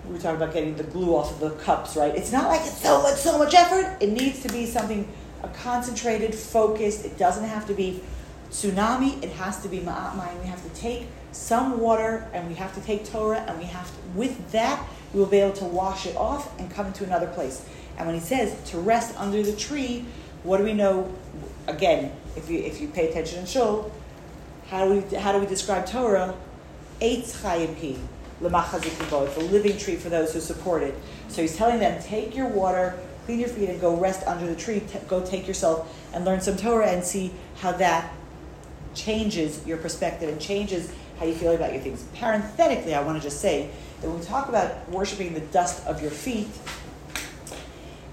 we 0.07 0.15
were 0.15 0.19
talking 0.19 0.37
about 0.37 0.53
getting 0.53 0.77
the 0.77 0.85
glue 0.85 1.15
off 1.15 1.31
of 1.33 1.41
the 1.41 1.51
cups, 1.63 1.97
right? 1.97 2.15
It's 2.15 2.33
not 2.33 2.49
like 2.49 2.61
it's 2.61 2.83
so 2.83 3.03
much, 3.03 3.17
so 3.17 3.39
much 3.39 3.55
effort. 3.55 3.99
It 4.01 4.11
needs 4.11 4.41
to 4.43 4.49
be 4.49 4.67
something 4.67 5.09
a 5.43 5.49
concentrated, 5.49 6.35
focused. 6.35 7.05
It 7.05 7.19
doesn't 7.19 7.45
have 7.45 7.67
to 7.69 7.75
be 7.75 8.03
tsunami. 8.51 9.23
It 9.23 9.31
has 9.31 9.63
to 9.63 9.69
be 9.69 9.79
ma'at. 9.79 10.41
We 10.41 10.47
have 10.49 10.63
to 10.63 10.81
take 10.81 11.07
some 11.33 11.81
water, 11.81 12.29
and 12.33 12.49
we 12.49 12.55
have 12.55 12.75
to 12.75 12.81
take 12.81 13.11
Torah, 13.11 13.45
and 13.49 13.59
we 13.59 13.65
have 13.65 13.89
to. 13.89 14.19
With 14.19 14.53
that, 14.53 14.87
we 15.13 15.21
will 15.21 15.27
be 15.27 15.39
able 15.39 15.57
to 15.57 15.65
wash 15.65 16.07
it 16.07 16.17
off 16.17 16.59
and 16.59 16.71
come 16.71 16.87
into 16.87 17.05
another 17.05 17.29
place. 17.29 17.65
And 17.97 18.07
when 18.07 18.15
he 18.15 18.21
says 18.21 18.57
to 18.71 18.79
rest 18.79 19.19
under 19.19 19.43
the 19.43 19.55
tree, 19.55 20.05
what 20.43 20.59
do 20.59 20.65
we 20.65 20.73
know? 20.73 21.13
Again, 21.69 22.13
if 22.37 22.51
you 22.51 22.59
if 22.59 22.81
you 22.81 22.89
pay 22.89 23.09
attention 23.09 23.41
in 23.41 23.47
shul, 23.47 23.93
how 24.69 24.85
do 24.85 24.95
we 24.95 25.17
how 25.17 25.33
do 25.33 25.39
we 25.39 25.47
describe 25.47 25.87
Torah? 25.87 26.35
Eitz 27.01 27.41
chayim 27.43 27.77
It's 28.43 29.37
a 29.37 29.41
living 29.41 29.79
tree 29.79 29.97
for 29.97 30.09
those 30.09 30.33
who 30.33 30.41
support 30.41 30.83
it. 30.83 30.95
So 31.29 31.43
he's 31.43 31.57
telling 31.57 31.79
them, 31.79 32.03
take 32.03 32.35
your 32.35 32.49
water, 32.49 32.99
clean 33.27 33.41
your 33.41 33.49
feet, 33.49 33.69
and 33.69 33.81
go 33.81 33.97
rest 33.97 34.27
under 34.27 34.47
the 34.47 34.57
tree. 34.57 34.81
T- 34.81 34.99
go 35.09 35.25
take 35.25 35.47
yourself 35.47 35.95
and 36.13 36.25
learn 36.25 36.41
some 36.41 36.57
Torah 36.57 36.89
and 36.89 37.05
see 37.05 37.33
how 37.57 37.73
that 37.73 38.13
changes 38.95 39.65
your 39.67 39.79
perspective 39.79 40.29
and 40.29 40.41
changes 40.41 40.93
how 41.19 41.27
you 41.27 41.35
feel 41.35 41.55
about 41.55 41.73
your 41.73 41.81
things. 41.81 42.05
Parenthetically, 42.15 42.95
I 42.95 43.03
want 43.03 43.17
to 43.17 43.23
just 43.23 43.41
say 43.41 43.71
that 44.01 44.09
when 44.09 44.19
we 44.19 44.25
talk 44.25 44.49
about 44.49 44.89
worshiping 44.91 45.35
the 45.35 45.41
dust 45.41 45.87
of 45.87 46.03
your 46.03 46.11
feet, 46.11 46.49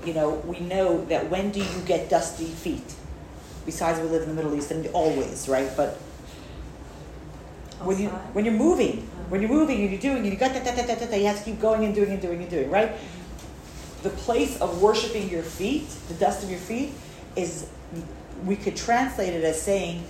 you 0.06 0.14
know, 0.14 0.30
we 0.46 0.60
know 0.60 1.04
that 1.06 1.30
when 1.30 1.52
do 1.52 1.60
you 1.60 1.82
get 1.86 2.10
dusty 2.10 2.46
feet? 2.46 2.96
Besides, 3.66 4.00
we 4.00 4.08
live 4.08 4.24
in 4.24 4.30
the 4.30 4.36
Middle 4.36 4.56
East 4.56 4.72
and 4.72 4.88
always, 4.88 5.50
right? 5.50 5.70
But 5.76 5.96
when 7.82 8.00
you 8.00 8.10
when 8.34 8.46
you're 8.46 8.54
moving, 8.54 9.10
when 9.30 9.42
you're 9.42 9.50
moving 9.50 9.82
and 9.82 9.92
you're 9.92 10.00
doing, 10.00 10.18
and 10.18 10.26
you 10.28 10.36
got 10.36 10.54
that, 10.54 10.66
that, 10.66 10.76
that, 10.76 10.88
that, 10.88 11.12
that, 11.12 11.20
you 11.20 11.28
have 11.28 11.38
to 11.38 11.44
keep 11.44 11.60
going 11.60 11.86
and 11.86 11.96
doing 11.96 12.12
and 12.12 12.22
doing 12.22 12.42
and 12.42 12.50
doing, 12.50 12.70
right? 12.70 12.92
The 14.04 14.10
place 14.10 14.60
of 14.60 14.82
worshiping 14.82 15.30
your 15.30 15.44
feet, 15.44 15.88
the 16.08 16.16
dust 16.16 16.44
of 16.44 16.50
your 16.50 16.60
feet, 16.60 16.94
is 17.36 17.70
we 18.46 18.56
could 18.56 18.76
translate 18.76 19.34
it 19.34 19.44
as 19.44 19.62
saying 19.62 20.04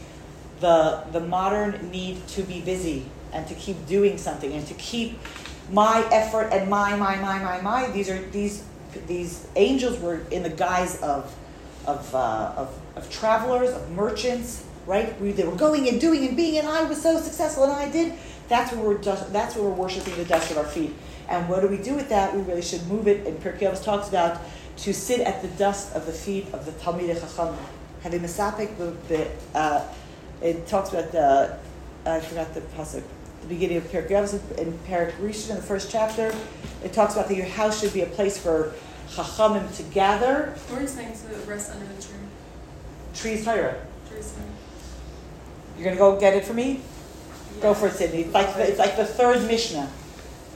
the 0.59 1.03
the 1.11 1.19
modern 1.19 1.89
need 1.89 2.27
to 2.27 2.43
be 2.43 2.61
busy 2.61 3.05
and 3.33 3.47
to 3.47 3.55
keep 3.55 3.85
doing 3.87 4.17
something 4.17 4.53
and 4.53 4.67
to 4.67 4.73
keep 4.75 5.17
my 5.71 6.07
effort 6.11 6.49
and 6.51 6.69
my 6.69 6.95
my 6.95 7.15
my 7.17 7.39
my 7.39 7.61
my. 7.61 7.87
These 7.91 8.09
are 8.09 8.21
these 8.29 8.63
these 9.07 9.47
angels 9.55 9.99
were 9.99 10.21
in 10.31 10.43
the 10.43 10.49
guise 10.49 11.01
of 11.01 11.33
of 11.85 12.13
uh, 12.13 12.53
of, 12.55 12.79
of 12.95 13.09
travelers, 13.09 13.71
of 13.71 13.89
merchants, 13.91 14.63
right? 14.85 15.19
We, 15.21 15.31
they 15.31 15.45
were 15.45 15.55
going 15.55 15.87
and 15.87 15.99
doing 15.99 16.27
and 16.27 16.35
being, 16.35 16.57
and 16.57 16.67
I 16.67 16.83
was 16.83 17.01
so 17.01 17.19
successful, 17.19 17.63
and 17.63 17.73
I 17.73 17.89
did. 17.89 18.13
That's 18.49 18.73
where 18.73 18.83
we're 18.83 19.01
just, 19.01 19.31
that's 19.31 19.55
where 19.55 19.63
we're 19.63 19.75
worshiping 19.75 20.15
the 20.17 20.25
dust 20.25 20.51
of 20.51 20.57
our 20.57 20.65
feet. 20.65 20.93
And 21.29 21.47
what 21.47 21.61
do 21.61 21.67
we 21.67 21.77
do 21.77 21.93
with 21.93 22.09
that? 22.09 22.35
We 22.35 22.41
really 22.41 22.63
should 22.63 22.85
move 22.87 23.07
it. 23.07 23.25
And 23.27 23.39
Pirkei 23.39 23.71
Avos 23.71 23.83
talks 23.83 24.09
about 24.09 24.41
to 24.77 24.93
sit 24.93 25.21
at 25.21 25.41
the 25.41 25.47
dust 25.49 25.95
of 25.95 26.05
the 26.05 26.11
feet 26.11 26.47
of 26.53 26.65
the 26.65 26.71
Talmidei 26.71 27.19
Chacham. 27.19 27.55
Having 28.01 28.21
misapik 28.21 28.77
the, 28.77 28.95
the 29.07 29.29
uh, 29.53 29.85
it 30.41 30.65
talks 30.67 30.89
about 30.89 31.11
the 31.11 31.57
I 32.05 32.19
forgot 32.21 32.53
the 32.53 32.61
pasuk. 32.61 33.03
The 33.41 33.47
beginning 33.47 33.77
of 33.77 33.83
Pirkei 33.83 34.11
Avos 34.11 34.57
in 34.57 34.73
Perek 34.79 35.13
Rishon 35.17 35.51
in 35.51 35.55
the 35.57 35.61
first 35.61 35.91
chapter, 35.91 36.33
it 36.83 36.91
talks 36.91 37.13
about 37.13 37.27
that 37.27 37.35
your 37.35 37.45
house 37.45 37.79
should 37.79 37.93
be 37.93 38.01
a 38.01 38.05
place 38.05 38.37
for 38.37 38.73
chachamim 39.09 39.75
to 39.77 39.83
gather. 39.83 40.55
Or 40.71 40.79
he's 40.79 40.91
saying 40.91 41.13
to 41.13 41.49
rest 41.49 41.71
under 41.71 41.85
the 41.85 42.01
tree. 42.01 42.15
Trees 43.13 43.45
Torah. 43.45 43.85
Trees. 44.09 44.33
Higher. 44.35 44.47
You're 45.77 45.85
gonna 45.85 45.97
go 45.97 46.19
get 46.19 46.35
it 46.35 46.45
for 46.45 46.53
me. 46.53 46.81
Go 47.61 47.73
for 47.73 47.87
it, 47.87 47.93
Sydney. 47.93 48.21
It's 48.21 48.33
like 48.33 48.55
the, 48.55 48.67
it's 48.67 48.79
like 48.79 48.95
the 48.95 49.05
third 49.05 49.45
Mishnah 49.45 49.89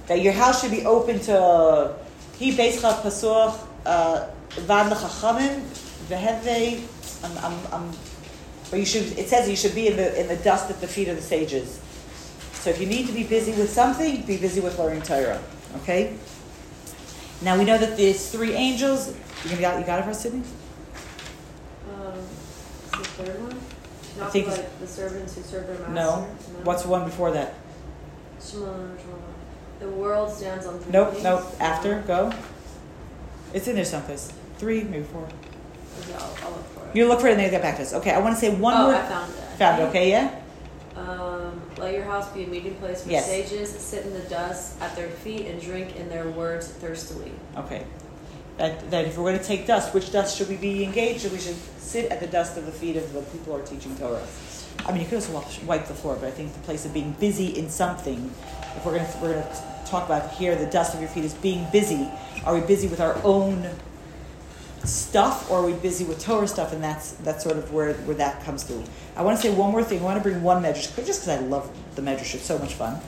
that 0.07 0.21
your 0.21 0.33
house 0.33 0.61
should 0.61 0.71
be 0.71 0.85
open 0.85 1.19
to. 1.21 1.95
He 2.37 2.55
basically 2.55 2.89
pasuach 2.89 3.59
uh, 3.85 4.29
vad 4.61 4.91
lechachamim 4.91 5.61
veheve. 6.07 6.81
I'm, 7.23 7.37
I'm, 7.37 7.73
I'm, 7.73 7.91
but 8.69 8.79
you 8.79 8.85
should. 8.85 9.17
It 9.17 9.27
says 9.27 9.49
you 9.49 9.55
should 9.55 9.75
be 9.75 9.87
in 9.87 9.97
the 9.97 10.19
in 10.19 10.27
the 10.27 10.37
dust 10.37 10.69
at 10.69 10.79
the 10.81 10.87
feet 10.87 11.07
of 11.07 11.15
the 11.15 11.21
sages. 11.21 11.79
So 12.53 12.69
if 12.69 12.79
you 12.79 12.87
need 12.87 13.07
to 13.07 13.13
be 13.13 13.23
busy 13.23 13.51
with 13.51 13.69
something, 13.69 14.21
be 14.21 14.37
busy 14.37 14.61
with 14.61 14.79
learning 14.79 15.01
Torah. 15.01 15.41
Okay. 15.81 16.15
Now 17.41 17.57
we 17.57 17.65
know 17.65 17.77
that 17.77 17.97
there's 17.97 18.31
three 18.31 18.53
angels. 18.53 19.13
You 19.43 19.57
got 19.57 19.79
you 19.79 19.85
got 19.85 19.99
it 19.99 20.03
for 20.03 20.11
us, 20.11 20.21
Sydney? 20.21 20.43
Um, 21.89 22.13
the 22.91 23.03
third 23.03 23.41
one? 23.41 23.62
Not 24.23 24.31
think 24.31 24.47
like 24.47 24.79
the 24.79 24.87
servants 24.87 25.35
who 25.35 25.41
serve 25.41 25.67
their 25.67 25.77
master. 25.79 25.93
No. 25.93 26.21
What's 26.63 26.83
the 26.83 26.89
one 26.89 27.05
before 27.05 27.31
that? 27.31 27.53
The 29.79 29.89
world 29.89 30.31
stands 30.31 30.65
on 30.65 30.79
three 30.79 30.91
Nope, 30.91 31.11
things. 31.11 31.23
nope. 31.23 31.43
After, 31.59 32.01
go. 32.07 32.31
It's 33.53 33.67
in 33.67 33.75
there 33.75 33.85
someplace. 33.85 34.31
Three, 34.57 34.83
maybe 34.83 35.03
four. 35.03 35.23
Okay, 35.23 36.13
I'll, 36.13 36.37
I'll 36.43 36.51
look 36.51 36.65
for 36.67 36.87
it. 36.89 36.95
You 36.95 37.07
look 37.07 37.19
for 37.19 37.27
it 37.27 37.31
and 37.31 37.39
then 37.39 37.45
you 37.45 37.51
get 37.51 37.61
back 37.61 37.75
to 37.77 37.81
us. 37.83 37.93
Okay, 37.93 38.11
I 38.11 38.19
want 38.19 38.35
to 38.35 38.39
say 38.39 38.55
one 38.55 38.75
oh, 38.75 38.87
word. 38.87 38.95
I 38.95 39.05
found 39.07 39.33
it. 39.33 39.37
Found 39.57 39.81
it, 39.81 39.85
okay, 39.85 40.09
yeah? 40.09 40.39
Um, 40.95 41.61
let 41.77 41.93
your 41.93 42.03
house 42.03 42.31
be 42.31 42.43
a 42.43 42.47
meeting 42.47 42.75
place 42.75 43.03
for 43.03 43.09
Yes. 43.09 43.25
sages. 43.25 43.69
Sit 43.69 44.05
in 44.05 44.13
the 44.13 44.21
dust 44.21 44.79
at 44.81 44.95
their 44.95 45.09
feet 45.09 45.47
and 45.47 45.61
drink 45.61 45.95
in 45.95 46.07
their 46.09 46.29
words 46.29 46.67
thirstily. 46.67 47.31
Okay. 47.57 47.85
That, 48.57 48.91
that 48.91 49.05
if 49.05 49.17
we're 49.17 49.31
going 49.31 49.39
to 49.39 49.43
take 49.43 49.65
dust, 49.65 49.93
which 49.93 50.11
dust 50.11 50.37
should 50.37 50.47
we 50.47 50.57
be 50.57 50.83
engaged 50.83 51.25
in? 51.25 51.31
We 51.31 51.39
should 51.39 51.57
sit 51.79 52.11
at 52.11 52.19
the 52.19 52.27
dust 52.27 52.57
of 52.57 52.65
the 52.65 52.71
feet 52.71 52.95
of 52.97 53.11
the 53.11 53.21
people 53.21 53.53
who 53.53 53.61
are 53.61 53.65
teaching 53.65 53.95
Torah. 53.97 54.21
I 54.85 54.91
mean, 54.91 55.01
you 55.01 55.07
could 55.07 55.15
also 55.15 55.43
wipe 55.65 55.87
the 55.87 55.93
floor, 55.93 56.17
but 56.19 56.27
I 56.27 56.31
think 56.31 56.53
the 56.53 56.59
place 56.59 56.85
of 56.85 56.93
being 56.93 57.13
busy 57.13 57.57
in 57.57 57.69
something, 57.69 58.31
if 58.75 58.85
we're 58.85 58.97
going 58.97 59.11
to, 59.11 59.17
we're 59.19 59.33
going 59.33 59.43
to 59.43 59.61
talk 59.85 60.05
about 60.05 60.31
here, 60.31 60.55
the 60.55 60.65
dust 60.65 60.93
of 60.93 60.99
your 60.99 61.09
feet 61.09 61.25
is 61.25 61.33
being 61.35 61.65
busy. 61.71 62.09
Are 62.45 62.53
we 62.53 62.61
busy 62.61 62.87
with 62.87 62.99
our 62.99 63.19
own 63.23 63.69
stuff 64.83 65.49
or 65.49 65.59
are 65.59 65.65
we 65.65 65.73
busy 65.73 66.03
with 66.03 66.19
Torah 66.19 66.47
stuff? 66.47 66.73
And 66.73 66.83
that's, 66.83 67.11
that's 67.13 67.43
sort 67.43 67.57
of 67.57 67.71
where, 67.73 67.93
where 67.93 68.15
that 68.17 68.43
comes 68.43 68.63
through. 68.63 68.83
I 69.15 69.21
want 69.21 69.39
to 69.39 69.41
say 69.41 69.53
one 69.53 69.71
more 69.71 69.83
thing. 69.83 69.99
I 69.99 70.03
want 70.03 70.17
to 70.17 70.23
bring 70.23 70.43
one 70.43 70.61
medrash, 70.61 70.93
just 70.95 71.21
because 71.21 71.29
I 71.29 71.37
love 71.39 71.71
the 71.95 72.01
medrash. 72.01 72.35
It's 72.35 72.45
so 72.45 72.57
much 72.57 72.73
fun. 72.73 72.99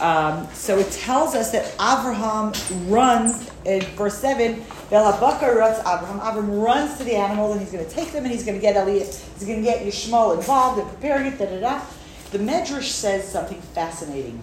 Um, 0.00 0.48
so 0.54 0.78
it 0.78 0.90
tells 0.90 1.34
us 1.34 1.50
that 1.52 1.66
Abraham 1.74 2.52
runs 2.88 3.43
in 3.64 3.80
verse 3.96 4.18
seven. 4.18 4.62
Velabaka 4.90 5.54
runs 5.54 5.78
Abraham. 5.80 6.16
Abraham 6.16 6.58
runs 6.60 6.98
to 6.98 7.04
the 7.04 7.14
animals 7.14 7.52
and 7.52 7.60
he's 7.60 7.72
going 7.72 7.84
to 7.84 7.90
take 7.90 8.12
them 8.12 8.24
and 8.24 8.32
he's 8.32 8.44
going 8.44 8.56
to 8.56 8.62
get 8.62 8.76
Elliot. 8.76 9.08
He's 9.38 9.46
going 9.46 9.62
to 9.62 9.64
get 9.64 9.84
Yishmael 9.84 10.36
involved 10.36 10.80
in 10.80 10.88
preparing 10.88 11.26
it. 11.26 11.38
Da 11.38 11.46
da 11.46 11.60
da. 11.60 11.82
The 12.30 12.38
medrash 12.38 12.90
says 12.90 13.26
something 13.26 13.60
fascinating. 13.60 14.42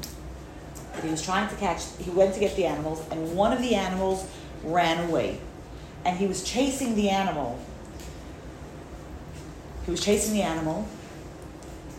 That 0.94 1.04
he 1.04 1.10
was 1.10 1.22
trying 1.22 1.50
to 1.50 1.56
catch. 1.56 1.84
He 1.98 2.10
went 2.10 2.34
to 2.34 2.40
get 2.40 2.56
the 2.56 2.66
animals 2.66 3.02
and 3.12 3.36
one 3.36 3.54
of 3.54 3.62
the 3.62 3.76
animals 3.76 4.28
ran 4.64 5.10
away, 5.10 5.40
and 6.06 6.18
he 6.18 6.28
was 6.28 6.44
chasing 6.44 6.96
the 6.96 7.10
animal. 7.10 7.60
He 9.86 9.92
was 9.92 10.04
chasing 10.04 10.34
the 10.34 10.44
animal, 10.44 10.88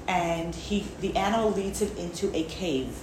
and 0.07 0.55
he 0.55 0.87
the 1.01 1.17
animal 1.17 1.51
leads 1.51 1.83
him 1.83 1.97
into 1.97 2.35
a 2.37 2.45
cave. 2.45 2.97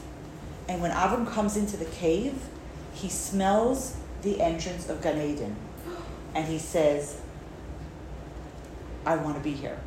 And 0.67 0.81
when 0.81 0.91
Avram 0.91 1.27
comes 1.27 1.57
into 1.57 1.75
the 1.75 1.85
cave, 1.85 2.47
he 2.93 3.09
smells 3.09 3.97
the 4.21 4.41
entrance 4.41 4.89
of 4.89 5.01
Gan 5.01 5.21
Eden. 5.21 5.55
And 6.35 6.47
he 6.47 6.59
says, 6.59 7.19
I 9.05 9.15
want 9.15 9.37
to 9.37 9.43
be 9.43 9.53
here. 9.53 9.79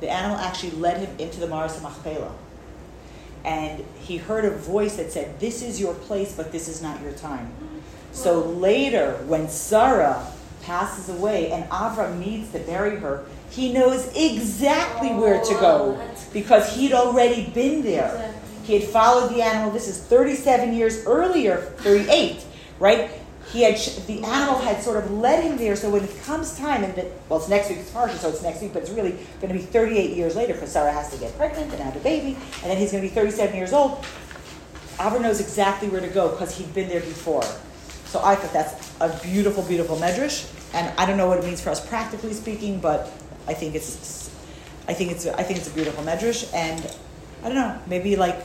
The 0.00 0.08
animal 0.08 0.38
actually 0.38 0.72
led 0.72 0.98
him 0.98 1.18
into 1.18 1.40
the 1.40 1.46
Maris 1.46 1.82
Machpelah. 1.82 2.32
And 3.44 3.84
he 4.00 4.18
heard 4.18 4.44
a 4.44 4.50
voice 4.50 4.96
that 4.96 5.12
said, 5.12 5.40
This 5.40 5.62
is 5.62 5.80
your 5.80 5.94
place, 5.94 6.34
but 6.34 6.52
this 6.52 6.68
is 6.68 6.82
not 6.82 7.00
your 7.02 7.12
time. 7.12 7.52
So 8.12 8.40
later, 8.40 9.14
when 9.26 9.48
Sarah 9.48 10.26
passes 10.62 11.08
away 11.08 11.50
and 11.52 11.64
Avram 11.70 12.18
needs 12.18 12.52
to 12.52 12.58
bury 12.60 12.96
her, 12.96 13.24
he 13.50 13.72
knows 13.72 14.06
exactly 14.14 15.08
where 15.08 15.42
to 15.42 15.54
go 15.54 15.98
oh, 15.98 16.16
because 16.32 16.74
he'd 16.74 16.92
already 16.92 17.50
been 17.50 17.82
there. 17.82 18.34
He 18.64 18.78
had 18.78 18.88
followed 18.88 19.34
the 19.34 19.42
animal. 19.42 19.70
This 19.72 19.88
is 19.88 19.98
37 19.98 20.74
years 20.74 21.04
earlier, 21.06 21.56
38, 21.56 22.44
right? 22.78 23.10
He 23.52 23.62
had 23.62 23.76
the 24.06 24.22
animal 24.22 24.60
had 24.60 24.80
sort 24.80 25.02
of 25.02 25.10
led 25.10 25.42
him 25.42 25.56
there. 25.56 25.74
So 25.74 25.90
when 25.90 26.04
it 26.04 26.22
comes 26.22 26.56
time, 26.56 26.84
and 26.84 26.94
the, 26.94 27.10
well, 27.28 27.40
it's 27.40 27.48
next 27.48 27.68
week's 27.68 27.90
parsha, 27.90 28.16
so 28.16 28.28
it's 28.28 28.42
next 28.42 28.62
week, 28.62 28.72
but 28.72 28.82
it's 28.82 28.92
really 28.92 29.12
going 29.40 29.48
to 29.48 29.54
be 29.54 29.60
38 29.60 30.16
years 30.16 30.36
later 30.36 30.54
because 30.54 30.70
Sarah 30.70 30.92
has 30.92 31.10
to 31.10 31.18
get 31.18 31.36
pregnant 31.36 31.72
and 31.72 31.80
have 31.82 31.96
a 31.96 32.00
baby, 32.00 32.36
and 32.62 32.70
then 32.70 32.76
he's 32.76 32.92
going 32.92 33.02
to 33.02 33.08
be 33.08 33.14
37 33.14 33.56
years 33.56 33.72
old. 33.72 34.04
Avram 34.98 35.22
knows 35.22 35.40
exactly 35.40 35.88
where 35.88 36.00
to 36.00 36.08
go 36.08 36.28
because 36.28 36.56
he'd 36.56 36.72
been 36.74 36.88
there 36.88 37.00
before. 37.00 37.42
So 38.04 38.20
I 38.22 38.36
thought 38.36 38.52
that's 38.52 38.92
a 39.00 39.08
beautiful, 39.22 39.64
beautiful 39.64 39.96
medrash, 39.96 40.48
and 40.72 40.96
I 40.98 41.06
don't 41.06 41.16
know 41.16 41.26
what 41.26 41.38
it 41.38 41.44
means 41.44 41.60
for 41.60 41.70
us 41.70 41.84
practically 41.84 42.34
speaking, 42.34 42.78
but 42.78 43.06
I 43.48 43.54
think 43.54 43.74
it's, 43.74 44.30
I 44.86 44.94
think 44.94 45.10
it's, 45.10 45.26
I 45.26 45.42
think 45.42 45.58
it's 45.58 45.68
a 45.68 45.74
beautiful 45.74 46.04
medrash, 46.04 46.52
and 46.54 46.80
I 47.42 47.48
don't 47.48 47.56
know, 47.56 47.80
maybe 47.88 48.14
like 48.14 48.36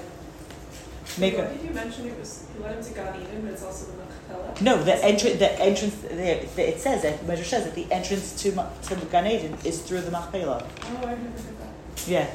make 1.20 1.38
What 1.38 1.48
a. 1.48 1.54
did 1.54 1.64
you 1.64 1.74
mention 1.74 2.08
it 2.08 2.20
was 2.20 2.46
he 2.56 2.64
led 2.64 2.76
him 2.78 2.84
to 2.84 2.94
Gan 2.94 3.22
Eden, 3.22 3.42
but 3.44 3.52
it's 3.52 3.64
also 3.64 3.92
the 3.92 3.98
Machpelah? 3.98 4.54
No, 4.62 4.84
the 4.84 5.04
entrance, 5.04 5.40
the 5.40 5.62
entrance. 5.62 5.96
The, 5.96 6.48
the, 6.56 6.70
it 6.70 6.80
says 6.80 7.02
that 7.04 7.26
the 7.26 7.34
medrash 7.34 7.46
says 7.46 7.66
that 7.66 7.76
the 7.76 7.92
entrance 7.92 8.42
to 8.44 8.52
to 8.52 9.06
Gan 9.12 9.28
Eden 9.28 9.58
is 9.64 9.82
through 9.82 10.02
the 10.02 10.12
Machpelah. 10.12 10.66
Oh, 10.66 10.98
I've 10.98 11.02
never 11.02 11.14
heard 11.18 11.60
that. 11.60 12.08
Yeah, 12.08 12.30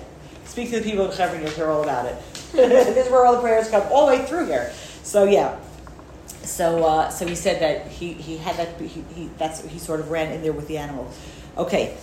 speak 0.45 0.71
to 0.71 0.81
the 0.81 0.85
people 0.88 1.07
of 1.07 1.16
Hebron, 1.16 1.43
you'll 1.43 1.51
hear 1.51 1.69
all 1.69 1.83
about 1.83 2.07
it. 2.07 2.16
this 2.53 3.07
is 3.07 3.11
where 3.12 3.25
all 3.25 3.35
the 3.37 3.40
prayers 3.40 3.69
come 3.69 3.83
all 3.90 4.07
the 4.07 4.16
way 4.16 4.27
through 4.27 4.47
here. 4.47 4.73
So 5.03 5.25
yeah, 5.25 5.59
so 6.43 6.85
uh, 6.85 7.09
so 7.11 7.27
he 7.27 7.35
said 7.35 7.61
that 7.61 7.87
he, 7.90 8.12
he 8.12 8.37
had 8.37 8.57
that 8.57 8.81
he, 8.81 9.05
he 9.14 9.31
that's 9.38 9.62
he 9.64 9.79
sort 9.79 10.01
of 10.01 10.11
ran 10.11 10.33
in 10.33 10.43
there 10.43 10.53
with 10.53 10.69
the 10.69 10.79
animal. 10.79 11.11
Okay, 11.57 11.97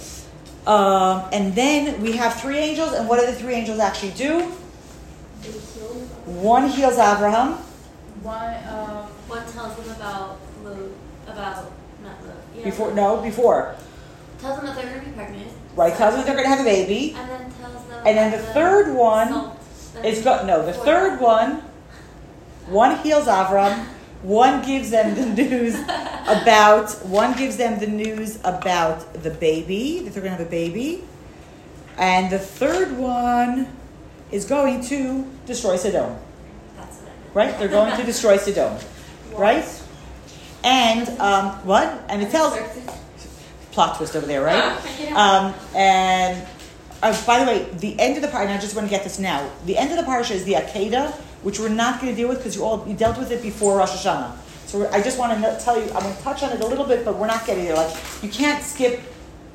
um, 0.65 1.23
and 1.31 1.55
then 1.55 2.01
we 2.01 2.13
have 2.17 2.39
three 2.39 2.57
angels, 2.57 2.93
and 2.93 3.07
what 3.07 3.19
do 3.19 3.25
the 3.25 3.33
three 3.33 3.53
angels 3.53 3.79
actually 3.79 4.11
do? 4.11 4.51
One 6.41 6.69
heals 6.69 6.93
Abraham. 6.99 7.53
One, 8.21 8.53
um, 8.69 9.09
one 9.27 9.45
tells 9.51 9.75
them 9.75 9.89
about 9.95 10.37
Lu, 10.63 10.93
about 11.27 11.71
not 12.03 12.21
Lu. 12.23 12.31
Yeah, 12.55 12.63
Before 12.65 12.93
no 12.93 13.21
before 13.21 13.75
Tells 14.39 14.57
them 14.57 14.67
that 14.67 14.75
they're 14.75 14.91
gonna 14.93 15.05
be 15.05 15.11
pregnant. 15.11 15.51
right 15.75 15.95
tells 15.95 16.15
them 16.15 16.25
they're 16.25 16.35
going 16.35 16.45
to 16.45 16.49
have 16.49 16.59
a 16.59 16.63
baby. 16.63 17.15
And 17.17 17.29
then 17.29 17.51
tells 17.53 17.83
them. 17.85 18.03
And 18.05 18.17
then 18.17 18.33
about 18.33 18.45
the 18.45 18.53
third 18.53 18.93
one 18.95 19.29
salt 19.29 19.59
that 19.93 20.05
It's 20.05 20.23
no. 20.25 20.63
The 20.65 20.73
third 20.73 21.19
one, 21.19 21.63
one 22.67 22.97
heals 22.99 23.25
Avram. 23.25 23.85
One 24.21 24.63
gives 24.63 24.89
them 24.91 25.15
the 25.15 25.25
news 25.43 25.75
about. 26.27 26.91
One 27.05 27.33
gives 27.35 27.57
them 27.57 27.79
the 27.79 27.87
news 27.87 28.37
about 28.43 29.11
the 29.23 29.29
baby 29.31 29.99
that 30.03 30.13
they're 30.13 30.21
going 30.23 30.33
to 30.35 30.37
have 30.37 30.47
a 30.47 30.49
baby, 30.49 31.03
and 31.97 32.29
the 32.31 32.39
third 32.39 32.97
one 32.97 33.67
is 34.31 34.45
going 34.45 34.81
to 34.85 35.25
destroy 35.45 35.77
Sodom. 35.77 36.17
That's 36.75 36.97
what 36.97 37.09
I 37.09 37.15
meant. 37.23 37.26
Right? 37.37 37.55
They're 37.59 37.67
going 37.67 37.95
to 37.95 38.03
destroy 38.03 38.37
Sodom. 38.37 38.75
Right? 39.35 39.63
And 40.63 41.07
um, 41.19 41.51
what? 41.67 42.03
And 42.09 42.23
it 42.23 42.31
tells 42.31 42.57
plot 43.73 43.95
twist 43.95 44.15
over 44.15 44.25
there, 44.25 44.41
right? 44.41 44.75
Um, 45.11 45.53
and 45.75 46.47
uh, 47.03 47.25
by 47.27 47.37
the 47.37 47.45
way, 47.45 47.69
the 47.73 47.99
end 47.99 48.15
of 48.15 48.23
the 48.23 48.27
part, 48.29 48.45
and 48.45 48.53
I 48.53 48.57
just 48.57 48.75
want 48.75 48.87
to 48.87 48.89
get 48.89 49.03
this 49.03 49.19
now. 49.19 49.47
The 49.67 49.77
end 49.77 49.91
of 49.91 50.03
the 50.03 50.11
parsha 50.11 50.31
is 50.31 50.45
the 50.45 50.53
Akedah, 50.53 51.13
which 51.43 51.59
we're 51.59 51.69
not 51.69 52.01
going 52.01 52.11
to 52.11 52.15
deal 52.19 52.27
with 52.27 52.39
because 52.39 52.55
you 52.55 52.63
all 52.63 52.83
you 52.87 52.95
dealt 52.95 53.19
with 53.19 53.29
it 53.29 53.43
before 53.43 53.77
Rosh 53.77 53.91
Hashanah. 53.91 54.35
So 54.65 54.89
I 54.89 54.99
just 54.99 55.19
want 55.19 55.39
to 55.39 55.63
tell 55.63 55.79
you, 55.79 55.85
I'm 55.93 56.01
going 56.01 56.15
to 56.15 56.23
touch 56.23 56.41
on 56.41 56.51
it 56.53 56.61
a 56.61 56.65
little 56.65 56.85
bit, 56.85 57.05
but 57.05 57.17
we're 57.17 57.27
not 57.27 57.45
getting 57.45 57.65
there. 57.65 57.75
Like 57.75 57.95
you 58.23 58.29
can't 58.29 58.63
skip 58.63 58.99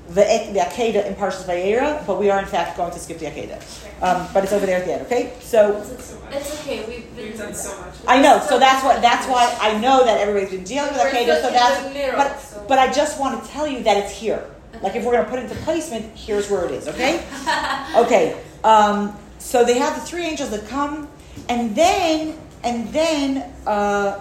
the 0.08 0.24
the 0.52 0.60
Akedah 0.60 1.06
in 1.06 1.14
Parshas 1.14 1.44
Vayera, 1.44 2.04
but 2.06 2.18
we 2.18 2.30
are 2.30 2.38
in 2.38 2.46
fact 2.46 2.76
going 2.76 2.92
to 2.92 2.98
skip 2.98 3.18
the 3.18 3.26
Akedah. 3.26 3.60
Um, 4.02 4.26
but 4.34 4.42
it's 4.44 4.52
over 4.52 4.66
there 4.66 4.78
at 4.78 4.84
the 4.86 4.92
end. 4.94 5.06
Okay, 5.06 5.32
so. 5.40 5.82
So. 5.84 6.18
It's 6.30 6.60
okay. 6.60 6.84
We've 6.86 7.16
been 7.16 7.26
We've 7.26 7.38
done 7.38 7.54
so 7.54 7.78
much. 7.80 7.94
I 8.08 8.20
know, 8.20 8.40
so 8.48 8.58
that's 8.58 8.82
what 8.84 9.00
that's 9.00 9.26
why 9.28 9.56
I 9.60 9.78
know 9.78 10.04
that 10.04 10.18
everybody's 10.20 10.50
been 10.50 10.64
dealing 10.64 10.90
with 10.92 11.00
We're 11.02 11.10
Akedah, 11.10 11.40
so 11.42 11.50
that's 11.50 11.82
the 11.84 12.12
but 12.16 12.40
so- 12.40 12.64
but 12.68 12.78
I 12.78 12.92
just 12.92 13.20
want 13.20 13.42
to 13.42 13.50
tell 13.50 13.66
you 13.66 13.82
that 13.84 13.96
it's 13.96 14.12
here. 14.12 14.44
Like 14.82 14.96
if 14.96 15.04
we're 15.04 15.12
gonna 15.12 15.28
put 15.28 15.38
it 15.38 15.44
into 15.50 15.54
placement, 15.62 16.16
here's 16.16 16.50
where 16.50 16.64
it 16.64 16.70
is, 16.72 16.88
okay? 16.88 17.22
Okay. 17.96 18.40
Um, 18.64 19.16
so 19.38 19.64
they 19.64 19.78
have 19.78 19.94
the 19.94 20.00
three 20.00 20.24
angels 20.24 20.50
that 20.50 20.66
come 20.68 21.08
And 21.48 21.74
then, 21.74 22.38
and 22.62 22.88
then, 22.92 23.52
uh, 23.66 24.18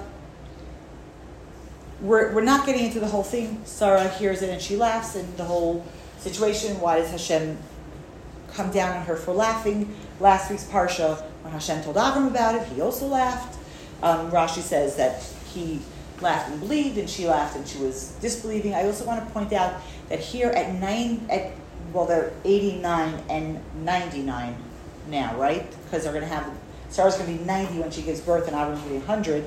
we're, 2.02 2.34
we're 2.34 2.42
not 2.44 2.66
getting 2.66 2.86
into 2.86 3.00
the 3.00 3.08
whole 3.08 3.24
thing. 3.24 3.62
Sarah 3.64 4.08
hears 4.10 4.42
it 4.42 4.50
and 4.50 4.62
she 4.62 4.76
laughs, 4.76 5.16
and 5.16 5.38
the 5.38 5.46
whole 5.46 5.86
situation. 6.20 6.80
Why 6.80 7.00
does 7.00 7.12
Hashem 7.12 7.58
come 8.54 8.72
down 8.72 8.98
on 8.98 9.06
her 9.06 9.16
for 9.16 9.34
laughing? 9.34 9.96
Last 10.20 10.50
week's 10.50 10.66
parsha, 10.66 11.22
when 11.44 11.54
Hashem 11.54 11.84
told 11.84 11.96
Avram 11.96 12.28
about 12.28 12.56
it, 12.56 12.68
he 12.68 12.82
also 12.82 13.08
laughed. 13.08 13.58
Um, 14.04 14.32
Rashi 14.32 14.62
says 14.62 14.96
that 14.98 15.24
he 15.54 15.80
laughed 16.22 16.50
and 16.52 16.60
believed, 16.60 16.98
and 16.98 17.10
she 17.10 17.28
laughed 17.28 17.56
and 17.56 17.68
she 17.68 17.80
was 17.80 18.12
disbelieving. 18.22 18.74
I 18.74 18.86
also 18.86 19.06
want 19.06 19.26
to 19.26 19.34
point 19.34 19.54
out 19.54 19.82
that 20.10 20.20
here 20.20 20.50
at 20.50 20.74
nine, 20.76 21.26
at 21.30 21.52
well, 21.94 22.06
they're 22.06 22.32
eighty-nine 22.46 23.24
and 23.30 23.60
ninety-nine 23.84 24.56
now, 25.08 25.36
right? 25.38 25.70
Because 25.84 26.04
they're 26.04 26.14
going 26.14 26.28
to 26.28 26.34
have 26.34 26.50
Sarah's 26.90 27.16
going 27.16 27.32
to 27.32 27.38
be 27.38 27.46
ninety 27.46 27.80
when 27.80 27.92
she 27.92 28.02
gives 28.02 28.22
birth, 28.22 28.48
and 28.48 28.56
Avram's 28.56 28.82
going 28.82 28.94
to 28.94 29.00
be 29.00 29.06
hundred. 29.06 29.46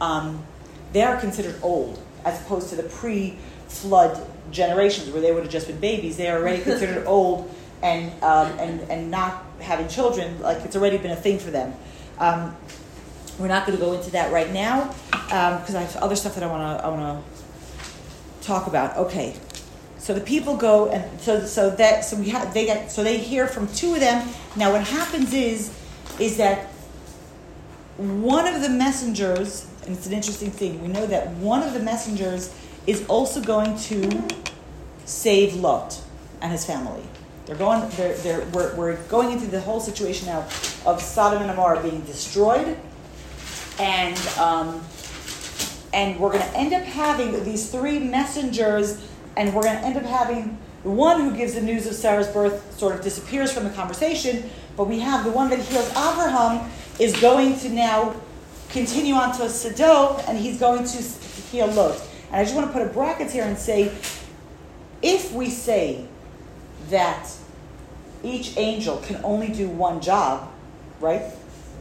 Um, 0.00 0.44
they 0.92 1.02
are 1.02 1.18
considered 1.18 1.56
old, 1.62 2.02
as 2.24 2.40
opposed 2.40 2.70
to 2.70 2.76
the 2.76 2.82
pre-flood 2.84 4.26
generations 4.50 5.10
where 5.10 5.22
they 5.22 5.32
would 5.32 5.44
have 5.44 5.52
just 5.52 5.66
been 5.66 5.80
babies. 5.80 6.16
They 6.16 6.28
are 6.28 6.38
already 6.38 6.62
considered 6.62 7.06
old 7.06 7.54
and 7.82 8.10
um, 8.22 8.48
and 8.58 8.80
and 8.90 9.10
not 9.10 9.44
having 9.60 9.88
children. 9.88 10.40
Like 10.40 10.58
it's 10.64 10.76
already 10.76 10.98
been 10.98 11.12
a 11.12 11.16
thing 11.16 11.38
for 11.38 11.50
them. 11.50 11.74
Um, 12.18 12.56
we're 13.38 13.48
not 13.48 13.66
going 13.66 13.78
to 13.78 13.84
go 13.84 13.94
into 13.94 14.10
that 14.10 14.32
right 14.32 14.50
now 14.52 14.94
because 15.10 15.70
um, 15.70 15.76
I 15.76 15.80
have 15.80 15.96
other 15.96 16.16
stuff 16.16 16.34
that 16.34 16.44
I 16.44 16.46
want 16.46 16.78
to 16.78 16.84
I 16.84 16.88
want 16.88 17.24
to 17.24 18.46
talk 18.46 18.66
about. 18.66 18.96
Okay, 18.96 19.36
so 19.98 20.12
the 20.12 20.20
people 20.20 20.56
go 20.56 20.90
and 20.90 21.20
so 21.20 21.46
so 21.46 21.70
that 21.70 22.04
so 22.04 22.16
we 22.16 22.28
have 22.30 22.52
they 22.52 22.66
get 22.66 22.90
so 22.90 23.02
they 23.02 23.18
hear 23.18 23.46
from 23.46 23.66
two 23.68 23.94
of 23.94 24.00
them. 24.00 24.28
Now 24.56 24.72
what 24.72 24.86
happens 24.86 25.32
is 25.32 25.74
is 26.18 26.36
that 26.36 26.66
one 27.96 28.46
of 28.46 28.60
the 28.60 28.68
messengers 28.68 29.69
and 29.86 29.96
it's 29.96 30.06
an 30.06 30.12
interesting 30.12 30.50
thing. 30.50 30.82
We 30.82 30.88
know 30.88 31.06
that 31.06 31.28
one 31.36 31.62
of 31.62 31.72
the 31.72 31.80
messengers 31.80 32.54
is 32.86 33.06
also 33.06 33.40
going 33.40 33.76
to 33.78 34.22
save 35.04 35.54
Lot 35.54 36.00
and 36.40 36.52
his 36.52 36.64
family. 36.64 37.02
They're 37.46 37.56
going. 37.56 37.88
They're, 37.90 38.14
they're, 38.18 38.46
we're, 38.52 38.74
we're 38.76 38.96
going 39.04 39.32
into 39.32 39.46
the 39.46 39.60
whole 39.60 39.80
situation 39.80 40.26
now 40.26 40.46
of 40.86 41.00
Sodom 41.02 41.42
and 41.42 41.50
Gomorrah 41.50 41.82
being 41.82 42.00
destroyed, 42.02 42.76
and 43.78 44.16
um, 44.38 44.84
and 45.92 46.20
we're 46.20 46.30
going 46.30 46.44
to 46.48 46.56
end 46.56 46.72
up 46.72 46.82
having 46.82 47.44
these 47.44 47.70
three 47.70 47.98
messengers, 47.98 49.04
and 49.36 49.52
we're 49.54 49.62
going 49.62 49.76
to 49.76 49.84
end 49.84 49.96
up 49.96 50.04
having 50.04 50.58
the 50.82 50.90
one 50.90 51.20
who 51.20 51.36
gives 51.36 51.54
the 51.54 51.60
news 51.60 51.86
of 51.86 51.94
Sarah's 51.94 52.28
birth 52.28 52.78
sort 52.78 52.94
of 52.94 53.02
disappears 53.02 53.52
from 53.52 53.64
the 53.64 53.70
conversation, 53.70 54.48
but 54.76 54.84
we 54.84 55.00
have 55.00 55.24
the 55.24 55.30
one 55.30 55.50
that 55.50 55.58
heals 55.58 55.90
Abraham 55.90 56.70
is 56.98 57.18
going 57.20 57.58
to 57.58 57.68
now 57.68 58.14
continue 58.72 59.14
on 59.14 59.36
to 59.36 59.48
Sodom, 59.48 60.22
and 60.26 60.38
he's 60.38 60.58
going 60.58 60.84
to 60.84 61.02
heal 61.50 61.66
Lot. 61.68 62.00
And 62.28 62.36
I 62.36 62.44
just 62.44 62.54
want 62.54 62.68
to 62.68 62.72
put 62.72 62.82
a 62.82 62.90
bracket 62.92 63.30
here 63.30 63.44
and 63.44 63.58
say, 63.58 63.92
if 65.02 65.32
we 65.32 65.50
say 65.50 66.06
that 66.90 67.30
each 68.22 68.56
angel 68.56 68.98
can 68.98 69.20
only 69.24 69.48
do 69.48 69.68
one 69.68 70.00
job, 70.00 70.50
right? 71.00 71.22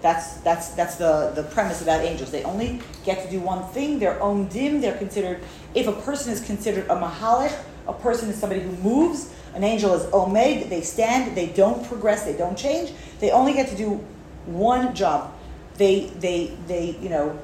That's 0.02 0.36
that's 0.38 0.70
that's 0.70 0.96
the, 0.96 1.34
the 1.36 1.44
premise 1.44 1.82
about 1.82 2.06
angels. 2.06 2.32
They 2.32 2.44
only 2.44 2.82
get 3.04 3.26
to 3.26 3.30
do 3.30 3.42
one 3.42 3.68
thing. 3.70 4.00
They're 4.00 4.18
omdim. 4.20 4.80
They're 4.80 4.98
considered. 4.98 5.42
If 5.76 5.88
a 5.88 5.92
person 5.92 6.32
is 6.32 6.40
considered 6.42 6.86
a 6.86 6.96
mahalik, 6.96 7.54
a 7.86 7.94
person 7.94 8.30
is 8.30 8.38
somebody 8.38 8.62
who 8.62 8.72
moves. 8.78 9.34
An 9.54 9.64
angel 9.66 9.94
is 9.96 10.04
omed. 10.12 10.70
They 10.70 10.82
stand. 10.82 11.36
They 11.36 11.48
don't 11.48 11.86
progress. 11.86 12.24
They 12.24 12.38
don't 12.38 12.58
change. 12.58 12.94
They 13.20 13.32
only 13.32 13.52
get 13.52 13.68
to 13.70 13.76
do 13.76 13.96
one 14.46 14.96
job 14.96 15.34
they, 15.80 16.08
they, 16.20 16.58
they, 16.68 16.98
you 17.02 17.10
know, 17.10 17.40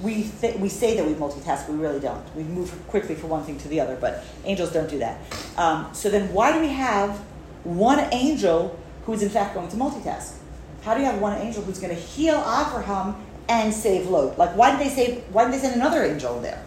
we, 0.00 0.30
th- 0.40 0.56
we 0.56 0.68
say 0.68 0.96
that 0.96 1.04
we 1.04 1.14
multitask, 1.14 1.68
we 1.68 1.76
really 1.76 2.00
don't. 2.00 2.24
We 2.34 2.44
move 2.44 2.72
quickly 2.88 3.14
from 3.14 3.28
one 3.30 3.44
thing 3.44 3.58
to 3.58 3.68
the 3.68 3.80
other, 3.80 3.96
but 4.00 4.24
angels 4.44 4.72
don't 4.72 4.88
do 4.88 4.98
that. 5.00 5.20
Um, 5.58 5.92
so 5.92 6.08
then, 6.08 6.32
why 6.32 6.52
do 6.52 6.60
we 6.60 6.68
have 6.68 7.18
one 7.64 7.98
angel 8.12 8.78
who 9.04 9.12
is 9.12 9.22
in 9.22 9.28
fact 9.28 9.54
going 9.54 9.68
to 9.68 9.76
multitask? 9.76 10.36
How 10.82 10.94
do 10.94 11.00
you 11.00 11.06
have 11.06 11.20
one 11.20 11.36
angel 11.38 11.62
who's 11.62 11.78
going 11.78 11.94
to 11.94 12.00
heal 12.00 12.36
Abraham 12.36 13.16
and 13.48 13.74
save 13.74 14.08
Lot? 14.08 14.38
Like, 14.38 14.56
why 14.56 14.70
did 14.70 14.80
they 14.80 14.88
save? 14.88 15.24
Why 15.32 15.44
did 15.44 15.54
they 15.54 15.58
send 15.58 15.74
another 15.74 16.04
angel 16.04 16.40
there, 16.40 16.64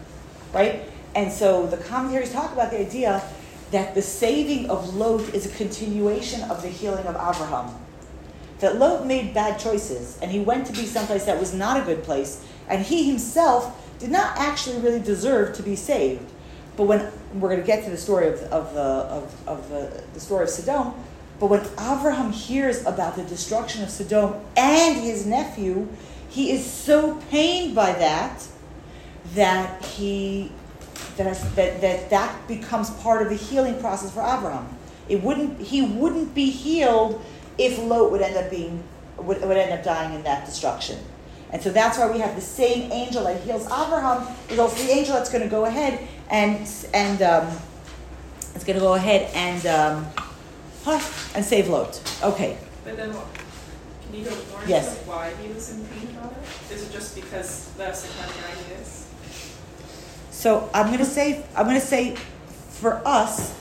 right? 0.52 0.82
And 1.14 1.32
so 1.32 1.66
the 1.66 1.78
commentaries 1.78 2.32
talk 2.32 2.52
about 2.52 2.70
the 2.70 2.80
idea 2.80 3.22
that 3.70 3.94
the 3.94 4.02
saving 4.02 4.70
of 4.70 4.94
Lot 4.94 5.34
is 5.34 5.46
a 5.46 5.56
continuation 5.56 6.42
of 6.50 6.62
the 6.62 6.68
healing 6.68 7.06
of 7.06 7.14
Abraham 7.14 7.74
that 8.60 8.76
Lot 8.76 9.06
made 9.06 9.34
bad 9.34 9.58
choices 9.58 10.18
and 10.22 10.30
he 10.30 10.40
went 10.40 10.66
to 10.66 10.72
be 10.72 10.86
someplace 10.86 11.24
that 11.24 11.38
was 11.38 11.52
not 11.52 11.80
a 11.80 11.84
good 11.84 12.02
place, 12.02 12.44
and 12.68 12.84
he 12.84 13.04
himself 13.04 13.82
did 13.98 14.10
not 14.10 14.36
actually 14.38 14.78
really 14.80 15.00
deserve 15.00 15.54
to 15.56 15.62
be 15.62 15.76
saved. 15.76 16.32
But 16.76 16.84
when 16.84 17.10
we're 17.34 17.48
going 17.48 17.60
to 17.60 17.66
get 17.66 17.84
to 17.84 17.90
the 17.90 17.96
story 17.96 18.28
of, 18.28 18.40
of, 18.44 18.74
the, 18.74 18.80
of, 18.80 19.48
of 19.48 19.68
the, 19.70 20.02
the 20.12 20.20
story 20.20 20.44
of 20.44 20.50
Sodom, 20.50 20.92
but 21.38 21.46
when 21.46 21.60
Abraham 21.72 22.32
hears 22.32 22.84
about 22.84 23.16
the 23.16 23.24
destruction 23.24 23.82
of 23.82 23.90
Sodom 23.90 24.34
and 24.56 24.96
his 24.96 25.26
nephew, 25.26 25.88
he 26.28 26.50
is 26.50 26.64
so 26.64 27.16
pained 27.30 27.74
by 27.74 27.92
that 27.92 28.46
that 29.34 29.84
he 29.84 30.52
that, 31.16 31.38
that, 31.56 31.80
that 31.80 32.10
that 32.10 32.48
becomes 32.48 32.90
part 32.90 33.22
of 33.22 33.30
the 33.30 33.36
healing 33.36 33.78
process 33.80 34.10
for 34.12 34.20
Abraham. 34.20 34.68
It 35.08 35.22
wouldn't 35.22 35.60
he 35.60 35.82
wouldn't 35.82 36.34
be 36.34 36.50
healed 36.50 37.24
if 37.58 37.78
Lot 37.78 38.10
would 38.10 38.22
end 38.22 38.36
up 38.36 38.50
being 38.50 38.82
would, 39.18 39.40
would 39.42 39.56
end 39.56 39.72
up 39.72 39.84
dying 39.84 40.14
in 40.14 40.22
that 40.24 40.44
destruction. 40.46 40.98
And 41.50 41.62
so 41.62 41.70
that's 41.70 41.96
why 41.96 42.10
we 42.10 42.18
have 42.18 42.34
the 42.34 42.40
same 42.40 42.90
angel 42.92 43.24
that 43.24 43.40
heals 43.42 43.66
Abraham 43.66 44.26
is 44.50 44.58
also 44.58 44.82
the 44.84 44.90
angel 44.90 45.14
that's 45.14 45.30
going 45.30 45.44
to 45.44 45.48
go 45.48 45.64
ahead 45.64 46.06
and 46.28 46.68
and 46.92 47.22
um, 47.22 47.56
it's 48.54 48.64
going 48.64 48.78
to 48.78 48.84
go 48.84 48.94
ahead 48.94 49.30
and 49.34 49.66
um, 49.66 50.06
and 51.34 51.44
save 51.44 51.68
Lot. 51.68 52.00
Okay. 52.22 52.58
But 52.84 52.96
then 52.96 53.14
what? 53.14 53.26
Can 54.02 54.14
you 54.14 54.24
go 54.24 54.36
more 54.50 54.62
yes. 54.66 54.98
into 54.98 55.08
why 55.08 55.32
he 55.42 55.48
was 55.52 55.70
in 55.70 55.84
pain 55.86 56.16
about 56.16 56.32
it? 56.32 56.72
Is 56.72 56.88
it 56.88 56.92
just 56.92 57.14
because 57.14 57.72
that's 57.76 58.02
the 58.02 58.18
kind 58.18 58.30
of 58.30 58.36
guy 58.36 58.50
he 58.62 58.80
is? 58.80 59.06
So 60.30 60.70
I'm 60.72 60.86
going 60.86 60.98
to 60.98 61.04
say 61.04 61.44
I'm 61.56 61.66
going 61.66 61.80
to 61.80 61.86
say 61.86 62.16
for 62.70 63.00
us, 63.06 63.54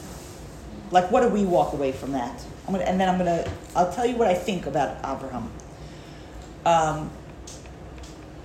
like, 0.91 1.09
what 1.11 1.21
do 1.21 1.29
we 1.29 1.45
walk 1.45 1.73
away 1.73 1.91
from 1.91 2.11
that? 2.11 2.43
I'm 2.67 2.73
gonna, 2.73 2.85
and 2.85 2.99
then 2.99 3.07
I'm 3.07 3.17
gonna, 3.17 3.49
I'll 3.75 3.91
tell 3.91 4.05
you 4.05 4.15
what 4.15 4.27
I 4.27 4.33
think 4.33 4.65
about 4.65 4.97
Abraham. 4.99 5.51
Um, 6.65 7.11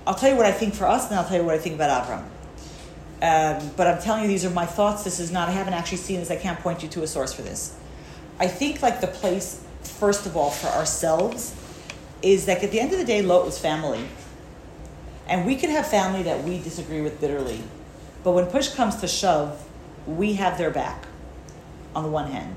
I'll 0.05 0.13
tell 0.15 0.29
you 0.29 0.35
what 0.35 0.45
I 0.45 0.51
think 0.51 0.75
for 0.75 0.85
us, 0.85 1.09
and 1.09 1.19
I'll 1.19 1.27
tell 1.27 1.37
you 1.37 1.43
what 1.43 1.55
I 1.55 1.57
think 1.57 1.75
about 1.75 2.03
Abraham. 2.03 2.31
Um, 3.23 3.71
but 3.75 3.87
I'm 3.87 4.01
telling 4.01 4.23
you, 4.23 4.27
these 4.27 4.45
are 4.45 4.51
my 4.51 4.65
thoughts. 4.65 5.03
This 5.03 5.19
is 5.19 5.31
not, 5.31 5.49
I 5.49 5.51
haven't 5.51 5.73
actually 5.73 5.97
seen 5.97 6.19
this. 6.19 6.29
I 6.29 6.35
can't 6.35 6.59
point 6.59 6.83
you 6.83 6.89
to 6.89 7.03
a 7.03 7.07
source 7.07 7.33
for 7.33 7.41
this. 7.41 7.75
I 8.39 8.47
think, 8.47 8.81
like, 8.81 9.01
the 9.01 9.07
place, 9.07 9.63
first 9.83 10.25
of 10.25 10.35
all, 10.35 10.49
for 10.49 10.67
ourselves 10.67 11.55
is 12.21 12.45
that 12.45 12.63
at 12.63 12.71
the 12.71 12.79
end 12.79 12.91
of 12.93 12.99
the 12.99 13.05
day, 13.05 13.21
Lot 13.21 13.45
was 13.45 13.57
family. 13.57 14.07
And 15.27 15.45
we 15.45 15.55
can 15.55 15.69
have 15.69 15.87
family 15.87 16.23
that 16.23 16.43
we 16.43 16.59
disagree 16.59 17.01
with 17.01 17.19
bitterly. 17.21 17.61
But 18.23 18.31
when 18.31 18.47
push 18.47 18.69
comes 18.69 18.97
to 18.97 19.07
shove, 19.07 19.67
we 20.05 20.33
have 20.33 20.57
their 20.57 20.71
back, 20.71 21.05
on 21.95 22.03
the 22.03 22.09
one 22.09 22.31
hand 22.31 22.55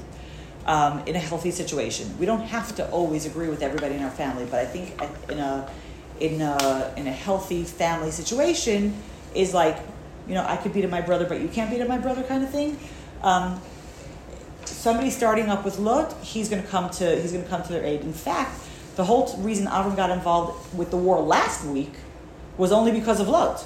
um, 0.66 1.00
in 1.06 1.16
a 1.16 1.18
healthy 1.18 1.50
situation. 1.50 2.16
We 2.18 2.26
don't 2.26 2.42
have 2.42 2.74
to 2.76 2.88
always 2.90 3.26
agree 3.26 3.48
with 3.48 3.62
everybody 3.62 3.94
in 3.94 4.02
our 4.02 4.10
family, 4.10 4.46
but 4.50 4.60
I 4.60 4.66
think 4.66 5.00
in 5.30 5.38
a 5.38 5.70
in 6.20 6.40
a 6.40 6.92
in 6.96 7.06
a 7.06 7.12
healthy 7.12 7.64
family 7.64 8.10
situation 8.10 8.94
is 9.34 9.52
like, 9.52 9.78
you 10.28 10.34
know, 10.34 10.44
I 10.46 10.56
could 10.56 10.72
beat 10.72 10.84
up 10.84 10.90
my 10.90 11.00
brother, 11.00 11.26
but 11.26 11.40
you 11.40 11.48
can't 11.48 11.70
beat 11.70 11.80
up 11.80 11.88
my 11.88 11.98
brother, 11.98 12.22
kind 12.22 12.44
of 12.44 12.50
thing. 12.50 12.78
Um, 13.22 13.60
somebody 14.64 15.10
starting 15.10 15.48
up 15.48 15.64
with 15.64 15.78
Lot, 15.78 16.12
he's 16.22 16.48
going 16.48 16.62
to 16.62 16.68
come 16.68 16.90
to 16.90 17.20
he's 17.20 17.32
going 17.32 17.44
to 17.44 17.50
come 17.50 17.62
to 17.62 17.72
their 17.72 17.84
aid. 17.84 18.02
In 18.02 18.12
fact, 18.12 18.60
the 18.96 19.04
whole 19.04 19.36
reason 19.38 19.66
Avram 19.66 19.96
got 19.96 20.10
involved 20.10 20.74
with 20.74 20.90
the 20.90 20.96
war 20.96 21.20
last 21.20 21.64
week 21.64 21.92
was 22.56 22.70
only 22.72 22.92
because 22.92 23.20
of 23.20 23.28
Lot 23.28 23.64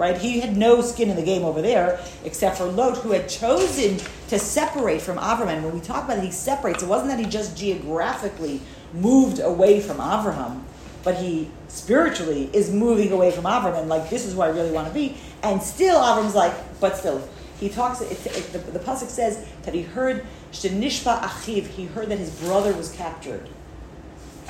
right? 0.00 0.16
He 0.16 0.40
had 0.40 0.56
no 0.56 0.80
skin 0.80 1.10
in 1.10 1.16
the 1.16 1.22
game 1.22 1.44
over 1.44 1.60
there, 1.60 2.00
except 2.24 2.56
for 2.56 2.64
Lot, 2.64 2.96
who 2.96 3.10
had 3.12 3.28
chosen 3.28 3.98
to 4.28 4.38
separate 4.38 5.02
from 5.02 5.18
Avraham. 5.18 5.62
When 5.62 5.74
we 5.74 5.80
talk 5.80 6.04
about 6.04 6.16
it, 6.16 6.24
he 6.24 6.30
separates. 6.30 6.82
It 6.82 6.88
wasn't 6.88 7.10
that 7.10 7.18
he 7.18 7.26
just 7.26 7.54
geographically 7.54 8.62
moved 8.94 9.40
away 9.40 9.78
from 9.80 9.98
Avraham, 9.98 10.62
but 11.04 11.16
he 11.16 11.50
spiritually 11.68 12.48
is 12.54 12.72
moving 12.72 13.12
away 13.12 13.30
from 13.30 13.44
Avraham. 13.44 13.88
Like, 13.88 14.08
this 14.08 14.24
is 14.24 14.32
who 14.32 14.40
I 14.40 14.48
really 14.48 14.72
want 14.72 14.88
to 14.88 14.94
be. 14.94 15.18
And 15.42 15.62
still, 15.62 16.00
Avram's 16.00 16.34
like, 16.34 16.54
but 16.80 16.96
still. 16.96 17.22
He 17.58 17.68
talks, 17.68 18.00
it, 18.00 18.26
it, 18.26 18.52
the, 18.52 18.58
the 18.58 18.78
Pasuk 18.78 19.08
says 19.08 19.46
that 19.64 19.74
he 19.74 19.82
heard, 19.82 20.24
Shenishpa 20.50 21.20
Achiv, 21.20 21.66
he 21.66 21.84
heard 21.84 22.08
that 22.08 22.18
his 22.18 22.30
brother 22.40 22.72
was 22.72 22.90
captured. 22.90 23.50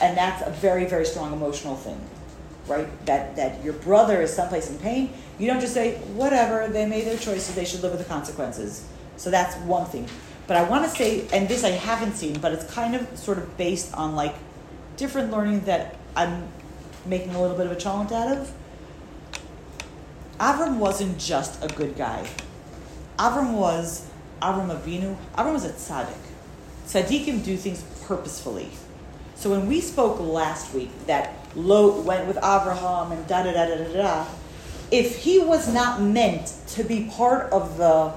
And 0.01 0.17
that's 0.17 0.47
a 0.47 0.51
very, 0.53 0.85
very 0.85 1.05
strong 1.05 1.33
emotional 1.33 1.75
thing 1.75 2.01
right? 2.71 3.07
That 3.07 3.37
that 3.37 3.63
your 3.65 3.75
brother 3.75 4.23
is 4.23 4.33
someplace 4.33 4.71
in 4.71 4.79
pain. 4.79 5.13
You 5.39 5.47
don't 5.47 5.61
just 5.61 5.75
say 5.75 5.97
whatever. 6.15 6.69
They 6.69 6.87
made 6.87 7.07
their 7.07 7.19
choices. 7.19 7.55
They 7.55 7.65
should 7.65 7.83
live 7.83 7.93
with 7.93 8.01
the 8.01 8.09
consequences. 8.09 8.87
So 9.17 9.31
that's 9.31 9.57
one 9.67 9.87
thing. 9.87 10.09
But 10.47 10.57
I 10.57 10.63
want 10.63 10.85
to 10.85 10.91
say, 10.91 11.29
and 11.33 11.49
this 11.49 11.63
I 11.63 11.71
haven't 11.71 12.15
seen, 12.15 12.41
but 12.41 12.53
it's 12.53 12.65
kind 12.73 12.95
of 12.95 13.19
sort 13.19 13.39
of 13.39 13.57
based 13.57 13.93
on 13.95 14.17
like 14.17 14.35
different 14.97 15.31
learning 15.31 15.61
that 15.63 15.97
I'm 16.17 16.49
making 17.07 17.35
a 17.35 17.41
little 17.41 17.57
bit 17.57 17.67
of 17.67 17.73
a 17.73 17.77
challenge 17.77 18.13
out 18.13 18.37
of. 18.37 18.53
Avram 20.39 20.79
wasn't 20.79 21.19
just 21.19 21.63
a 21.63 21.69
good 21.69 21.97
guy. 21.97 22.27
Avram 23.19 23.53
was 23.53 24.09
Avram 24.41 24.77
Avinu. 24.77 25.17
Avram 25.37 25.53
was 25.53 25.65
a 25.65 25.71
tzaddik. 25.71 26.17
Tzaddikim 26.87 27.45
do 27.45 27.57
things 27.57 27.85
purposefully. 28.07 28.71
So 29.35 29.51
when 29.51 29.69
we 29.69 29.81
spoke 29.81 30.19
last 30.19 30.75
week 30.75 30.91
that 31.07 31.40
Lot 31.55 32.05
went 32.05 32.27
with 32.27 32.37
Abraham 32.39 33.13
and 33.13 33.27
da 33.27 33.43
da 33.43 33.53
da 33.53 33.67
da 33.67 33.77
da 33.77 33.93
da, 33.93 34.27
if 34.91 35.17
he 35.17 35.39
was 35.39 35.73
not 35.73 36.01
meant 36.01 36.55
to 36.69 36.85
be 36.85 37.11
part 37.11 37.53
of 37.53 37.77
the 37.77 38.13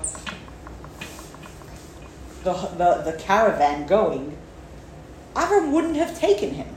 the, 2.43 2.53
the, 2.53 3.11
the 3.11 3.17
caravan 3.19 3.87
going, 3.87 4.37
Avram 5.33 5.71
wouldn't 5.71 5.95
have 5.95 6.17
taken 6.17 6.51
him. 6.51 6.67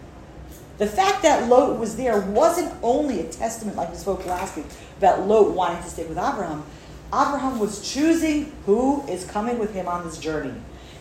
The 0.79 0.87
fact 0.87 1.23
that 1.23 1.49
Lot 1.49 1.79
was 1.79 1.97
there 1.97 2.21
wasn't 2.21 2.73
only 2.83 3.21
a 3.21 3.25
testament, 3.25 3.77
like 3.77 3.91
we 3.91 3.97
spoke 3.97 4.25
last 4.27 4.57
week, 4.57 4.67
about 4.99 5.27
Lot 5.27 5.53
wanting 5.53 5.83
to 5.83 5.89
stay 5.89 6.07
with 6.07 6.19
Abraham. 6.19 6.63
Abraham 7.09 7.59
was 7.59 7.81
choosing 7.93 8.53
who 8.67 9.03
is 9.09 9.25
coming 9.25 9.59
with 9.59 9.73
him 9.75 9.89
on 9.89 10.05
this 10.05 10.19
journey. 10.19 10.55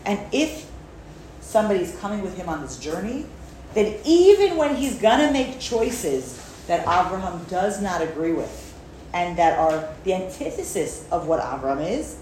And 0.04 0.18
if 0.32 0.68
somebody's 1.40 1.96
coming 1.98 2.22
with 2.22 2.36
him 2.36 2.48
on 2.48 2.62
this 2.62 2.78
journey, 2.78 3.26
then 3.76 3.94
even 4.04 4.56
when 4.56 4.74
he's 4.76 4.98
going 4.98 5.26
to 5.26 5.32
make 5.32 5.60
choices 5.60 6.42
that 6.66 6.80
Abraham 6.80 7.44
does 7.44 7.80
not 7.80 8.02
agree 8.02 8.32
with 8.32 8.62
and 9.12 9.38
that 9.38 9.58
are 9.58 9.88
the 10.04 10.14
antithesis 10.14 11.06
of 11.10 11.26
what 11.26 11.38
Abraham 11.38 11.80
is, 11.80 12.16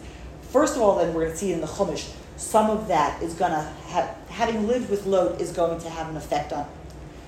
first 0.51 0.77
of 0.77 0.83
all, 0.83 0.99
then 0.99 1.15
we're 1.15 1.23
going 1.23 1.33
to 1.33 1.39
see 1.39 1.53
in 1.53 1.61
the 1.61 1.67
Chumash, 1.67 2.13
some 2.37 2.71
of 2.71 2.89
that 2.89 3.23
is 3.23 3.35
going 3.35 3.53
to 3.53 3.73
have, 3.87 4.17
having 4.29 4.67
lived 4.67 4.91
with 4.91 5.07
Lot 5.07 5.41
is 5.41 5.53
going 5.53 5.81
to 5.81 5.89
have 5.89 6.09
an 6.09 6.17
effect 6.17 6.53
on, 6.53 6.67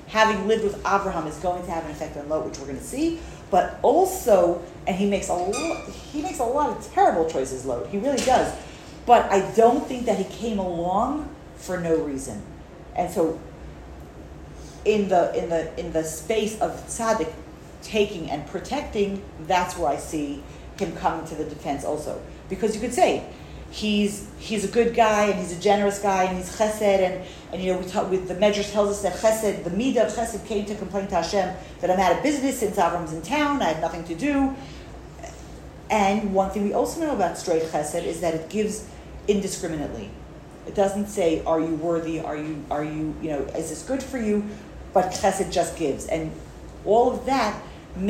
having 0.08 0.46
lived 0.48 0.64
with 0.64 0.76
Abraham 0.80 1.26
is 1.26 1.36
going 1.38 1.64
to 1.64 1.70
have 1.70 1.84
an 1.84 1.92
effect 1.92 2.16
on 2.16 2.28
Lot, 2.28 2.44
which 2.44 2.58
we're 2.58 2.66
going 2.66 2.78
to 2.78 2.84
see. 2.84 3.20
But 3.50 3.78
also, 3.82 4.62
and 4.86 4.96
he 4.96 5.08
makes 5.08 5.28
a 5.28 5.34
lot, 5.34 5.88
he 5.88 6.20
makes 6.20 6.40
a 6.40 6.44
lot 6.44 6.70
of 6.70 6.92
terrible 6.92 7.30
choices, 7.30 7.64
Lot. 7.64 7.86
He 7.88 7.98
really 7.98 8.22
does. 8.24 8.52
But 9.06 9.30
I 9.30 9.52
don't 9.54 9.86
think 9.86 10.06
that 10.06 10.18
he 10.18 10.24
came 10.24 10.58
along 10.58 11.32
for 11.56 11.78
no 11.80 11.96
reason. 11.98 12.42
And 12.96 13.12
so, 13.12 13.38
in 14.86 15.08
the 15.08 15.36
in 15.36 15.48
the 15.50 15.78
in 15.78 15.92
the 15.92 16.04
space 16.04 16.58
of 16.60 16.72
tzaddik 16.86 17.32
taking 17.82 18.30
and 18.30 18.46
protecting, 18.46 19.22
that's 19.46 19.76
where 19.76 19.88
I 19.88 19.96
see 19.96 20.42
him 20.78 20.94
coming 20.96 21.26
to 21.26 21.34
the 21.34 21.44
defense 21.44 21.84
also. 21.84 22.20
Because 22.48 22.74
you 22.74 22.80
could 22.80 22.94
say, 22.94 23.26
he's 23.70 24.28
he's 24.38 24.64
a 24.64 24.68
good 24.68 24.94
guy 24.94 25.26
and 25.26 25.38
he's 25.38 25.56
a 25.56 25.60
generous 25.60 25.98
guy 25.98 26.24
and 26.24 26.36
he's 26.36 26.56
chesed 26.56 26.82
and, 26.82 27.24
and 27.52 27.62
you 27.62 27.72
know 27.72 27.78
we 27.78 27.86
talk 27.86 28.10
with 28.10 28.28
the 28.28 28.34
Medrash 28.34 28.72
tells 28.72 28.90
us 28.90 29.02
that 29.02 29.14
chesed 29.14 29.64
the 29.64 29.70
midah 29.70 30.06
of 30.06 30.12
chesed 30.12 30.46
came 30.46 30.64
to 30.66 30.74
complain 30.76 31.06
to 31.08 31.16
Hashem 31.16 31.54
that 31.80 31.90
I'm 31.90 31.98
out 31.98 32.16
of 32.16 32.22
business 32.22 32.60
since 32.60 32.76
Avram's 32.76 33.12
in 33.12 33.22
town 33.22 33.62
I 33.62 33.72
have 33.72 33.80
nothing 33.80 34.04
to 34.04 34.14
do. 34.14 34.54
And 35.88 36.34
one 36.34 36.50
thing 36.50 36.64
we 36.64 36.72
also 36.72 37.00
know 37.00 37.14
about 37.14 37.38
straight 37.38 37.62
chesed 37.62 38.04
is 38.04 38.20
that 38.20 38.34
it 38.34 38.48
gives 38.48 38.88
indiscriminately. 39.28 40.10
It 40.66 40.74
doesn't 40.74 41.06
say 41.06 41.44
are 41.44 41.60
you 41.60 41.74
worthy? 41.74 42.20
Are 42.20 42.36
you 42.36 42.64
are 42.70 42.84
you 42.84 43.14
you 43.20 43.30
know 43.30 43.40
is 43.40 43.70
this 43.70 43.82
good 43.82 44.02
for 44.02 44.18
you 44.18 44.48
but 44.96 45.06
chesed 45.18 45.48
just 45.58 45.72
gives 45.82 46.06
and 46.06 46.32
all 46.84 47.06
of 47.14 47.26
that 47.26 47.52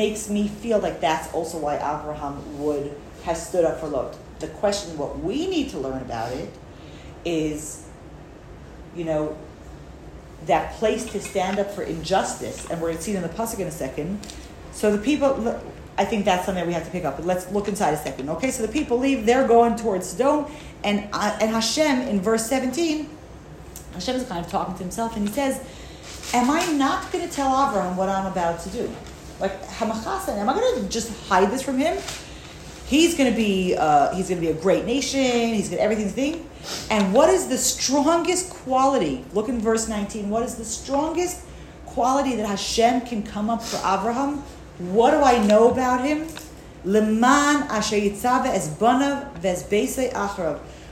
makes 0.03 0.23
me 0.37 0.43
feel 0.63 0.79
like 0.87 1.01
that's 1.01 1.33
also 1.33 1.57
why 1.59 1.75
Abraham 1.77 2.35
would 2.63 2.87
have 3.25 3.37
stood 3.37 3.65
up 3.65 3.81
for 3.81 3.89
Lot 3.89 4.17
the 4.39 4.49
question, 4.49 4.97
what 4.99 5.19
we 5.21 5.47
need 5.47 5.71
to 5.71 5.79
learn 5.79 6.03
about 6.03 6.33
it, 6.33 6.51
is, 7.25 7.87
you 8.95 9.05
know, 9.05 9.37
that 10.47 10.75
place 10.75 11.05
to 11.13 11.21
stand 11.21 11.59
up 11.59 11.71
for 11.71 11.83
injustice, 11.83 12.69
and 12.71 12.81
we're 12.81 12.89
going 12.89 12.99
to 12.99 13.03
see 13.03 13.13
it 13.13 13.17
in 13.17 13.23
the 13.23 13.29
pasuk 13.29 13.59
in 13.59 13.67
a 13.67 13.71
second. 13.71 14.21
So 14.73 14.95
the 14.95 15.03
people, 15.03 15.61
I 15.97 16.05
think 16.05 16.25
that's 16.25 16.45
something 16.45 16.67
we 16.67 16.75
have 16.75 16.85
to 16.85 16.91
pick 16.91 17.05
up. 17.05 17.17
But 17.17 17.27
let's 17.27 17.51
look 17.51 17.69
inside 17.69 17.95
a 17.95 17.97
second. 17.97 18.29
Okay, 18.29 18.51
so 18.51 18.65
the 18.65 18.73
people 18.73 18.99
leave; 18.99 19.25
they're 19.25 19.49
going 19.49 19.77
towards 19.77 20.07
Sodom, 20.07 20.51
and 20.85 21.09
uh, 21.13 21.39
and 21.41 21.51
Hashem 21.51 22.03
in 22.03 22.21
verse 22.21 22.47
seventeen, 22.47 23.09
Hashem 23.95 24.17
is 24.17 24.29
kind 24.29 24.45
of 24.45 24.51
talking 24.51 24.75
to 24.75 24.83
himself, 24.83 25.17
and 25.17 25.27
he 25.27 25.35
says, 25.35 25.67
"Am 26.33 26.51
I 26.51 26.65
not 26.73 27.11
going 27.13 27.27
to 27.29 27.33
tell 27.33 27.51
Avram 27.51 27.97
what 27.97 28.09
I'm 28.09 28.27
about 28.27 28.61
to 28.61 28.71
do? 28.71 28.91
Like 29.41 29.63
Hamachasan? 29.67 30.39
Am 30.39 30.49
I 30.49 30.55
going 30.55 30.83
to 30.83 30.89
just 30.89 31.13
hide 31.29 31.51
this 31.51 31.63
from 31.63 31.79
him?" 31.79 31.99
He's 32.87 33.17
going 33.17 33.31
to 33.31 33.37
be 33.37 33.75
uh, 33.77 34.15
he's 34.15 34.29
going 34.29 34.41
to 34.41 34.47
be 34.47 34.53
a 34.53 34.61
great 34.61 34.85
nation. 34.85 35.21
He's 35.21 35.69
going 35.69 35.79
to 35.79 35.83
everything's 35.83 36.13
thing. 36.13 36.49
And 36.91 37.13
what 37.13 37.31
is 37.31 37.49
the 37.49 37.59
strongest 37.59 38.51
quality? 38.51 39.25
Look 39.33 39.49
in 39.49 39.61
verse 39.61 39.89
19. 39.89 40.31
What 40.31 40.45
is 40.45 40.55
the 40.55 40.65
strongest 40.65 41.45
quality 41.85 42.37
that 42.37 42.47
Hashem 42.47 43.01
can 43.03 43.25
come 43.25 43.51
up 43.51 43.63
for 43.63 43.79
Abraham? 43.79 44.45
What 44.79 45.11
do 45.13 45.19
I 45.19 45.45
know 45.47 45.71
about 45.71 46.05
him? 46.05 46.29
Leman. 46.85 47.67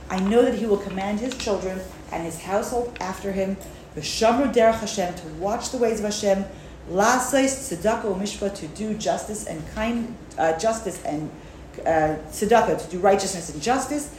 I 0.07 0.19
know 0.19 0.41
that 0.41 0.55
he 0.55 0.65
will 0.65 0.77
command 0.77 1.19
his 1.19 1.37
children 1.37 1.79
and 2.11 2.23
his 2.23 2.41
household 2.41 2.97
after 2.99 3.31
him, 3.31 3.55
v'shamru 3.95 4.53
derech 4.53 4.79
Hashem, 4.79 5.13
to 5.15 5.27
watch 5.39 5.71
the 5.71 5.77
ways 5.77 5.99
of 5.99 6.05
Hashem, 6.05 6.45
lasais 6.89 7.77
tzedakah 7.77 8.19
mishpah, 8.19 8.53
to 8.55 8.67
do 8.69 8.93
justice 8.95 9.45
and 9.45 9.61
kind 9.73 10.15
uh, 10.37 10.57
justice 10.57 11.03
and 11.03 11.29
uh, 11.81 12.15
tzedakah, 12.29 12.83
to 12.83 12.91
do 12.91 12.99
righteousness 12.99 13.49
and 13.49 13.61
justice. 13.61 14.15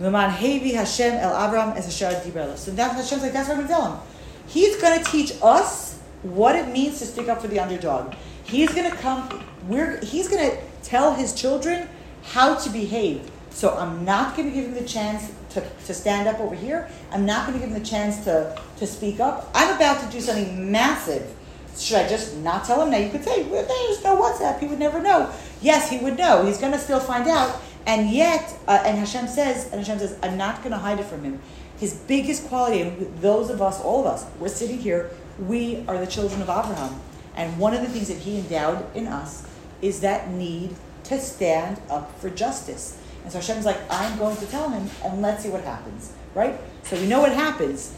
Leman 0.00 0.30
Hevi 0.30 0.74
Hashem 0.74 1.14
El 1.14 1.32
Avram 1.32 1.76
as 1.76 1.86
a 1.86 2.56
So 2.56 2.72
that 2.72 2.96
Hashem's 2.96 3.22
like, 3.22 3.32
that's 3.32 3.48
what 3.48 3.58
I'm 3.58 3.66
going 3.66 3.68
to 3.68 3.74
tell 3.74 3.92
him. 3.92 4.00
He's 4.48 4.76
going 4.80 5.02
to 5.02 5.10
teach 5.10 5.32
us 5.42 6.00
what 6.22 6.56
it 6.56 6.68
means 6.68 6.98
to 6.98 7.06
stick 7.06 7.28
up 7.28 7.40
for 7.40 7.48
the 7.48 7.60
underdog. 7.60 8.14
He's 8.44 8.72
going 8.74 8.90
to 8.90 8.96
come, 8.96 9.44
we're, 9.68 10.00
he's 10.00 10.28
going 10.28 10.50
to 10.50 10.56
tell 10.82 11.14
his 11.14 11.32
children 11.34 11.88
how 12.24 12.56
to 12.56 12.70
behave. 12.70 13.30
So 13.50 13.76
I'm 13.76 14.04
not 14.04 14.36
going 14.36 14.48
to 14.48 14.54
give 14.54 14.66
him 14.66 14.74
the 14.74 14.84
chance 14.88 15.30
to, 15.54 15.62
to 15.86 15.94
stand 15.94 16.28
up 16.28 16.40
over 16.40 16.54
here. 16.54 16.88
I'm 17.10 17.26
not 17.26 17.46
going 17.46 17.58
to 17.58 17.64
give 17.64 17.74
him 17.74 17.82
the 17.82 17.88
chance 17.88 18.24
to, 18.24 18.60
to 18.78 18.86
speak 18.86 19.20
up. 19.20 19.50
I'm 19.54 19.74
about 19.76 20.02
to 20.02 20.10
do 20.10 20.20
something 20.20 20.70
massive. 20.70 21.34
Should 21.76 21.98
I 21.98 22.08
just 22.08 22.36
not 22.38 22.64
tell 22.64 22.82
him? 22.82 22.90
Now 22.90 22.98
you 22.98 23.10
could 23.10 23.24
say, 23.24 23.44
well, 23.44 23.64
there's 23.66 24.04
no 24.04 24.20
WhatsApp. 24.20 24.60
He 24.60 24.66
would 24.66 24.78
never 24.78 25.00
know. 25.00 25.32
Yes, 25.60 25.88
he 25.88 25.98
would 25.98 26.18
know. 26.18 26.44
He's 26.44 26.58
going 26.58 26.72
to 26.72 26.78
still 26.78 27.00
find 27.00 27.28
out. 27.28 27.60
And 27.86 28.10
yet, 28.10 28.54
uh, 28.68 28.82
and 28.84 28.98
Hashem 28.98 29.26
says, 29.26 29.64
and 29.72 29.80
Hashem 29.80 29.98
says, 29.98 30.18
I'm 30.22 30.36
not 30.36 30.58
going 30.58 30.72
to 30.72 30.78
hide 30.78 31.00
it 31.00 31.06
from 31.06 31.24
him. 31.24 31.40
His 31.78 31.94
biggest 31.94 32.46
quality, 32.46 32.82
and 32.82 33.20
those 33.20 33.50
of 33.50 33.60
us, 33.60 33.80
all 33.80 34.00
of 34.00 34.06
us, 34.06 34.24
we're 34.38 34.48
sitting 34.48 34.78
here, 34.78 35.10
we 35.38 35.84
are 35.88 35.98
the 35.98 36.06
children 36.06 36.40
of 36.42 36.48
Abraham. 36.48 37.00
And 37.34 37.58
one 37.58 37.74
of 37.74 37.80
the 37.80 37.88
things 37.88 38.08
that 38.08 38.18
he 38.18 38.38
endowed 38.38 38.94
in 38.94 39.06
us 39.06 39.46
is 39.80 40.00
that 40.00 40.30
need 40.30 40.76
to 41.04 41.18
stand 41.18 41.80
up 41.90 42.16
for 42.20 42.30
justice. 42.30 43.01
And 43.22 43.32
so 43.32 43.38
Hashem's 43.38 43.64
like, 43.64 43.78
I'm 43.90 44.18
going 44.18 44.36
to 44.36 44.46
tell 44.46 44.68
him, 44.68 44.88
and 45.04 45.22
let's 45.22 45.42
see 45.42 45.48
what 45.48 45.64
happens. 45.64 46.12
Right? 46.34 46.58
So 46.84 46.96
we 46.96 47.06
know 47.06 47.20
what 47.20 47.32
happens. 47.32 47.94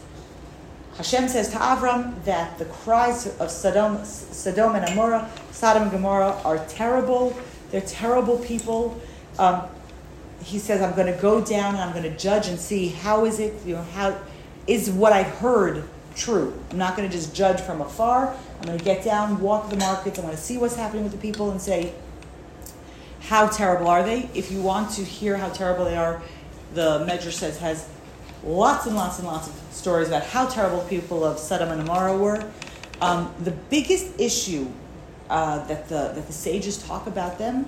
Hashem 0.97 1.27
says 1.27 1.49
to 1.49 1.57
Avram 1.57 2.23
that 2.23 2.57
the 2.57 2.65
cries 2.65 3.27
of 3.39 3.51
Sodom, 3.51 4.03
Sodom 4.05 4.75
and 4.75 4.85
Amorah, 4.85 5.29
Sodom 5.51 5.83
and 5.83 5.91
Gomorrah, 5.91 6.39
are 6.45 6.65
terrible. 6.67 7.37
They're 7.71 7.81
terrible 7.81 8.37
people. 8.37 8.99
Um, 9.37 9.63
he 10.41 10.59
says, 10.59 10.81
I'm 10.81 10.95
going 10.95 11.13
to 11.13 11.21
go 11.21 11.43
down 11.43 11.73
and 11.75 11.83
I'm 11.83 11.91
going 11.91 12.03
to 12.03 12.17
judge 12.17 12.47
and 12.47 12.57
see 12.57 12.89
how 12.89 13.25
is 13.25 13.39
it, 13.39 13.53
you 13.65 13.75
know, 13.75 13.83
how 13.93 14.17
is 14.67 14.89
what 14.89 15.11
I've 15.11 15.27
heard 15.27 15.83
true. 16.15 16.57
I'm 16.71 16.77
not 16.77 16.95
going 16.95 17.09
to 17.09 17.13
just 17.13 17.35
judge 17.35 17.59
from 17.59 17.81
afar. 17.81 18.33
I'm 18.59 18.65
going 18.65 18.77
to 18.77 18.85
get 18.85 19.03
down, 19.03 19.41
walk 19.41 19.69
the 19.69 19.77
markets. 19.77 20.17
I'm 20.17 20.25
going 20.25 20.35
to 20.37 20.41
see 20.41 20.57
what's 20.57 20.75
happening 20.75 21.03
with 21.03 21.11
the 21.11 21.17
people 21.17 21.51
and 21.51 21.61
say, 21.61 21.93
how 23.27 23.47
terrible 23.47 23.87
are 23.87 24.03
they? 24.03 24.29
If 24.33 24.51
you 24.51 24.61
want 24.61 24.91
to 24.91 25.03
hear 25.03 25.35
how 25.35 25.49
terrible 25.49 25.85
they 25.85 25.97
are, 25.97 26.21
the 26.73 27.05
Medrash 27.05 27.33
says 27.33 27.57
has 27.57 27.89
lots 28.43 28.85
and 28.85 28.95
lots 28.95 29.17
and 29.17 29.27
lots 29.27 29.47
of 29.47 29.55
stories 29.71 30.07
about 30.07 30.23
how 30.23 30.47
terrible 30.47 30.81
people 30.81 31.23
of 31.23 31.39
Sodom 31.39 31.69
and 31.69 31.85
Gomorrah 31.85 32.17
were. 32.17 32.47
Um, 33.01 33.33
the 33.39 33.51
biggest 33.51 34.19
issue 34.19 34.67
uh, 35.29 35.65
that 35.65 35.89
the 35.89 36.11
that 36.13 36.27
the 36.27 36.33
sages 36.33 36.77
talk 36.77 37.07
about 37.07 37.39
them 37.39 37.67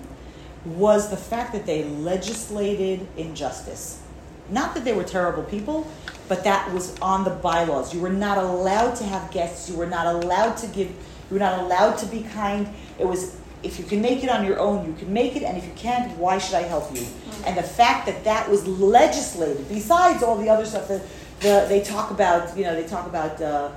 was 0.63 1.09
the 1.09 1.17
fact 1.17 1.53
that 1.53 1.65
they 1.65 1.83
legislated 1.85 3.07
injustice. 3.17 4.01
Not 4.49 4.75
that 4.75 4.85
they 4.85 4.93
were 4.93 5.03
terrible 5.03 5.43
people, 5.43 5.89
but 6.27 6.43
that 6.43 6.71
was 6.71 6.97
on 6.99 7.23
the 7.23 7.31
bylaws. 7.31 7.93
You 7.93 7.99
were 7.99 8.09
not 8.09 8.37
allowed 8.37 8.95
to 8.97 9.03
have 9.05 9.31
guests. 9.31 9.69
You 9.69 9.75
were 9.75 9.87
not 9.87 10.05
allowed 10.05 10.57
to 10.57 10.67
give. 10.67 10.89
You 10.89 11.33
were 11.33 11.39
not 11.39 11.59
allowed 11.59 11.97
to 11.97 12.05
be 12.05 12.21
kind. 12.21 12.69
It 12.99 13.07
was 13.07 13.37
if 13.63 13.79
you 13.79 13.85
can 13.85 14.01
make 14.01 14.23
it 14.23 14.29
on 14.29 14.45
your 14.45 14.59
own, 14.59 14.85
you 14.85 14.93
can 14.93 15.11
make 15.11 15.35
it, 15.35 15.43
and 15.43 15.57
if 15.57 15.65
you 15.65 15.71
can't, 15.75 16.15
why 16.17 16.37
should 16.37 16.55
I 16.55 16.61
help 16.61 16.93
you? 16.93 17.05
And 17.45 17.57
the 17.57 17.63
fact 17.63 18.05
that 18.05 18.23
that 18.23 18.49
was 18.49 18.67
legislated, 18.67 19.67
besides 19.69 20.23
all 20.23 20.37
the 20.37 20.49
other 20.49 20.65
stuff 20.65 20.87
that 20.87 21.01
the, 21.39 21.65
they 21.67 21.81
talk 21.81 22.11
about, 22.11 22.55
you 22.57 22.63
know, 22.63 22.75
they 22.75 22.87
talk 22.87 23.07
about 23.07 23.41
uh, 23.41 23.71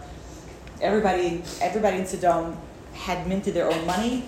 everybody, 0.81 1.43
everybody 1.61 1.99
in 1.99 2.07
Sodom 2.07 2.57
had 2.93 3.27
minted 3.27 3.55
their 3.55 3.71
own 3.71 3.87
money. 3.87 4.25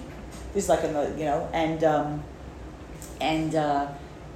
This 0.55 0.65
is 0.65 0.69
like 0.69 0.85
in 0.85 0.93
the, 0.93 1.09
you 1.19 1.25
know, 1.25 1.49
and 1.53 1.83
um, 1.85 2.23
and 3.21 3.55
uh, 3.55 3.89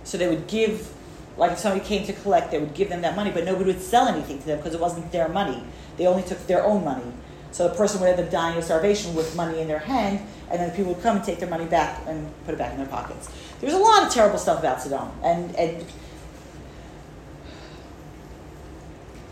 so 0.04 0.16
they 0.16 0.28
would 0.28 0.46
give, 0.46 0.92
like 1.36 1.52
if 1.52 1.58
somebody 1.58 1.84
came 1.84 2.06
to 2.06 2.12
collect, 2.12 2.50
they 2.50 2.58
would 2.58 2.74
give 2.74 2.88
them 2.88 3.02
that 3.02 3.16
money, 3.16 3.30
but 3.30 3.44
nobody 3.44 3.72
would 3.72 3.82
sell 3.82 4.06
anything 4.06 4.38
to 4.38 4.46
them 4.46 4.58
because 4.58 4.74
it 4.74 4.80
wasn't 4.80 5.10
their 5.12 5.28
money. 5.28 5.62
They 5.96 6.06
only 6.06 6.22
took 6.22 6.46
their 6.46 6.64
own 6.64 6.84
money. 6.84 7.12
So 7.52 7.68
the 7.68 7.74
person 7.74 8.00
would 8.00 8.10
end 8.10 8.20
up 8.20 8.30
dying 8.30 8.56
of 8.58 8.64
starvation 8.64 9.14
with 9.14 9.34
money 9.34 9.60
in 9.60 9.68
their 9.68 9.78
hand, 9.78 10.20
and 10.50 10.60
then 10.60 10.70
the 10.70 10.76
people 10.76 10.94
would 10.94 11.02
come 11.02 11.16
and 11.16 11.24
take 11.24 11.38
their 11.38 11.48
money 11.48 11.66
back 11.66 12.00
and 12.06 12.30
put 12.44 12.54
it 12.54 12.58
back 12.58 12.72
in 12.72 12.78
their 12.78 12.86
pockets. 12.86 13.30
There's 13.60 13.74
a 13.74 13.78
lot 13.78 14.06
of 14.06 14.12
terrible 14.12 14.38
stuff 14.38 14.58
about 14.60 14.82
Sodom, 14.82 15.10
and 15.22 15.54
and 15.56 15.84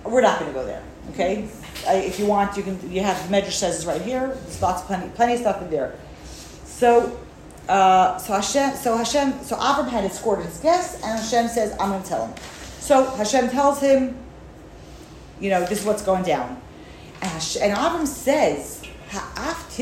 we're 0.05 0.21
not 0.21 0.39
going 0.39 0.53
to 0.53 0.59
go 0.59 0.65
there. 0.65 0.83
Okay, 1.11 1.49
I, 1.87 1.97
if 1.97 2.19
you 2.19 2.27
want, 2.27 2.57
you 2.57 2.63
can. 2.63 2.79
You 2.91 3.03
have 3.03 3.17
Medrash 3.29 3.53
says 3.53 3.77
it's 3.77 3.85
right 3.85 4.01
here. 4.01 4.29
There's 4.29 4.63
lots 4.63 4.83
of 4.83 4.87
plenty, 4.87 5.09
plenty 5.11 5.35
of 5.35 5.41
stuff 5.41 5.63
in 5.63 5.71
there. 5.71 5.95
So, 6.65 7.19
uh, 7.69 8.19
so 8.19 8.33
Hashem, 8.35 8.77
so 8.77 8.97
Hashem, 8.97 9.43
so 9.43 9.57
Avram 9.57 9.89
had 9.89 10.05
escorted 10.05 10.47
his 10.47 10.59
guests, 10.59 11.03
and 11.03 11.19
Hashem 11.19 11.49
says, 11.49 11.77
"I'm 11.79 11.91
going 11.91 12.03
to 12.03 12.09
tell 12.09 12.27
him." 12.27 12.35
So 12.81 13.05
Hashem 13.17 13.49
tells 13.51 13.81
him, 13.81 14.17
you 15.41 15.51
know, 15.51 15.65
this 15.65 15.81
is 15.81 15.87
what's 15.87 16.03
going 16.03 16.25
down, 16.25 16.61
and, 17.23 17.31
Hashem, 17.31 17.63
and 17.63 17.77
Avram 17.77 18.07
says, 18.07 18.84
"Ha'af 19.15 19.79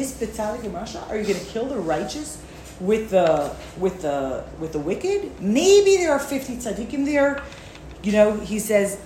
Are 1.10 1.16
you 1.16 1.24
going 1.24 1.38
to 1.38 1.46
kill 1.46 1.66
the 1.66 1.76
righteous?" 1.76 2.38
With 2.80 3.10
the 3.10 3.54
with 3.78 4.02
the 4.02 4.44
with 4.58 4.72
the 4.72 4.78
wicked, 4.78 5.40
maybe 5.40 5.98
there 5.98 6.12
are 6.12 6.18
fifty 6.18 6.56
tzaddikim 6.56 7.04
there. 7.04 7.42
You 8.02 8.12
know, 8.12 8.36
he 8.40 8.58
says 8.58 8.98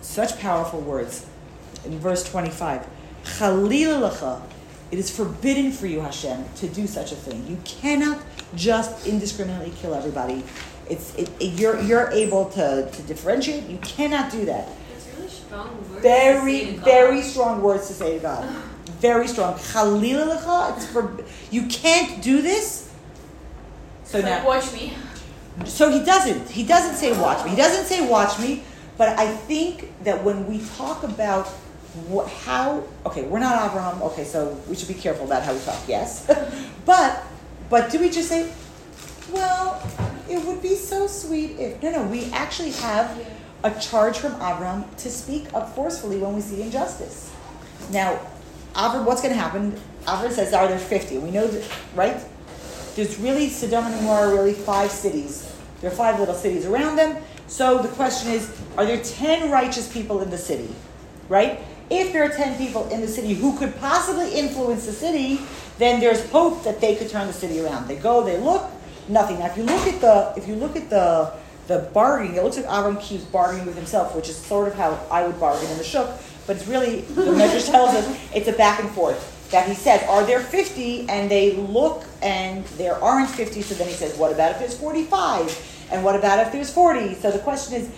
such 0.00 0.38
powerful 0.38 0.80
words 0.80 1.26
in 1.84 1.98
verse 1.98 2.22
25. 2.30 2.86
Chalil 3.24 4.04
it 4.94 4.98
is 4.98 5.10
forbidden 5.10 5.72
for 5.72 5.88
you, 5.88 6.00
Hashem, 6.00 6.44
to 6.56 6.68
do 6.68 6.86
such 6.86 7.10
a 7.10 7.16
thing. 7.16 7.44
You 7.48 7.58
cannot 7.64 8.20
just 8.54 9.08
indiscriminately 9.08 9.72
kill 9.76 9.94
everybody. 9.94 10.44
It's 10.88 11.14
it, 11.16 11.30
it, 11.40 11.58
you're 11.58 11.80
you're 11.80 12.10
able 12.10 12.44
to, 12.50 12.88
to 12.88 13.02
differentiate. 13.02 13.68
You 13.68 13.78
cannot 13.78 14.30
do 14.30 14.44
that. 14.44 14.68
Really 15.16 15.28
strong 15.28 15.90
words. 15.90 16.02
Very 16.02 16.64
very 16.76 17.22
strong 17.22 17.62
words 17.62 17.88
to 17.88 17.94
say 17.94 18.18
to 18.18 18.20
God. 18.20 18.62
Very 19.00 19.28
strong. 19.28 19.58
Chalil 19.58 20.32
It's 20.76 20.86
for 20.86 21.16
you 21.50 21.66
can't 21.66 22.22
do 22.22 22.42
this. 22.42 22.92
So 24.04 24.20
now 24.20 24.46
watch 24.46 24.72
me. 24.72 24.94
So 25.64 25.90
he 25.90 26.04
doesn't. 26.04 26.50
He 26.50 26.64
doesn't 26.64 26.96
say 26.96 27.18
watch 27.18 27.44
me. 27.44 27.50
He 27.50 27.56
doesn't 27.56 27.86
say 27.86 28.06
watch 28.08 28.38
me. 28.38 28.62
But 28.96 29.18
I 29.18 29.26
think 29.26 29.90
that 30.04 30.22
when 30.22 30.46
we 30.46 30.60
talk 30.76 31.02
about 31.02 31.48
what, 32.08 32.28
how, 32.28 32.84
okay, 33.06 33.22
we're 33.22 33.38
not 33.38 33.70
Abraham, 33.70 34.02
okay, 34.02 34.24
so 34.24 34.60
we 34.68 34.74
should 34.74 34.88
be 34.88 34.94
careful 34.94 35.26
about 35.26 35.42
how 35.42 35.52
we 35.52 35.60
talk, 35.60 35.80
yes. 35.86 36.26
but, 36.86 37.22
but 37.70 37.90
do 37.90 37.98
we 37.98 38.10
just 38.10 38.28
say, 38.28 38.52
well, 39.32 39.82
it 40.28 40.44
would 40.44 40.60
be 40.60 40.74
so 40.74 41.06
sweet 41.06 41.58
if, 41.58 41.82
no, 41.82 41.90
no, 41.90 42.02
we 42.06 42.26
actually 42.32 42.72
have 42.72 43.16
a 43.62 43.70
charge 43.80 44.18
from 44.18 44.34
Abraham 44.34 44.84
to 44.98 45.10
speak 45.10 45.52
up 45.54 45.74
forcefully 45.74 46.18
when 46.18 46.34
we 46.34 46.40
see 46.40 46.62
injustice. 46.62 47.32
Now, 47.90 48.20
Avram, 48.74 49.04
what's 49.04 49.22
going 49.22 49.34
to 49.34 49.40
happen? 49.40 49.72
Avram 50.06 50.30
says, 50.30 50.52
are 50.52 50.68
there 50.68 50.78
50? 50.78 51.18
We 51.18 51.30
know 51.30 51.46
that, 51.46 51.70
right? 51.94 52.20
There's 52.96 53.18
really, 53.18 53.48
Sodom 53.48 53.86
and 53.86 53.94
Gomorrah 53.96 54.28
are 54.28 54.34
really 54.34 54.52
five 54.52 54.90
cities. 54.90 55.52
There 55.80 55.90
are 55.90 55.94
five 55.94 56.18
little 56.18 56.34
cities 56.34 56.66
around 56.66 56.96
them. 56.96 57.22
So 57.46 57.78
the 57.78 57.88
question 57.88 58.32
is, 58.32 58.50
are 58.76 58.86
there 58.86 59.02
10 59.02 59.50
righteous 59.50 59.92
people 59.92 60.20
in 60.22 60.30
the 60.30 60.38
city? 60.38 60.74
Right? 61.28 61.60
If 61.90 62.12
there 62.12 62.24
are 62.24 62.28
10 62.28 62.56
people 62.56 62.88
in 62.88 63.00
the 63.00 63.08
city 63.08 63.34
who 63.34 63.56
could 63.58 63.76
possibly 63.78 64.34
influence 64.34 64.86
the 64.86 64.92
city, 64.92 65.40
then 65.78 66.00
there's 66.00 66.28
hope 66.30 66.64
that 66.64 66.80
they 66.80 66.96
could 66.96 67.10
turn 67.10 67.26
the 67.26 67.32
city 67.32 67.60
around. 67.60 67.88
They 67.88 67.96
go, 67.96 68.24
they 68.24 68.38
look, 68.38 68.70
nothing. 69.08 69.38
Now 69.38 69.46
if 69.46 69.56
you 69.56 69.64
look 69.64 69.86
at 69.86 70.00
the 70.00 70.32
if 70.36 70.48
you 70.48 70.54
look 70.54 70.76
at 70.76 70.88
the 70.90 71.32
the 71.66 71.90
bargaining, 71.94 72.36
it 72.36 72.44
looks 72.44 72.56
like 72.56 72.66
Avram 72.66 73.00
keeps 73.00 73.24
bargaining 73.24 73.66
with 73.66 73.76
himself, 73.76 74.14
which 74.14 74.28
is 74.28 74.36
sort 74.36 74.68
of 74.68 74.74
how 74.74 74.98
I 75.10 75.26
would 75.26 75.40
bargain 75.40 75.70
in 75.70 75.78
the 75.78 75.84
shuk, 75.84 76.20
but 76.46 76.56
it's 76.56 76.66
really 76.66 77.00
the 77.02 77.32
measure 77.32 77.64
tells 77.70 77.90
us 77.90 78.18
it's 78.34 78.48
a 78.48 78.52
back 78.52 78.80
and 78.80 78.90
forth. 78.90 79.30
That 79.50 79.68
he 79.68 79.74
says, 79.74 80.02
Are 80.08 80.24
there 80.24 80.40
50? 80.40 81.08
And 81.08 81.30
they 81.30 81.54
look 81.56 82.04
and 82.22 82.64
there 82.78 82.94
aren't 83.02 83.30
50, 83.30 83.62
so 83.62 83.74
then 83.74 83.88
he 83.88 83.94
says, 83.94 84.16
What 84.16 84.32
about 84.32 84.52
if 84.52 84.58
there's 84.58 84.76
45? 84.76 85.88
And 85.90 86.02
what 86.02 86.16
about 86.16 86.44
if 86.46 86.52
there's 86.52 86.72
40? 86.72 87.14
So 87.14 87.30
the 87.30 87.38
question 87.38 87.74
is 87.74 87.90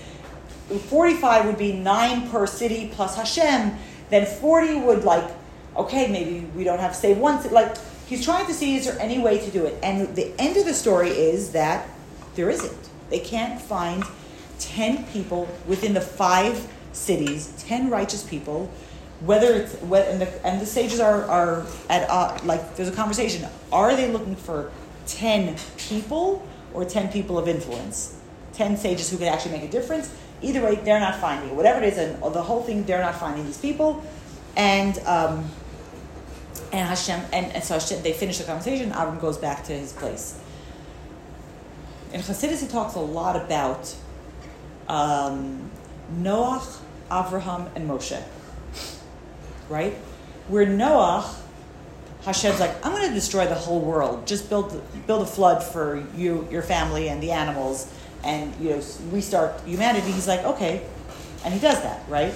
45 0.88 1.46
would 1.46 1.58
be 1.58 1.72
nine 1.72 2.28
per 2.28 2.46
city 2.46 2.90
plus 2.92 3.16
Hashem. 3.16 3.76
Then 4.10 4.26
40 4.26 4.80
would 4.80 5.04
like, 5.04 5.28
okay, 5.76 6.10
maybe 6.10 6.46
we 6.56 6.64
don't 6.64 6.80
have 6.80 6.92
to 6.92 6.98
say 6.98 7.14
one. 7.14 7.42
Like, 7.52 7.76
he's 8.06 8.24
trying 8.24 8.46
to 8.46 8.54
see 8.54 8.76
is 8.76 8.86
there 8.86 8.98
any 9.00 9.18
way 9.18 9.38
to 9.38 9.50
do 9.50 9.64
it. 9.64 9.78
And 9.82 10.14
the 10.16 10.32
end 10.40 10.56
of 10.56 10.64
the 10.64 10.74
story 10.74 11.10
is 11.10 11.52
that 11.52 11.88
there 12.34 12.50
isn't. 12.50 12.88
They 13.10 13.20
can't 13.20 13.60
find 13.60 14.04
10 14.58 15.04
people 15.06 15.48
within 15.66 15.94
the 15.94 16.00
five 16.00 16.72
cities, 16.96 17.52
10 17.66 17.90
righteous 17.90 18.22
people. 18.22 18.70
Whether 19.20 19.54
it's 19.54 19.74
and 19.80 20.20
the 20.20 20.46
and 20.46 20.60
the 20.60 20.66
sages 20.66 21.00
are 21.00 21.24
are 21.24 21.64
at 21.88 22.10
uh, 22.10 22.38
like 22.44 22.76
there's 22.76 22.90
a 22.90 22.92
conversation. 22.92 23.48
Are 23.72 23.96
they 23.96 24.12
looking 24.12 24.36
for 24.36 24.70
ten 25.06 25.56
people 25.78 26.46
or 26.76 26.84
10 26.84 27.08
people 27.08 27.38
of 27.38 27.48
influence, 27.48 28.20
10 28.52 28.76
sages 28.76 29.10
who 29.10 29.16
could 29.16 29.28
actually 29.28 29.52
make 29.52 29.62
a 29.62 29.68
difference. 29.68 30.14
Either 30.42 30.62
way, 30.62 30.74
they're 30.76 31.00
not 31.00 31.16
finding 31.16 31.48
it. 31.48 31.54
Whatever 31.54 31.82
it 31.82 31.92
is, 31.92 31.98
and 31.98 32.22
the 32.22 32.42
whole 32.42 32.62
thing, 32.62 32.84
they're 32.84 33.00
not 33.00 33.14
finding 33.14 33.46
these 33.46 33.58
people. 33.58 34.04
And 34.56 34.98
um, 35.00 35.48
and 36.72 36.86
Hashem, 36.88 37.20
and, 37.32 37.52
and 37.52 37.64
so 37.64 37.74
Hashem, 37.74 38.02
they 38.02 38.12
finish 38.12 38.38
the 38.38 38.44
conversation. 38.44 38.90
Avram 38.90 39.20
goes 39.20 39.38
back 39.38 39.64
to 39.64 39.72
his 39.72 39.92
place. 39.92 40.38
In 42.12 42.20
Chassidus, 42.20 42.60
he 42.60 42.68
talks 42.68 42.94
a 42.94 43.00
lot 43.00 43.36
about 43.36 43.94
um, 44.88 45.70
Noach, 46.18 46.80
Avraham, 47.10 47.68
and 47.74 47.88
Moshe. 47.88 48.22
Right? 49.68 49.94
Where 50.48 50.66
Noach 50.66 51.34
Hashem's 52.26 52.58
like, 52.58 52.84
I'm 52.84 52.90
going 52.92 53.08
to 53.08 53.14
destroy 53.14 53.46
the 53.46 53.54
whole 53.54 53.80
world. 53.80 54.26
Just 54.26 54.50
build 54.50 54.82
build 55.06 55.22
a 55.22 55.26
flood 55.26 55.62
for 55.62 56.04
you, 56.16 56.46
your 56.50 56.62
family, 56.62 57.08
and 57.08 57.22
the 57.22 57.30
animals, 57.30 57.92
and 58.24 58.52
you 58.60 58.70
know 58.70 58.82
restart 59.10 59.60
humanity. 59.64 60.10
He's 60.10 60.26
like, 60.26 60.44
okay, 60.44 60.84
and 61.44 61.54
he 61.54 61.60
does 61.60 61.80
that, 61.82 62.02
right? 62.08 62.34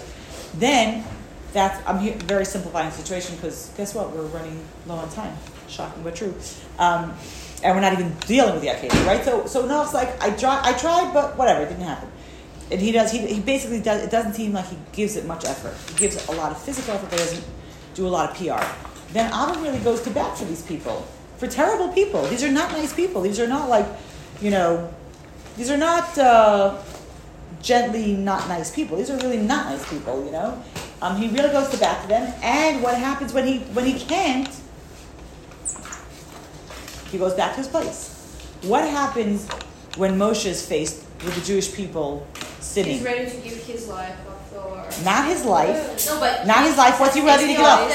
Then 0.55 1.05
that's 1.53 1.85
I'm 1.89 1.99
here, 1.99 2.14
very 2.14 2.45
simplifying 2.45 2.89
the 2.89 2.95
situation 2.95 3.35
because 3.35 3.73
guess 3.77 3.93
what? 3.93 4.12
We're 4.12 4.23
running 4.27 4.64
low 4.87 4.95
on 4.95 5.11
time. 5.11 5.37
Shocking 5.66 6.05
but 6.05 6.14
true. 6.14 6.35
Um, 6.79 7.12
and 7.64 7.75
we're 7.75 7.83
not 7.83 7.93
even 7.93 8.14
dealing 8.27 8.55
with 8.55 8.62
the 8.62 8.68
occasion, 8.68 9.05
right? 9.07 9.25
So 9.25 9.47
so 9.47 9.66
now 9.66 9.83
it's 9.83 9.93
like 9.93 10.23
I 10.23 10.31
try 10.31 10.61
I 10.62 10.73
tried, 10.75 11.12
but 11.12 11.37
whatever, 11.37 11.62
it 11.62 11.68
didn't 11.68 11.85
happen. 11.85 12.09
And 12.71 12.81
he 12.81 12.93
does 12.93 13.11
he, 13.11 13.18
he 13.27 13.41
basically 13.41 13.81
does 13.81 14.03
it 14.03 14.11
doesn't 14.11 14.35
seem 14.35 14.53
like 14.53 14.66
he 14.66 14.79
gives 14.93 15.16
it 15.16 15.27
much 15.27 15.45
effort. 15.45 15.75
He 15.93 15.99
gives 15.99 16.29
a 16.29 16.33
lot 16.33 16.53
of 16.53 16.62
physical 16.62 16.95
effort, 16.95 17.11
but 17.11 17.18
he 17.18 17.25
doesn't 17.27 17.45
do 17.95 18.07
a 18.07 18.09
lot 18.09 18.31
of 18.31 18.37
PR 18.37 18.64
then 19.12 19.33
Abba 19.33 19.61
really 19.61 19.79
goes 19.81 20.01
to 20.03 20.11
bat 20.11 20.39
for 20.39 20.45
these 20.45 20.62
people, 20.62 21.07
for 21.37 21.47
terrible 21.47 21.89
people. 21.89 22.25
These 22.27 22.45
are 22.45 22.51
not 22.51 22.71
nice 22.73 22.93
people. 22.93 23.23
These 23.23 23.41
are 23.41 23.49
not 23.49 23.68
like, 23.68 23.87
you 24.41 24.51
know, 24.51 24.93
these 25.57 25.71
are 25.71 25.77
not 25.77 26.16
uh, 26.16 26.81
gently 27.61 28.12
not 28.12 28.49
nice 28.49 28.73
people. 28.73 28.97
These 28.97 29.11
are 29.11 29.16
really 29.18 29.39
not 29.39 29.66
nice 29.66 29.89
people, 29.89 30.25
you 30.25 30.31
know. 30.31 30.62
Um, 31.03 31.16
he 31.16 31.29
really 31.29 31.51
goes 31.51 31.68
to 31.71 31.79
bat 31.79 32.03
for 32.03 32.09
them. 32.09 32.33
And 32.43 32.83
what 32.83 32.97
happens 32.97 33.33
when 33.33 33.47
he 33.47 33.59
when 33.75 33.85
he 33.85 33.99
can't? 33.99 34.49
He 37.11 37.18
goes 37.18 37.35
back 37.35 37.53
to 37.53 37.59
his 37.59 37.68
place. 37.68 38.16
What 38.62 38.89
happens 38.89 39.49
when 39.97 40.16
Moshe 40.16 40.47
is 40.47 40.64
faced 40.64 41.05
with 41.25 41.35
the 41.35 41.41
Jewish 41.41 41.75
people 41.75 42.27
sitting? 42.61 42.94
He's 42.94 43.02
ready 43.02 43.30
to 43.30 43.36
give 43.38 43.58
his 43.64 43.88
life 43.88 44.16
up 44.28 44.46
for. 44.48 45.04
not 45.04 45.26
his 45.26 45.44
life. 45.44 46.06
No, 46.06 46.20
but 46.20 46.46
not 46.46 46.64
his 46.64 46.76
life. 46.76 47.00
What's 47.00 47.14
he 47.14 47.24
ready 47.24 47.46
to 47.46 47.52
give 47.52 47.61
up? 47.61 47.90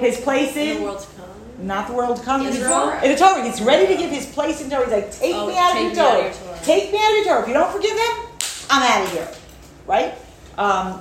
His 0.00 0.20
place 0.20 0.56
in, 0.56 0.68
in 0.68 0.76
the 0.78 0.82
world 0.84 1.00
to 1.00 1.06
come. 1.16 1.66
Not 1.66 1.88
the 1.88 1.94
world 1.94 2.16
to 2.16 2.22
come. 2.22 2.46
In 2.46 2.52
the 2.52 2.60
Torah. 2.60 3.02
In 3.02 3.12
the 3.12 3.16
Torah. 3.18 3.44
He's 3.44 3.60
ready 3.60 3.86
to 3.86 3.96
give 3.96 4.10
his 4.10 4.26
place 4.26 4.60
in 4.60 4.70
Torah. 4.70 4.84
He's 4.84 4.92
like, 4.92 5.12
take 5.12 5.34
oh, 5.34 5.46
me 5.46 5.58
out 5.58 5.72
take 5.72 5.90
of 5.90 5.96
your 5.96 6.04
me 6.04 6.10
Torah. 6.10 6.10
Out 6.10 6.18
of 6.18 6.24
your 6.24 6.46
Torah. 6.46 6.60
Take 6.64 6.92
me 6.92 6.98
out 6.98 7.10
of 7.10 7.16
your 7.16 7.24
Torah. 7.24 7.42
If 7.42 7.48
you 7.48 7.54
don't 7.54 7.72
forgive 7.72 7.96
him, 7.96 8.26
I'm 8.70 8.82
out 8.82 9.06
of 9.06 9.12
here. 9.12 9.28
Right? 9.86 10.12
Um, 10.56 11.00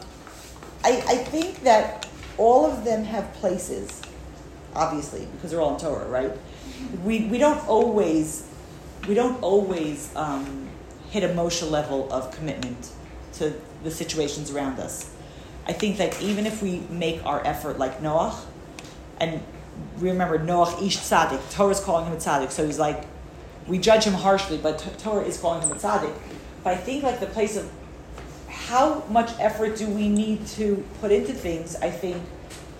I, 0.83 1.03
I 1.07 1.17
think 1.17 1.61
that 1.63 2.07
all 2.37 2.65
of 2.65 2.83
them 2.83 3.03
have 3.03 3.31
places, 3.35 4.01
obviously, 4.75 5.27
because 5.35 5.51
they're 5.51 5.61
all 5.61 5.75
in 5.75 5.79
Torah, 5.79 6.07
right? 6.07 6.31
We, 7.03 7.25
we 7.25 7.37
don't 7.37 7.65
always 7.67 8.47
we 9.07 9.15
don't 9.15 9.41
always 9.41 10.13
um, 10.15 10.62
hit 11.13 11.23
a 11.23 11.27
Moshe 11.27 11.69
level 11.69 12.11
of 12.11 12.35
commitment 12.35 12.89
to 13.33 13.53
the 13.83 13.91
situations 13.91 14.49
around 14.49 14.79
us. 14.79 15.13
I 15.67 15.71
think 15.71 15.97
that 15.97 16.19
even 16.23 16.47
if 16.47 16.63
we 16.63 16.79
make 16.89 17.23
our 17.23 17.45
effort 17.45 17.77
like 17.77 17.99
Noach, 18.01 18.35
and 19.19 19.39
we 20.01 20.09
remember 20.09 20.39
Noach 20.39 20.81
ish 20.81 20.97
tzaddik, 20.97 21.39
Torah 21.53 21.69
is 21.69 21.79
calling 21.79 22.07
him 22.07 22.13
a 22.13 22.15
tzaddik, 22.15 22.49
so 22.49 22.65
he's 22.65 22.79
like, 22.79 23.05
we 23.67 23.77
judge 23.77 24.05
him 24.05 24.15
harshly, 24.15 24.57
but 24.57 24.79
Torah 24.97 25.23
is 25.23 25.37
calling 25.39 25.61
him 25.61 25.71
a 25.71 25.75
tzaddik. 25.75 26.15
But 26.63 26.73
I 26.73 26.77
think 26.77 27.03
like 27.03 27.19
the 27.19 27.27
place 27.27 27.57
of 27.57 27.71
how 28.49 29.03
much 29.07 29.29
effort 29.39 29.77
do 29.77 29.87
we 29.87 30.09
need 30.09 30.47
to 30.47 30.83
put 30.99 31.11
into 31.11 31.31
things? 31.31 31.75
I 31.75 31.91
think 31.91 32.23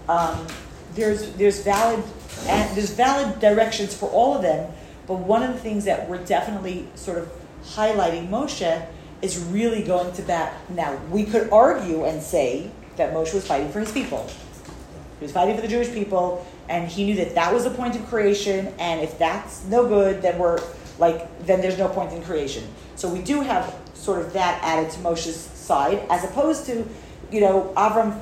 um, 0.10 0.48
there's 0.96 1.34
there's 1.34 1.62
valid 1.62 2.04
and 2.48 2.76
there's 2.76 2.90
valid 2.90 3.40
directions 3.40 3.94
for 3.94 4.10
all 4.10 4.36
of 4.36 4.42
them. 4.42 4.74
But 5.06 5.20
one 5.20 5.44
of 5.44 5.54
the 5.54 5.60
things 5.60 5.86
that 5.86 6.10
we're 6.10 6.24
definitely 6.26 6.88
sort 6.96 7.20
of 7.20 7.30
highlighting 7.64 8.30
Moshe 8.30 8.86
is 9.22 9.38
really 9.40 9.84
going 9.84 10.14
to 10.14 10.22
bat. 10.22 10.54
Now, 10.70 10.98
we 11.10 11.24
could 11.24 11.50
argue 11.52 12.04
and 12.04 12.22
say 12.22 12.70
that 12.98 13.14
Moshe 13.14 13.34
was 13.34 13.48
fighting 13.48 13.72
for 13.72 13.80
his 13.80 13.92
people. 13.92 14.30
He 15.20 15.26
was 15.26 15.32
fighting 15.32 15.56
for 15.56 15.62
the 15.62 15.68
Jewish 15.68 15.92
people, 15.92 16.46
and 16.68 16.88
he 16.88 17.06
knew 17.06 17.16
that 17.16 17.36
that 17.36 17.54
was 17.54 17.64
the 17.64 17.70
point 17.70 17.96
of 17.96 18.06
creation. 18.08 18.74
And 18.80 19.02
if 19.02 19.18
that's 19.18 19.64
no 19.66 19.88
good, 19.88 20.22
then 20.22 20.38
we're 20.38 20.60
like, 21.00 21.46
then 21.46 21.62
there's 21.62 21.78
no 21.78 21.88
point 21.88 22.12
in 22.12 22.22
creation. 22.24 22.64
So 22.96 23.08
we 23.08 23.22
do 23.22 23.42
have 23.42 23.74
sort 23.94 24.20
of 24.20 24.34
that 24.34 24.62
added 24.62 24.92
to 24.92 25.00
Moshe's 25.00 25.38
side, 25.38 26.06
as 26.10 26.24
opposed 26.26 26.66
to, 26.66 26.86
you 27.32 27.40
know, 27.40 27.74
Avram 27.78 28.22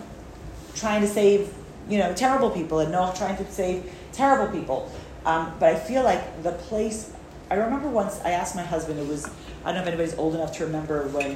trying 0.76 1.02
to 1.02 1.08
save, 1.08 1.54
you 1.90 1.98
know, 1.98 2.14
terrible 2.14 2.52
people, 2.52 2.80
and 2.80 2.92
Noah 2.92 3.14
trying 3.16 3.38
to 3.38 3.52
save 3.52 3.92
terrible 4.12 4.52
people. 4.56 4.92
Um, 5.26 5.54
but 5.60 5.70
I 5.74 5.80
feel 5.80 6.04
like 6.04 6.44
the 6.44 6.52
place. 6.52 7.12
I 7.52 7.56
remember 7.56 7.90
once 7.90 8.22
I 8.24 8.32
asked 8.32 8.56
my 8.56 8.64
husband. 8.64 8.98
It 8.98 9.08
was 9.08 9.26
I 9.64 9.66
don't 9.66 9.76
know 9.76 9.82
if 9.82 9.88
anybody's 9.88 10.16
old 10.18 10.36
enough 10.36 10.54
to 10.58 10.66
remember 10.66 11.08
when 11.10 11.36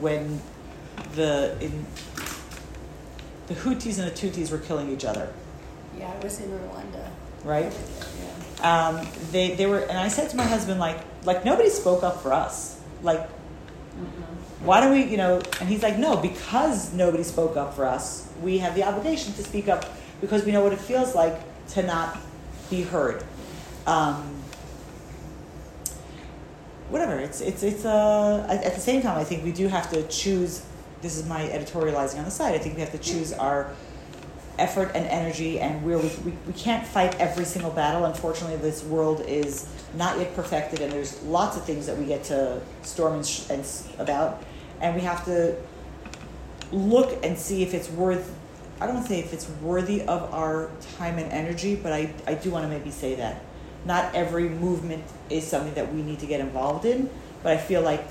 when 0.00 0.42
the 1.14 1.56
in 1.60 1.86
the 3.46 3.54
Hutus 3.54 3.98
and 3.98 4.08
the 4.10 4.10
Tutsis 4.10 4.50
were 4.50 4.58
killing 4.58 4.90
each 4.90 5.04
other, 5.04 5.32
Yeah, 5.96 6.10
I 6.12 6.24
was 6.24 6.40
in 6.40 6.50
Rwanda. 6.50 7.08
right? 7.44 7.72
Yeah. 8.60 8.88
Um, 8.88 9.06
they 9.30 9.54
they 9.54 9.66
were, 9.66 9.78
and 9.80 9.96
I 9.98 10.08
said 10.08 10.30
to 10.30 10.36
my 10.36 10.44
husband 10.44 10.80
like 10.80 10.98
like 11.24 11.44
nobody 11.44 11.70
spoke 11.70 12.02
up 12.02 12.22
for 12.22 12.32
us. 12.32 12.80
Like 13.02 13.28
why 14.64 14.80
don't 14.80 14.92
we, 14.92 15.04
you 15.04 15.16
know? 15.16 15.40
And 15.60 15.68
he's 15.68 15.82
like, 15.82 15.98
no, 15.98 16.16
because 16.16 16.92
nobody 16.92 17.22
spoke 17.24 17.56
up 17.56 17.74
for 17.74 17.84
us, 17.84 18.28
we 18.42 18.58
have 18.58 18.74
the 18.74 18.84
obligation 18.84 19.32
to 19.34 19.42
speak 19.42 19.68
up 19.68 19.84
because 20.20 20.44
we 20.44 20.52
know 20.52 20.62
what 20.62 20.72
it 20.72 20.78
feels 20.80 21.14
like 21.14 21.34
to 21.70 21.82
not 21.82 22.16
be 22.70 22.82
heard. 22.82 23.24
Um, 23.86 24.41
whatever. 26.92 27.18
It's 27.18 27.40
it's 27.40 27.62
it's 27.62 27.84
uh 27.84 28.46
at, 28.48 28.74
the 28.74 28.80
same 28.80 29.02
time 29.02 29.18
I 29.18 29.24
think 29.24 29.42
we 29.42 29.52
do 29.52 29.66
have 29.68 29.90
to 29.90 30.06
choose 30.08 30.64
this 31.00 31.16
is 31.16 31.26
my 31.26 31.42
editorializing 31.48 32.18
on 32.18 32.24
the 32.24 32.30
side. 32.30 32.54
I 32.54 32.58
think 32.58 32.76
we 32.76 32.80
have 32.82 32.92
to 32.92 32.98
choose 32.98 33.32
our 33.32 33.72
effort 34.58 34.92
and 34.94 35.06
energy 35.06 35.58
and 35.58 35.82
where 35.84 35.98
we, 35.98 36.08
we, 36.24 36.32
we 36.46 36.52
can't 36.52 36.86
fight 36.86 37.18
every 37.18 37.44
single 37.44 37.70
battle. 37.70 38.04
Unfortunately, 38.04 38.56
this 38.56 38.84
world 38.84 39.22
is 39.26 39.66
not 39.96 40.18
yet 40.18 40.36
perfected 40.36 40.80
and 40.80 40.92
there's 40.92 41.20
lots 41.22 41.56
of 41.56 41.64
things 41.64 41.86
that 41.86 41.96
we 41.96 42.04
get 42.04 42.22
to 42.24 42.60
storm 42.82 43.14
and, 43.14 43.26
sh- 43.26 43.48
and 43.50 43.66
about. 43.98 44.44
And 44.80 44.94
we 44.94 45.00
have 45.00 45.24
to 45.24 45.56
look 46.70 47.24
and 47.24 47.36
see 47.36 47.62
if 47.62 47.74
it's 47.74 47.90
worth, 47.90 48.32
I 48.80 48.86
don't 48.86 48.96
want 48.96 49.06
to 49.08 49.12
say 49.12 49.20
if 49.20 49.32
it's 49.32 49.48
worthy 49.62 50.02
of 50.02 50.32
our 50.32 50.70
time 50.96 51.18
and 51.18 51.32
energy, 51.32 51.74
but 51.74 51.92
I, 51.92 52.12
I 52.26 52.34
do 52.34 52.50
want 52.50 52.64
to 52.64 52.68
maybe 52.68 52.90
say 52.90 53.14
that. 53.16 53.42
Not 53.84 54.14
every 54.14 54.48
movement 54.48 55.04
is 55.28 55.46
something 55.46 55.74
that 55.74 55.92
we 55.92 56.02
need 56.02 56.20
to 56.20 56.26
get 56.26 56.40
involved 56.40 56.84
in, 56.84 57.10
but 57.42 57.52
I 57.52 57.56
feel 57.58 57.82
like 57.82 58.04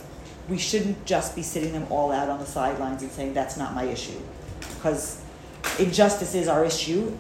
we 0.50 0.58
shouldn't 0.58 1.06
just 1.06 1.36
be 1.36 1.42
sitting 1.44 1.72
them 1.72 1.86
all 1.90 2.12
out 2.12 2.28
on 2.30 2.40
the 2.40 2.46
sidelines 2.46 3.02
and 3.04 3.12
saying 3.12 3.34
that's 3.34 3.58
not 3.58 3.74
my 3.74 3.84
issue. 3.84 4.20
Because 4.60 5.22
injustice 5.80 6.36
is 6.36 6.48
our 6.48 6.66
issue. 6.66 7.16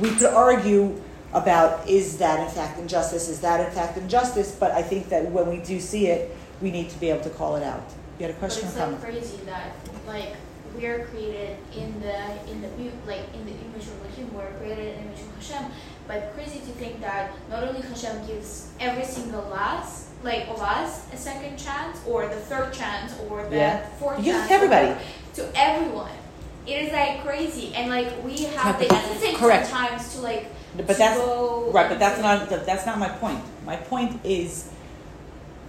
We 0.00 0.10
could 0.10 0.32
argue 0.32 1.00
about 1.32 1.86
is 1.88 2.18
that 2.18 2.40
in 2.40 2.52
fact 2.54 2.78
injustice, 2.78 3.28
is 3.28 3.40
that 3.40 3.60
in 3.64 3.70
fact 3.72 3.98
injustice, 3.98 4.56
but 4.58 4.70
I 4.72 4.82
think 4.82 5.08
that 5.10 5.30
when 5.30 5.48
we 5.48 5.58
do 5.58 5.78
see 5.78 6.06
it, 6.06 6.34
we 6.62 6.70
need 6.70 6.90
to 6.90 6.98
be 6.98 7.10
able 7.10 7.22
to 7.22 7.30
call 7.30 7.56
it 7.56 7.62
out. 7.62 7.82
You 8.18 8.26
had 8.26 8.30
a 8.30 8.32
But 8.34 8.38
question 8.38 8.66
it's 8.66 8.74
or 8.76 8.78
so 8.78 8.84
comment? 8.84 9.02
crazy 9.02 9.36
that 9.46 9.72
like 10.06 10.34
we 10.76 10.86
are 10.86 11.04
created 11.06 11.56
in 11.74 12.00
the 12.00 12.50
in 12.50 12.60
the 12.62 12.68
like 13.06 13.32
in 13.34 13.44
the 13.44 13.52
image 13.52 13.86
of 13.86 14.00
Elohim. 14.04 14.34
We're 14.34 14.52
created 14.58 14.88
in 14.88 14.94
the 14.94 15.00
image 15.08 15.20
of 15.20 15.36
Hashem. 15.36 15.70
But 16.10 16.34
crazy 16.34 16.58
to 16.58 16.72
think 16.72 17.00
that 17.02 17.30
not 17.48 17.62
only 17.62 17.82
Hashem 17.82 18.26
gives 18.26 18.72
every 18.80 19.04
single 19.04 19.42
last 19.42 20.08
like 20.24 20.48
of 20.48 20.60
us 20.60 21.06
a 21.12 21.16
second 21.16 21.56
chance 21.56 22.00
or 22.04 22.26
the 22.26 22.34
third 22.34 22.72
chance 22.72 23.14
or 23.28 23.46
the 23.48 23.56
Yeah. 23.56 23.86
fourth 24.00 24.18
it 24.18 24.24
chance 24.24 24.48
to 24.48 24.54
everybody. 24.54 24.94
to 25.34 25.48
everyone. 25.54 26.10
It 26.66 26.82
is 26.82 26.92
like 26.92 27.22
crazy 27.22 27.72
and 27.76 27.90
like 27.90 28.08
we 28.24 28.42
have 28.42 28.80
but 28.80 28.88
the 28.88 28.92
instinct 29.12 29.38
correct. 29.38 29.68
sometimes 29.68 30.12
to 30.14 30.20
like 30.22 30.46
But 30.76 30.88
to 30.88 30.94
that's 30.94 31.20
right. 31.72 31.88
But 31.88 31.98
that's 32.00 32.20
not 32.20 32.50
that's 32.66 32.86
not 32.86 32.98
my 32.98 33.10
point. 33.10 33.44
My 33.64 33.76
point 33.76 34.18
is, 34.24 34.68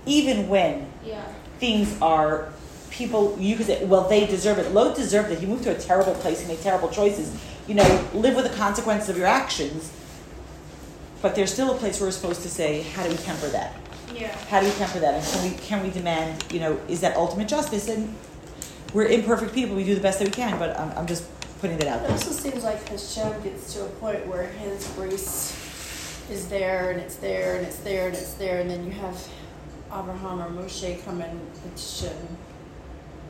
even 0.08 0.50
when 0.50 0.88
yeah 1.06 1.22
things 1.60 1.96
are 2.02 2.50
people 2.90 3.38
you 3.40 3.56
could 3.56 3.68
say 3.68 3.86
well 3.86 4.10
they 4.10 4.26
deserve 4.26 4.58
it 4.58 4.72
Lot 4.74 4.96
deserved 4.96 5.30
it 5.32 5.38
he 5.38 5.46
moved 5.46 5.64
to 5.66 5.72
a 5.72 5.80
terrible 5.80 6.16
place 6.16 6.42
he 6.42 6.48
made 6.48 6.62
terrible 6.62 6.90
choices 6.90 7.32
you 7.68 7.76
know 7.76 7.90
live 8.16 8.36
with 8.36 8.46
the 8.50 8.58
consequences 8.58 9.08
of 9.08 9.18
your 9.18 9.28
actions 9.28 9.92
but 11.22 11.36
there's 11.36 11.54
still 11.54 11.74
a 11.74 11.78
place 11.78 12.00
where 12.00 12.08
we're 12.08 12.12
supposed 12.12 12.42
to 12.44 12.50
say 12.50 12.82
how 12.82 13.04
do 13.04 13.10
we 13.10 13.18
temper 13.18 13.48
that? 13.50 13.76
Yeah. 14.14 14.36
How 14.50 14.60
do 14.60 14.66
we 14.66 14.72
temper 14.74 15.00
that? 15.00 15.14
And 15.16 15.26
can 15.26 15.44
we 15.44 15.58
can 15.58 15.84
we 15.84 15.90
demand 15.90 16.44
you 16.52 16.60
know 16.60 16.80
is 16.88 17.02
that 17.02 17.16
ultimate 17.16 17.48
justice? 17.48 17.88
And 17.90 18.16
we're 18.94 19.06
imperfect 19.06 19.54
people. 19.54 19.76
We 19.76 19.84
do 19.84 19.96
the 19.96 20.02
best 20.02 20.20
that 20.20 20.26
we 20.26 20.32
can 20.32 20.60
but 20.60 20.78
i'm, 20.78 20.92
I'm 20.98 21.08
just 21.08 21.24
putting 21.62 21.78
that 21.78 21.88
out 21.88 22.04
It 22.04 22.12
also 22.12 22.32
seems 22.32 22.64
like 22.64 22.90
Hashem 22.90 23.44
gets 23.44 23.74
to 23.76 23.86
a 23.86 23.90
point 23.90 24.26
where 24.26 24.48
his 24.48 24.88
grace 24.96 25.56
is 26.32 26.48
there 26.50 26.90
and 26.90 27.00
it's 27.00 27.18
there 27.18 27.56
and 27.56 27.66
it's 27.66 27.78
there 27.78 28.08
and 28.08 28.16
it's 28.16 28.34
there, 28.34 28.60
and 28.62 28.70
then 28.70 28.84
you 28.84 28.92
have 28.92 29.28
Abraham 29.94 30.42
or 30.42 30.50
Moshe 30.50 31.06
come 31.06 31.22
and 31.22 31.40
petition. 31.62 32.16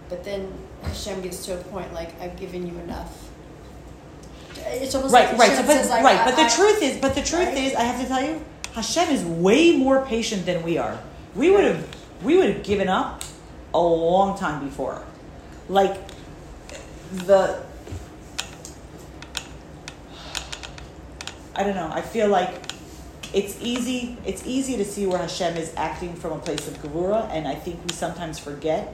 But 0.07 0.23
then 0.23 0.53
Hashem 0.83 1.21
gets 1.21 1.45
to 1.45 1.59
a 1.59 1.63
point 1.65 1.93
like, 1.93 2.19
I've 2.21 2.37
given 2.39 2.65
you 2.65 2.77
enough. 2.79 3.30
It's 4.65 4.95
almost 4.95 5.13
right 5.13 5.29
like 5.37 5.39
right 5.49 5.57
so, 5.57 5.63
but, 5.65 5.89
like, 5.89 6.03
right 6.03 6.19
I- 6.19 6.25
but 6.25 6.35
the 6.35 6.43
I- 6.43 6.49
truth 6.49 6.81
is 6.81 6.97
but 6.97 7.15
the 7.15 7.21
truth 7.21 7.47
Right? 7.47 7.57
is 7.57 7.75
i 7.75 7.81
have 7.83 7.99
to 8.01 8.07
tell 8.07 8.23
you 8.23 8.41
hashem 8.73 9.09
is 9.09 9.23
way 9.23 9.75
more 9.75 10.05
patient 10.05 10.45
than 10.45 10.63
we 10.63 10.77
are. 10.77 10.97
We 11.35 11.49
would 11.51 11.63
have 11.63 11.87
we 12.23 12.37
would 12.37 12.49
have 12.55 12.63
given 12.63 12.87
up 12.87 13.23
a 13.73 13.79
long 13.81 14.37
time 14.37 14.63
before. 14.65 15.01
Like 15.69 15.97
the 17.11 17.61
i 21.55 21.63
don't 21.63 21.75
know 21.75 21.89
i 21.91 22.01
feel 22.01 22.27
like 22.29 22.49
it's 23.33 23.57
easy 23.61 24.17
it's 24.25 24.45
easy 24.45 24.77
to 24.77 24.85
see 24.85 25.05
where 25.05 25.17
hashem 25.19 25.57
is 25.57 25.73
acting 25.75 26.15
from 26.15 26.31
a 26.33 26.39
place 26.39 26.67
of 26.67 26.81
gevura 26.81 27.29
and 27.31 27.47
i 27.47 27.53
think 27.55 27.79
we 27.85 27.93
sometimes 27.93 28.39
forget 28.39 28.93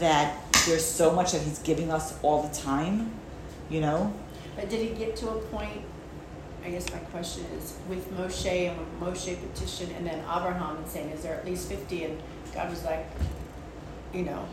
that 0.00 0.36
there's 0.66 0.84
so 0.84 1.12
much 1.12 1.32
that 1.32 1.42
he's 1.42 1.60
giving 1.60 1.92
us 1.92 2.18
all 2.22 2.42
the 2.42 2.54
time 2.54 3.12
you 3.70 3.80
know 3.80 4.12
But 4.56 4.68
did 4.70 4.80
it 4.80 4.98
get 4.98 5.14
to 5.16 5.28
a 5.30 5.38
point? 5.38 5.82
I 6.64 6.70
guess 6.70 6.90
my 6.90 6.98
question 6.98 7.44
is 7.56 7.76
with 7.88 8.10
Moshe 8.18 8.68
and 8.68 8.78
with 8.78 9.00
Moshe 9.00 9.36
petition 9.52 9.90
and 9.96 10.06
then 10.06 10.18
Abraham 10.20 10.78
and 10.78 10.88
saying, 10.88 11.10
is 11.10 11.22
there 11.22 11.34
at 11.34 11.44
least 11.46 11.68
50? 11.68 12.04
And 12.04 12.18
God 12.54 12.70
was 12.70 12.82
like, 12.84 13.06
you 14.12 14.22
know, 14.24 14.44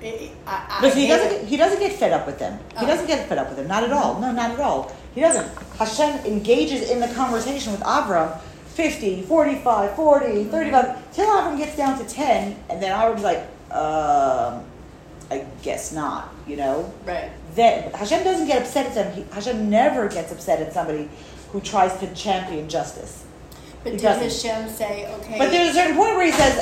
it, 0.00 0.32
I, 0.46 0.66
I 0.68 0.80
But 0.80 0.94
he 0.94 1.06
doesn't. 1.06 1.28
Get, 1.30 1.44
he 1.44 1.56
doesn't 1.56 1.78
get 1.78 1.92
fed 1.92 2.12
up 2.12 2.26
with 2.26 2.38
them. 2.38 2.58
He 2.78 2.84
Oh. 2.84 2.86
doesn't 2.86 3.06
get 3.06 3.28
fed 3.28 3.38
up 3.38 3.48
with 3.48 3.56
them. 3.56 3.68
Not 3.68 3.84
at 3.84 3.92
all. 3.92 4.18
No, 4.20 4.32
not 4.32 4.50
at 4.50 4.60
all. 4.60 4.92
He 5.14 5.20
doesn't. 5.20 5.46
Hashem 5.78 6.24
engages 6.26 6.90
in 6.90 6.98
the 7.00 7.08
conversation 7.08 7.72
with 7.72 7.82
Avram 7.82 8.40
50, 8.74 9.22
45, 9.22 9.94
40, 9.94 10.44
35, 10.44 11.12
till 11.14 11.26
Avram 11.26 11.56
gets 11.56 11.76
down 11.76 11.96
to 11.96 12.04
10, 12.04 12.56
and 12.68 12.82
then 12.82 12.90
Avram's 12.90 13.22
like, 13.22 13.38
um, 13.70 14.64
I 15.30 15.46
guess 15.62 15.92
not, 15.92 16.34
you 16.46 16.56
know? 16.56 16.92
Right. 17.06 17.30
Then 17.54 17.92
Hashem 17.92 18.24
doesn't 18.24 18.46
get 18.46 18.62
upset 18.62 18.86
at 18.86 18.94
them. 18.94 19.12
He, 19.12 19.22
Hashem 19.32 19.70
never 19.70 20.08
gets 20.08 20.32
upset 20.32 20.60
at 20.60 20.72
somebody 20.72 21.08
who 21.52 21.60
tries 21.60 21.96
to 22.00 22.12
champion 22.14 22.68
justice. 22.68 23.24
But 23.84 23.92
He 23.92 23.98
doesn't. 23.98 24.22
Hashem 24.22 24.68
say, 24.70 25.12
okay? 25.20 25.38
But 25.38 25.50
there's 25.50 25.70
a 25.70 25.74
certain 25.74 25.96
point 25.96 26.16
where 26.16 26.26
he 26.26 26.32
says, 26.32 26.56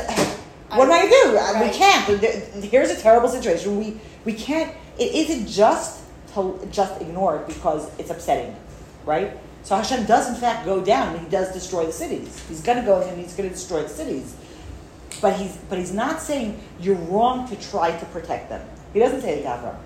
"What 0.71 0.89
am 0.89 0.93
I 0.93 0.99
gonna 1.01 1.11
do? 1.11 1.39
Uh, 1.39 1.65
We 1.65 1.71
can't. 1.71 2.65
Here's 2.65 2.91
a 2.91 2.97
terrible 3.01 3.29
situation. 3.29 3.79
We 3.79 4.01
we 4.25 4.35
can't. 4.35 4.75
It 4.99 5.15
isn't 5.15 5.47
just 5.49 6.03
to 6.35 6.69
just 6.71 7.01
ignore 7.01 7.37
it 7.39 7.47
because 7.47 7.91
it's 7.99 8.11
upsetting, 8.11 8.55
right? 9.07 9.39
So 9.63 9.77
Hashem 9.77 10.07
does 10.07 10.29
in 10.29 10.35
fact 10.35 10.67
go 10.67 10.85
down 10.85 11.15
and 11.15 11.25
he 11.25 11.31
does 11.31 11.53
destroy 11.53 11.87
the 11.87 11.93
cities. 11.93 12.43
He's 12.49 12.61
gonna 12.61 12.85
go 12.85 13.01
and 13.01 13.19
he's 13.19 13.35
gonna 13.35 13.51
destroy 13.51 13.83
the 13.83 13.89
cities. 13.89 14.35
But 15.21 15.37
he's 15.37 15.57
but 15.71 15.79
he's 15.79 15.93
not 15.95 16.21
saying 16.21 16.61
you're 16.81 16.97
wrong 16.97 17.49
to 17.49 17.57
try 17.57 17.97
to 17.97 18.07
protect 18.07 18.49
them. 18.49 18.67
He 18.93 18.99
doesn't 18.99 19.23
say 19.23 19.41
that 19.43 19.61
to 19.61 19.67
Avram. 19.69 19.77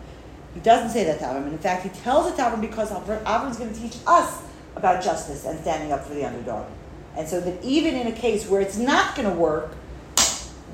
He 0.56 0.62
doesn't 0.62 0.88
say 0.88 1.04
that 1.04 1.18
to 1.18 1.26
Avram. 1.26 1.48
In 1.48 1.58
fact, 1.58 1.82
he 1.82 1.90
tells 1.90 2.32
it 2.32 2.36
to 2.36 2.42
Avram 2.42 2.62
because 2.62 2.90
Avram, 2.90 3.22
Avram's 3.24 3.58
going 3.58 3.74
to 3.74 3.78
teach 3.78 3.98
us 4.06 4.40
about 4.74 5.04
justice 5.04 5.44
and 5.44 5.60
standing 5.60 5.92
up 5.92 6.06
for 6.06 6.14
the 6.14 6.24
underdog. 6.24 6.66
And 7.14 7.28
so 7.28 7.42
that 7.42 7.62
even 7.62 7.94
in 7.94 8.06
a 8.06 8.12
case 8.12 8.48
where 8.48 8.62
it's 8.62 8.78
not 8.78 9.14
going 9.14 9.28
to 9.28 9.36
work, 9.36 9.74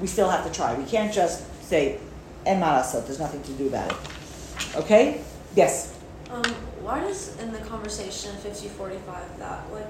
we 0.00 0.06
still 0.06 0.30
have 0.30 0.46
to 0.46 0.52
try. 0.52 0.72
We 0.74 0.84
can't 0.84 1.12
just 1.12 1.42
say, 1.64 1.98
"En 2.46 2.60
marasot," 2.60 3.06
there's 3.06 3.18
nothing 3.18 3.42
to 3.42 3.52
do 3.54 3.66
about 3.66 3.90
it. 3.90 4.76
Okay? 4.76 5.20
Yes. 5.56 5.98
Um, 6.30 6.44
why 6.82 7.00
does 7.00 7.36
in 7.40 7.52
the 7.52 7.58
conversation 7.58 8.30
50-45 8.36 9.38
that 9.38 9.64
like 9.72 9.86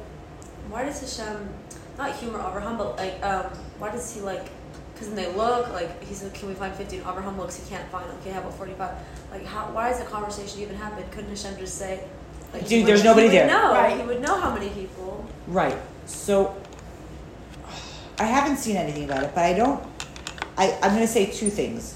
why 0.70 0.84
does 0.84 1.01
Hashem 1.01 1.49
not 1.99 2.16
humor 2.16 2.43
Abraham 2.47 2.78
but 2.78 2.97
like 2.97 3.22
um 3.22 3.45
why 3.78 3.93
does 3.93 4.14
he 4.14 4.22
like 4.22 4.47
because 5.03 5.15
then 5.15 5.25
they 5.25 5.37
look 5.37 5.69
like 5.73 6.03
he 6.05 6.15
said 6.15 6.33
can 6.35 6.49
we 6.49 6.55
find 6.55 6.75
50 6.75 6.99
and 6.99 7.07
Abraham 7.07 7.39
looks 7.39 7.57
he 7.57 7.69
can't 7.69 7.89
find 7.91 8.09
them 8.09 8.17
okay 8.21 8.31
how 8.31 8.41
about 8.41 8.55
45 8.55 8.95
like 9.31 9.45
how 9.45 9.65
why 9.73 9.91
does 9.91 9.99
the 9.99 10.05
conversation 10.07 10.61
even 10.61 10.77
happen 10.77 11.05
couldn't 11.11 11.31
Hashem 11.31 11.59
just 11.59 11.77
say 11.77 12.05
like, 12.53 12.63
he 12.63 12.69
Dude, 12.69 12.79
would- 12.83 12.89
there's 12.89 13.05
nobody 13.05 13.29
there. 13.29 13.47
know 13.47 13.73
Right. 13.73 13.99
he 13.99 14.07
would 14.07 14.21
know 14.21 14.39
how 14.39 14.53
many 14.55 14.69
people 14.71 15.27
Right. 15.47 15.77
So 16.07 16.55
I 18.19 18.25
haven't 18.25 18.59
seen 18.59 18.77
anything 18.77 19.05
about 19.05 19.25
it, 19.25 19.35
but 19.35 19.45
I 19.45 19.55
don't. 19.55 19.83
I, 20.57 20.79
I'm 20.83 20.91
going 20.95 21.01
to 21.01 21.13
say 21.13 21.27
two 21.27 21.51
things. 21.51 21.95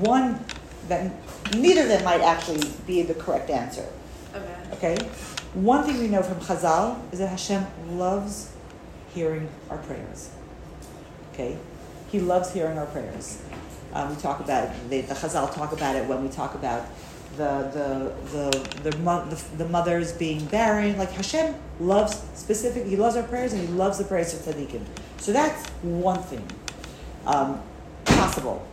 One, 0.00 0.44
that 0.88 1.12
neither 1.54 1.82
of 1.82 1.88
them 1.88 2.02
might 2.04 2.20
actually 2.22 2.68
be 2.86 3.02
the 3.02 3.14
correct 3.14 3.50
answer. 3.50 3.86
okay 4.34 4.56
Okay? 4.72 4.96
One 5.54 5.84
thing 5.84 5.98
we 5.98 6.08
know 6.08 6.22
from 6.22 6.40
Chazal 6.40 6.98
is 7.12 7.18
that 7.20 7.28
Hashem 7.28 7.64
loves 7.98 8.50
hearing 9.14 9.48
our 9.70 9.78
prayers. 9.78 10.30
Okay? 11.32 11.58
He 12.12 12.20
loves 12.20 12.52
hearing 12.52 12.76
our 12.76 12.84
prayers. 12.86 13.42
Um, 13.94 14.10
we 14.10 14.20
talk 14.20 14.40
about 14.40 14.68
the, 14.90 15.00
the 15.00 15.14
Chazal 15.14 15.52
talk 15.54 15.72
about 15.72 15.96
it 15.96 16.06
when 16.06 16.22
we 16.22 16.28
talk 16.28 16.54
about 16.54 16.86
the 17.38 17.70
the 17.72 18.50
the 18.50 18.90
the, 18.90 18.98
mo- 18.98 19.24
the, 19.24 19.56
the 19.56 19.68
mothers 19.68 20.12
being 20.12 20.44
barren. 20.46 20.98
Like 20.98 21.10
Hashem 21.12 21.54
loves 21.80 22.22
specific. 22.34 22.86
He 22.86 22.96
loves 22.96 23.16
our 23.16 23.22
prayers 23.22 23.54
and 23.54 23.66
he 23.66 23.68
loves 23.68 23.96
the 23.96 24.04
prayers 24.04 24.34
of 24.34 24.40
tzaddikim. 24.40 24.82
So 25.16 25.32
that's 25.32 25.66
one 25.80 26.22
thing 26.22 26.46
um, 27.26 27.62
possible. 28.04 28.66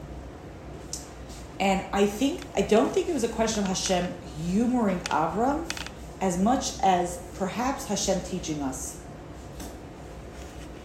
And 1.62 1.86
I 1.94 2.06
think 2.08 2.42
I 2.56 2.62
don't 2.62 2.92
think 2.92 3.08
it 3.08 3.14
was 3.14 3.24
a 3.24 3.30
question 3.30 3.64
of 3.64 3.70
Hashem 3.70 4.14
humoring 4.48 5.00
Avram 5.06 5.70
as 6.20 6.38
much 6.38 6.74
as 6.84 7.20
perhaps 7.38 7.86
Hashem 7.86 8.20
teaching 8.22 8.62
us. 8.62 9.00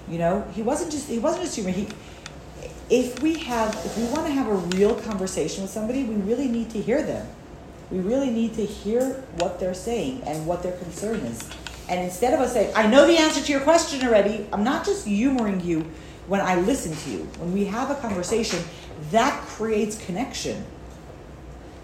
You 0.09 0.19
know, 0.19 0.47
he 0.55 0.63
wasn't 0.63 0.93
just 0.93 1.09
he 1.09 1.19
wasn't 1.19 1.45
just 1.45 1.57
humoring. 1.57 1.75
He, 1.75 1.89
if 2.91 3.23
we 3.23 3.39
have 3.41 3.75
if 3.85 3.97
we 3.97 4.05
want 4.05 4.27
to 4.27 4.33
have 4.33 4.49
a 4.49 4.55
real 4.77 4.95
conversation 4.95 5.63
with 5.63 5.71
somebody, 5.71 6.05
we 6.05 6.17
really 6.17 6.49
need 6.49 6.71
to 6.71 6.81
hear 6.81 7.03
them. 7.03 7.27
We 7.91 8.01
really 8.01 8.31
need 8.31 8.55
to 8.55 8.65
hear 8.65 9.25
what 9.39 9.61
they're 9.61 9.75
saying 9.75 10.23
and 10.27 10.47
what 10.47 10.63
their 10.63 10.77
concern 10.79 11.17
is. 11.21 11.49
And 11.89 12.01
instead 12.01 12.33
of 12.33 12.41
us 12.41 12.55
saying, 12.55 12.73
I 12.75 12.87
know 12.87 13.07
the 13.07 13.19
answer 13.19 13.43
to 13.43 13.53
your 13.53 13.61
question 13.61 14.07
already, 14.07 14.47
I'm 14.53 14.65
not 14.65 14.85
just 14.85 15.07
humoring 15.07 15.61
you 15.61 15.87
when 16.27 16.41
I 16.41 16.57
listen 16.57 16.97
to 16.97 17.11
you. 17.11 17.19
When 17.39 17.53
we 17.53 17.67
have 17.67 17.91
a 17.91 17.95
conversation, 17.97 18.59
that 19.11 19.39
creates 19.43 20.03
connection. 20.07 20.65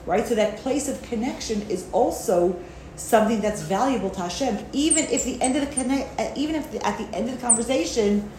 Right? 0.06 0.26
So 0.26 0.34
that 0.34 0.56
place 0.58 0.88
of 0.88 1.02
connection 1.02 1.62
is 1.68 1.86
also 1.92 2.58
something 2.96 3.40
that's 3.40 3.60
valuable 3.60 4.10
to 4.10 4.20
Hashem. 4.22 4.58
Even 4.72 5.04
if 5.04 5.24
the 5.24 5.40
end 5.42 5.56
of 5.56 5.68
the 5.68 5.74
connect, 5.74 6.18
uh, 6.18 6.32
even 6.34 6.54
if 6.54 6.72
the, 6.72 6.84
at 6.84 6.96
the 6.96 7.04
end 7.16 7.28
of 7.28 7.36
the 7.36 7.40
conversation, 7.40 8.30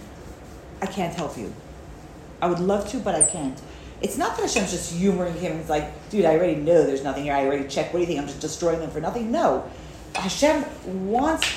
I 0.81 0.87
can't 0.87 1.13
help 1.13 1.37
you. 1.37 1.53
I 2.41 2.47
would 2.47 2.59
love 2.59 2.89
to, 2.89 2.97
but 2.97 3.15
I 3.15 3.23
can't. 3.23 3.59
It's 4.01 4.17
not 4.17 4.35
that 4.35 4.41
Hashem's 4.41 4.71
just 4.71 4.93
humoring 4.93 5.35
him. 5.35 5.57
It's 5.57 5.69
like, 5.69 6.09
dude, 6.09 6.25
I 6.25 6.35
already 6.35 6.55
know 6.55 6.83
there's 6.83 7.03
nothing 7.03 7.23
here. 7.25 7.33
I 7.33 7.45
already 7.45 7.67
checked. 7.67 7.93
What 7.93 7.99
do 7.99 8.01
you 8.01 8.07
think? 8.07 8.19
I'm 8.19 8.27
just 8.27 8.39
destroying 8.39 8.79
them 8.79 8.89
for 8.89 8.99
nothing? 8.99 9.31
No. 9.31 9.69
Hashem 10.15 10.65
wants 11.11 11.47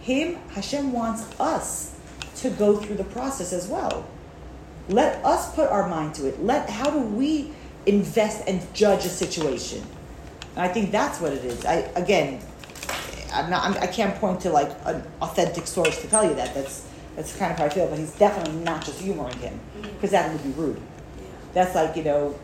him, 0.00 0.36
Hashem 0.50 0.92
wants 0.92 1.24
us 1.40 1.98
to 2.36 2.50
go 2.50 2.76
through 2.76 2.96
the 2.96 3.04
process 3.04 3.52
as 3.52 3.68
well. 3.68 4.06
Let 4.88 5.24
us 5.24 5.54
put 5.54 5.70
our 5.70 5.88
mind 5.88 6.14
to 6.16 6.28
it. 6.28 6.42
Let 6.42 6.68
how 6.68 6.90
do 6.90 6.98
we 6.98 7.52
invest 7.86 8.46
and 8.46 8.62
judge 8.74 9.06
a 9.06 9.08
situation? 9.08 9.82
And 10.56 10.64
I 10.64 10.68
think 10.68 10.90
that's 10.90 11.20
what 11.20 11.32
it 11.32 11.42
is. 11.44 11.64
I 11.64 11.76
again, 11.96 12.40
I'm 13.32 13.48
not. 13.48 13.64
I'm, 13.64 13.82
I 13.82 13.86
can't 13.86 14.14
point 14.16 14.42
to 14.42 14.50
like 14.50 14.70
an 14.84 15.02
authentic 15.22 15.66
source 15.66 16.00
to 16.02 16.08
tell 16.08 16.28
you 16.28 16.34
that. 16.34 16.54
That's 16.54 16.86
that's 17.16 17.36
kind 17.36 17.52
of 17.52 17.58
how 17.58 17.66
I 17.66 17.68
feel. 17.68 17.88
But 17.88 17.98
he's 17.98 18.12
definitely 18.12 18.60
not 18.62 18.84
just 18.84 19.00
humoring 19.00 19.38
him 19.38 19.58
mm-hmm. 19.78 19.94
because 19.94 20.10
that 20.10 20.32
would 20.32 20.42
be 20.42 20.50
rude. 20.50 20.80
That's 21.52 21.74
like 21.74 21.96
you 21.96 22.04
know, 22.04 22.38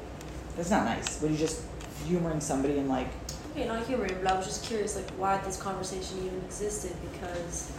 that's 0.56 0.70
not 0.70 0.84
nice. 0.84 1.20
When 1.20 1.32
you're 1.32 1.40
just 1.40 1.62
humoring 2.06 2.40
somebody 2.40 2.78
and 2.78 2.88
like 2.88 3.08
Okay, 3.52 3.66
not 3.66 3.84
humoring, 3.84 4.14
but 4.22 4.32
I 4.32 4.36
was 4.36 4.46
just 4.46 4.64
curious, 4.64 4.94
like, 4.94 5.10
why 5.10 5.36
this 5.38 5.56
conversation 5.56 6.18
even 6.24 6.38
existed 6.44 6.92
because, 7.10 7.72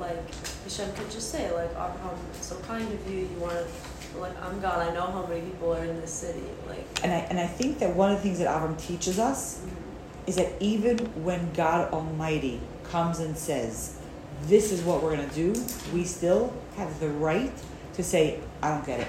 like, 0.00 0.34
Hashem 0.64 0.92
could 0.94 1.10
just 1.12 1.30
say, 1.30 1.50
like, 1.52 1.70
Abraham, 1.70 2.18
so 2.40 2.56
kind 2.60 2.92
of 2.92 3.10
you. 3.10 3.20
You 3.20 3.38
want 3.38 3.54
to, 3.54 4.18
like, 4.18 4.42
I'm 4.42 4.60
God. 4.60 4.88
I 4.88 4.92
know 4.92 5.02
how 5.02 5.26
many 5.26 5.42
people 5.42 5.72
are 5.74 5.84
in 5.84 6.00
this 6.00 6.12
city. 6.12 6.42
Like, 6.66 6.84
And 7.04 7.12
I, 7.12 7.18
and 7.30 7.38
I 7.38 7.46
think 7.46 7.78
that 7.78 7.94
one 7.94 8.10
of 8.10 8.16
the 8.16 8.22
things 8.22 8.40
that 8.40 8.48
Avram 8.48 8.76
teaches 8.80 9.20
us 9.20 9.58
mm-hmm. 9.58 10.28
is 10.28 10.36
that 10.36 10.52
even 10.60 10.98
when 11.22 11.52
God 11.52 11.92
Almighty 11.92 12.60
comes 12.82 13.20
and 13.20 13.38
says, 13.38 13.97
this 14.42 14.72
is 14.72 14.82
what 14.82 15.02
we're 15.02 15.16
going 15.16 15.28
to 15.28 15.34
do, 15.34 15.64
we 15.92 16.04
still 16.04 16.52
have 16.76 16.98
the 17.00 17.08
right 17.08 17.52
to 17.94 18.02
say, 18.02 18.40
I 18.62 18.70
don't 18.70 18.86
get 18.86 19.00
it. 19.00 19.08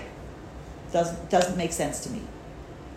Doesn't, 0.92 1.30
doesn't 1.30 1.58
make 1.58 1.72
sense 1.72 2.00
to 2.02 2.10
me. 2.10 2.22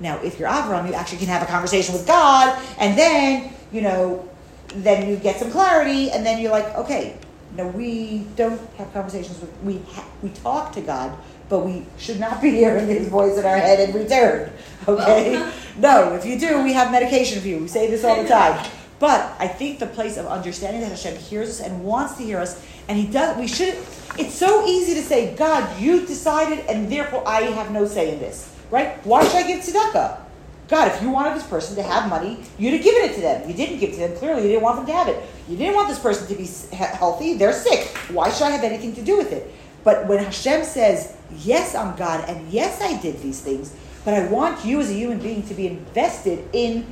Now, 0.01 0.21
if 0.23 0.39
you're 0.39 0.49
Avram, 0.49 0.89
you 0.89 0.95
actually 0.95 1.19
can 1.19 1.29
have 1.29 1.43
a 1.43 1.47
conversation 1.47 1.95
with 1.95 2.07
God, 2.07 2.61
and 2.79 2.99
then, 2.99 3.53
you 3.71 3.83
know, 3.83 4.29
then 4.75 5.09
you 5.09 5.17
get 5.17 5.39
some 5.39 5.51
clarity, 5.51 6.11
and 6.11 6.25
then 6.25 6.41
you're 6.41 6.51
like, 6.51 6.75
okay, 6.75 7.19
no, 7.57 7.69
we 7.69 8.27
don't 8.37 8.61
have 8.77 8.93
conversations 8.93 9.39
with, 9.41 9.53
we, 9.63 9.79
ha- 9.91 10.09
we 10.23 10.31
talk 10.31 10.73
to 10.73 10.81
God, 10.81 11.17
but 11.49 11.61
we 11.61 11.85
should 11.99 12.19
not 12.19 12.41
be 12.41 12.51
hearing 12.51 12.89
his 12.89 13.09
voice 13.09 13.37
in 13.37 13.45
our 13.45 13.59
head 13.59 13.89
in 13.89 13.95
return. 13.95 14.51
Okay? 14.89 15.53
no, 15.79 16.15
if 16.15 16.25
you 16.25 16.39
do, 16.41 16.63
we 16.63 16.73
have 16.73 16.91
medication 16.91 17.41
for 17.43 17.49
you. 17.49 17.59
We 17.59 17.69
say 17.69 17.91
this 17.91 18.05
all 18.05 18.21
the 18.23 18.29
time. 18.29 18.67
But 19.03 19.35
I 19.41 19.49
think 19.49 19.81
the 19.81 19.89
place 19.89 20.17
of 20.17 20.27
understanding 20.27 20.81
that 20.83 20.91
Hashem 20.91 21.17
hears 21.17 21.49
us 21.49 21.61
and 21.61 21.83
wants 21.83 22.15
to 22.19 22.23
hear 22.23 22.39
us, 22.39 22.65
and 22.87 22.97
He 22.97 23.09
does, 23.09 23.37
we 23.37 23.49
should. 23.49 23.75
It's 24.17 24.33
so 24.33 24.65
easy 24.65 24.95
to 24.95 25.03
say, 25.03 25.35
God, 25.35 25.81
you 25.81 26.07
decided, 26.07 26.61
and 26.67 26.89
therefore 26.89 27.27
I 27.27 27.41
have 27.41 27.73
no 27.73 27.85
say 27.85 28.13
in 28.13 28.21
this, 28.21 28.55
right? 28.71 29.05
Why 29.05 29.25
should 29.25 29.39
I 29.39 29.47
give 29.49 29.59
tzedakah? 29.59 30.21
God, 30.69 30.93
if 30.93 31.03
you 31.03 31.11
wanted 31.11 31.35
this 31.35 31.45
person 31.49 31.75
to 31.75 31.83
have 31.83 32.09
money, 32.09 32.45
you'd 32.59 32.75
have 32.75 32.85
given 32.85 33.11
it 33.11 33.15
to 33.17 33.21
them. 33.21 33.49
You 33.49 33.57
didn't 33.57 33.81
give 33.81 33.91
it 33.91 33.95
to 33.95 33.99
them. 34.03 34.17
Clearly, 34.19 34.43
you 34.43 34.49
didn't 34.51 34.63
want 34.63 34.77
them 34.77 34.87
to 34.87 34.93
have 34.93 35.09
it. 35.09 35.21
You 35.49 35.57
didn't 35.57 35.75
want 35.75 35.89
this 35.89 35.99
person 35.99 36.29
to 36.29 36.35
be 36.37 36.49
healthy. 36.77 37.35
They're 37.35 37.53
sick. 37.53 37.89
Why 38.13 38.31
should 38.31 38.45
I 38.45 38.51
have 38.51 38.63
anything 38.63 38.95
to 38.95 39.03
do 39.03 39.19
with 39.19 39.33
it? 39.33 39.53
But 39.83 40.07
when 40.07 40.23
Hashem 40.23 40.63
says, 40.63 41.17
Yes, 41.39 41.75
I'm 41.75 41.97
God, 41.97 42.29
and 42.29 42.49
yes, 42.53 42.81
I 42.81 43.03
did 43.03 43.21
these 43.21 43.41
things, 43.41 43.75
but 44.05 44.15
I 44.15 44.29
want 44.29 44.65
you 44.65 44.79
as 44.81 44.91
a 44.91 44.95
human 44.95 45.19
being 45.19 45.43
to 45.49 45.55
be 45.55 45.67
invested 45.67 46.49
in 46.53 46.87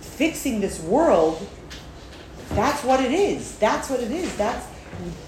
fixing 0.00 0.60
this 0.60 0.80
world, 0.80 1.46
that's 2.50 2.82
what 2.84 3.00
it 3.00 3.12
is. 3.12 3.56
That's 3.58 3.90
what 3.90 4.00
it 4.00 4.10
is. 4.10 4.34
That's 4.36 4.66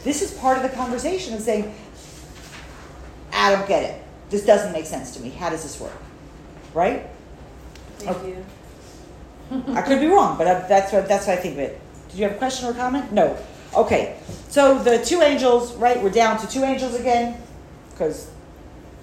this 0.03 0.23
is 0.23 0.33
part 0.33 0.57
of 0.57 0.63
the 0.63 0.71
conversation 0.71 1.35
of 1.35 1.41
saying, 1.41 1.73
I 3.33 3.53
don't 3.55 3.69
get 3.69 3.85
it. 3.85 4.03
This 4.31 4.45
doesn't 4.45 4.73
make 4.73 4.87
sense 4.87 5.13
to 5.17 5.21
me. 5.23 5.31
How 5.31 5.51
does 5.51 5.63
this 5.63 5.81
work? 5.81 5.97
Right? 6.75 7.07
thank 7.99 8.17
Okay. 8.17 8.29
you. 8.31 8.45
I 9.75 9.83
could 9.83 10.01
be 10.01 10.07
wrong, 10.07 10.39
but 10.39 10.47
I, 10.47 10.67
that's 10.69 10.93
what 10.93 11.09
that's 11.09 11.27
what 11.27 11.39
I 11.39 11.41
think 11.41 11.55
of 11.55 11.61
it. 11.61 11.81
Did 12.09 12.19
you 12.19 12.25
have 12.25 12.35
a 12.35 12.39
question 12.39 12.69
or 12.69 12.73
a 12.73 12.75
comment? 12.75 13.13
No. 13.13 13.37
Okay. 13.77 14.17
So 14.49 14.79
the 14.79 15.05
two 15.05 15.21
angels, 15.23 15.75
right? 15.77 16.01
We're 16.03 16.11
down 16.11 16.39
to 16.41 16.49
two 16.49 16.65
angels 16.65 16.95
again, 16.95 17.41
because 17.91 18.31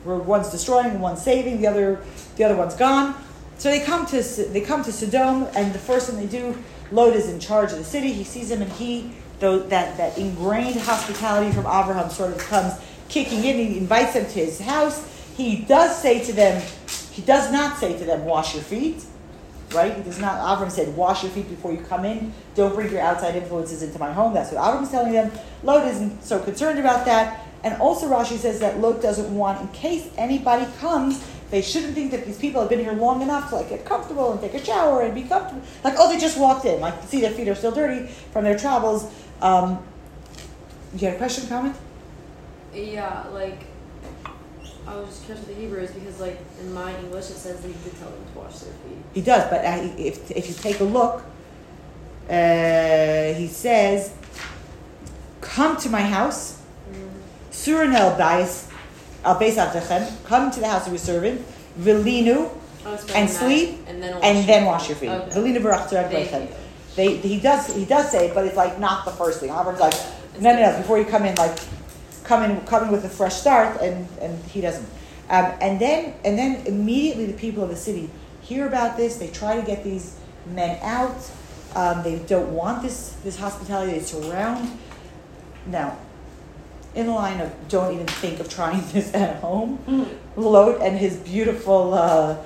we're 0.04 0.18
one's 0.18 0.50
destroying 0.50 1.00
one's 1.00 1.22
saving. 1.22 1.62
The 1.62 1.68
other, 1.68 2.02
the 2.38 2.44
other 2.44 2.56
one's 2.56 2.76
gone. 2.76 3.16
So 3.58 3.70
they 3.70 3.80
come 3.80 4.06
to 4.08 4.22
they 4.22 4.62
come 4.62 4.84
to 4.84 4.92
Sodom, 4.92 5.48
and 5.56 5.74
the 5.74 5.80
first 5.80 6.10
thing 6.10 6.18
they 6.18 6.28
do, 6.28 6.56
Lot 6.92 7.14
is 7.16 7.30
in 7.30 7.40
charge 7.40 7.72
of 7.72 7.80
the 7.80 7.84
city. 7.84 8.12
He 8.14 8.24
sees 8.24 8.52
him, 8.52 8.62
and 8.62 8.72
he 8.74 9.12
though 9.40 9.60
that 9.60 9.98
that 9.98 10.18
ingrained 10.18 10.80
hospitality 10.80 11.52
from 11.52 11.66
Abraham 11.66 12.10
sort 12.10 12.32
of 12.32 12.40
comes 12.40 12.74
kicking 13.10 13.44
in. 13.44 13.58
He 13.58 13.78
invites 13.78 14.14
them 14.14 14.26
to 14.26 14.46
his 14.46 14.60
house. 14.60 15.06
He 15.36 15.58
does 15.58 16.00
say 16.00 16.24
to 16.26 16.34
them, 16.34 16.62
he 17.12 17.22
does 17.22 17.52
not 17.52 17.78
say 17.78 17.98
to 17.98 18.06
them, 18.06 18.26
"Wash 18.26 18.54
your 18.54 18.64
feet." 18.64 19.04
right? 19.74 19.96
He 19.96 20.04
does 20.04 20.20
not. 20.20 20.40
Avram 20.40 20.72
said, 20.72 20.96
"Wash 20.96 21.24
your 21.24 21.32
feet 21.32 21.50
before 21.50 21.72
you 21.72 21.80
come 21.80 22.06
in. 22.06 22.34
Don't 22.56 22.74
bring 22.74 22.92
your 22.92 23.02
outside 23.02 23.36
influences 23.36 23.84
into 23.84 24.00
my 24.00 24.12
home." 24.12 24.34
That's 24.34 24.52
what 24.52 24.62
Avram 24.64 24.84
is 24.84 24.90
telling 24.90 25.14
them. 25.14 25.32
Lot 25.64 25.88
isn't 25.88 26.24
so 26.24 26.40
concerned 26.40 26.80
about 26.80 27.06
that, 27.06 27.42
and 27.64 27.80
also 27.82 28.08
Rashi 28.08 28.38
says 28.38 28.60
that 28.60 28.80
Lot 28.80 29.02
doesn't 29.02 29.36
want, 29.36 29.62
in 29.62 29.68
case 29.70 30.06
anybody 30.18 30.66
comes, 30.80 31.20
they 31.50 31.62
shouldn't 31.62 31.94
think 31.94 32.12
that 32.12 32.26
these 32.26 32.38
people 32.38 32.60
have 32.62 32.70
been 32.70 32.80
here 32.80 32.94
long 32.94 33.22
enough 33.22 33.50
to 33.50 33.56
like 33.56 33.70
get 33.70 33.86
comfortable 33.86 34.32
and 34.32 34.42
take 34.42 34.54
a 34.54 34.64
shower 34.64 35.02
and 35.02 35.16
be 35.16 35.24
comfortable. 35.24 35.62
Like, 35.84 35.96
oh, 35.98 36.12
they 36.12 36.20
just 36.20 36.38
walked 36.38 36.66
in. 36.66 36.82
Like, 36.82 37.02
see 37.04 37.22
their 37.22 37.32
feet 37.32 37.48
are 37.48 37.56
still 37.56 37.72
dirty 37.72 38.08
from 38.34 38.44
their 38.44 38.58
travels. 38.58 39.10
Um, 39.42 39.84
you 40.94 41.08
had 41.08 41.16
a 41.16 41.18
question, 41.18 41.48
comment? 41.48 41.76
Yeah, 42.74 43.26
like, 43.32 43.60
I 44.86 44.96
was 44.96 45.08
just 45.08 45.26
curious 45.26 45.46
with 45.48 45.56
the 45.56 45.62
Hebrews 45.62 45.92
because, 45.92 46.20
like, 46.20 46.40
in 46.60 46.74
my 46.74 46.98
English 47.00 47.30
it 47.30 47.38
says 47.38 47.62
that 47.62 47.68
you 47.68 47.76
could 47.84 47.98
tell 47.98 48.10
them 48.10 48.26
to 48.34 48.40
wash 48.40 48.60
their 48.60 48.74
feet. 48.74 48.98
He 49.14 49.22
does, 49.22 49.50
but 49.50 49.66
uh, 49.66 49.94
if 49.98 50.32
if 50.32 50.48
you 50.48 50.54
take 50.54 50.80
a 50.80 50.84
look, 50.84 51.24
uh, 52.30 53.34
he 53.34 53.48
says, 53.48 54.14
"Come 55.42 55.78
to 55.78 55.90
my 55.90 56.02
house, 56.02 56.62
Surinel 57.52 58.18
bais 58.18 58.68
al. 59.28 60.18
Come 60.26 60.52
to 60.52 60.60
the 60.60 60.68
house 60.68 60.86
of 60.88 60.94
your 60.94 61.00
servant, 61.00 61.46
vilinu, 61.80 62.50
I 62.86 62.98
And 63.16 63.30
sleep, 63.30 63.80
and 63.88 64.02
then 64.02 64.16
wash 64.16 64.24
and 64.24 64.38
your 64.38 64.48
then 64.48 64.62
feet. 64.62 64.68
wash 64.68 64.90
your 64.90 64.98
feet. 64.98 65.10
Okay. 65.10 65.40
Vilinu 65.40 65.62
barach 65.62 65.88
tzarech 65.90 66.10
Thank 66.12 66.30
lechem." 66.30 66.42
you. 66.50 66.56
They 66.96 67.18
he 67.18 67.40
does 67.40 67.68
he 67.76 67.86
does 67.86 68.10
say, 68.10 68.28
it, 68.28 68.34
but 68.34 68.46
it's 68.46 68.56
like 68.58 68.80
not 68.80 69.06
the 69.06 69.12
first 69.12 69.40
thing. 69.40 69.50
Avram's 69.52 69.80
like, 69.80 69.94
no, 70.42 70.52
no, 70.54 70.72
no. 70.72 70.78
Before 70.78 70.98
you 70.98 71.06
come 71.06 71.26
in, 71.26 71.36
like 71.36 71.58
come 72.24 72.44
in 72.44 72.60
come 72.66 72.86
in 72.86 72.92
with 72.92 73.06
a 73.06 73.10
fresh 73.10 73.36
start, 73.36 73.82
and 73.82 74.08
and 74.22 74.44
he 74.46 74.62
doesn't. 74.62 74.88
Um, 75.30 75.54
and 75.62 75.80
then 75.80 76.14
and 76.26 76.38
then 76.38 76.66
immediately 76.66 77.26
the 77.26 77.38
people 77.38 77.64
of 77.64 77.70
the 77.70 77.76
city 77.76 78.10
hear 78.42 78.66
about 78.68 78.98
this. 78.98 79.18
They 79.18 79.28
try 79.28 79.60
to 79.60 79.66
get 79.66 79.84
these 79.84 80.18
men 80.48 80.80
out. 80.82 81.18
Um, 81.76 82.02
they 82.02 82.20
don't 82.20 82.52
want 82.54 82.82
this 82.82 83.16
this 83.24 83.38
hospitality. 83.38 83.92
They 83.92 84.00
surround. 84.00 84.80
Now, 85.68 85.98
in 86.98 87.06
the 87.06 87.14
line 87.14 87.40
of 87.40 87.52
don't 87.70 87.94
even 87.94 88.08
think 88.08 88.40
of 88.40 88.50
trying 88.50 88.84
this 88.94 89.14
at 89.14 89.38
home. 89.38 89.80
Lot 90.36 90.82
and 90.82 90.98
his 90.98 91.16
beautiful 91.18 91.94
uh, 91.94 92.38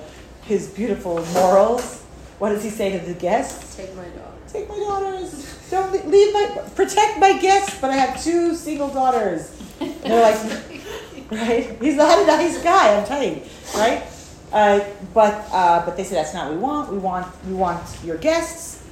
his 0.42 0.68
beautiful 0.68 1.24
morals 1.32 2.02
what 2.42 2.48
does 2.48 2.64
he 2.64 2.70
say 2.70 2.98
to 2.98 3.06
the 3.06 3.14
guests? 3.14 3.76
Take 3.76 3.94
my 3.94 4.02
dog. 4.02 4.34
Take 4.48 4.68
my 4.68 4.76
daughters. 4.76 5.46
Don't 5.70 5.92
le- 5.92 6.10
leave 6.10 6.34
my 6.34 6.60
protect 6.74 7.20
my 7.20 7.38
guests, 7.38 7.80
but 7.80 7.90
I 7.90 7.94
have 7.94 8.20
two 8.20 8.56
single 8.56 8.88
daughters. 8.88 9.56
And 9.78 9.94
they're 10.02 10.20
like, 10.20 11.30
right? 11.30 11.80
He's 11.80 11.94
not 11.94 12.18
a 12.18 12.26
nice 12.26 12.60
guy, 12.60 12.96
I'm 12.98 13.06
telling 13.06 13.36
you, 13.36 13.42
right? 13.76 14.02
Uh, 14.52 14.80
but 15.14 15.46
uh, 15.52 15.84
but 15.86 15.96
they 15.96 16.02
say 16.02 16.16
that's 16.16 16.34
not 16.34 16.52
what 16.54 16.56
we 16.56 16.58
want. 16.58 16.92
We 16.92 16.98
want 16.98 17.28
we 17.46 17.54
want 17.54 17.80
your 18.02 18.16
guests, 18.16 18.82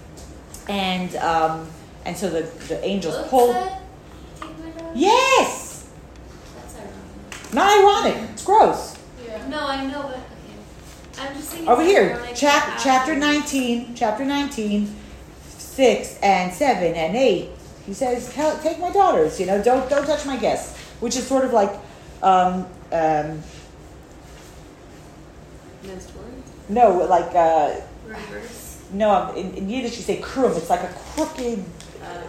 and 0.69 1.17
um, 1.17 1.67
and 2.05 2.17
so 2.17 2.31
the 2.31 2.43
the 2.69 2.79
angels 2.85 3.17
Luke 3.17 3.31
Yes, 4.95 5.89
That's 6.57 6.77
ironic. 6.77 7.55
not 7.55 7.79
ironic. 8.15 8.31
It's 8.33 8.45
gross. 8.45 8.97
Yeah. 9.27 9.47
No, 9.49 9.67
I 9.67 9.87
know, 9.87 10.03
but 10.03 10.17
okay. 10.17 11.21
I'm 11.29 11.35
just 11.37 11.51
thinking. 11.51 11.69
Over 11.69 11.83
here, 11.83 12.15
ironic 12.17 12.35
chap- 12.35 12.79
chapter 12.83 13.15
19, 13.17 13.95
chapter 13.95 14.25
19, 14.25 14.95
6 15.49 16.19
and 16.23 16.53
7 16.53 16.95
and 16.95 17.17
8. 17.17 17.51
He 17.87 17.95
says, 17.95 18.33
take 18.63 18.79
my 18.79 18.91
daughters, 18.93 19.41
you 19.41 19.47
know, 19.47 19.63
don't, 19.63 19.89
don't 19.91 20.07
touch 20.07 20.25
my 20.27 20.37
guests. 20.37 20.77
Which 21.01 21.17
is 21.17 21.27
sort 21.27 21.45
of 21.45 21.53
like, 21.53 21.73
um, 22.23 22.67
um, 22.93 23.43
Next 25.83 26.15
word. 26.15 26.27
no, 26.69 26.91
like, 27.09 27.35
uh, 27.35 27.81
Reverse. 28.07 28.83
no, 28.93 29.33
in, 29.35 29.55
in 29.55 29.69
Yiddish 29.71 29.97
you 29.97 30.03
say 30.03 30.21
krum. 30.21 30.55
It's 30.57 30.69
like 30.69 30.83
a 30.83 30.93
crooked, 31.15 31.65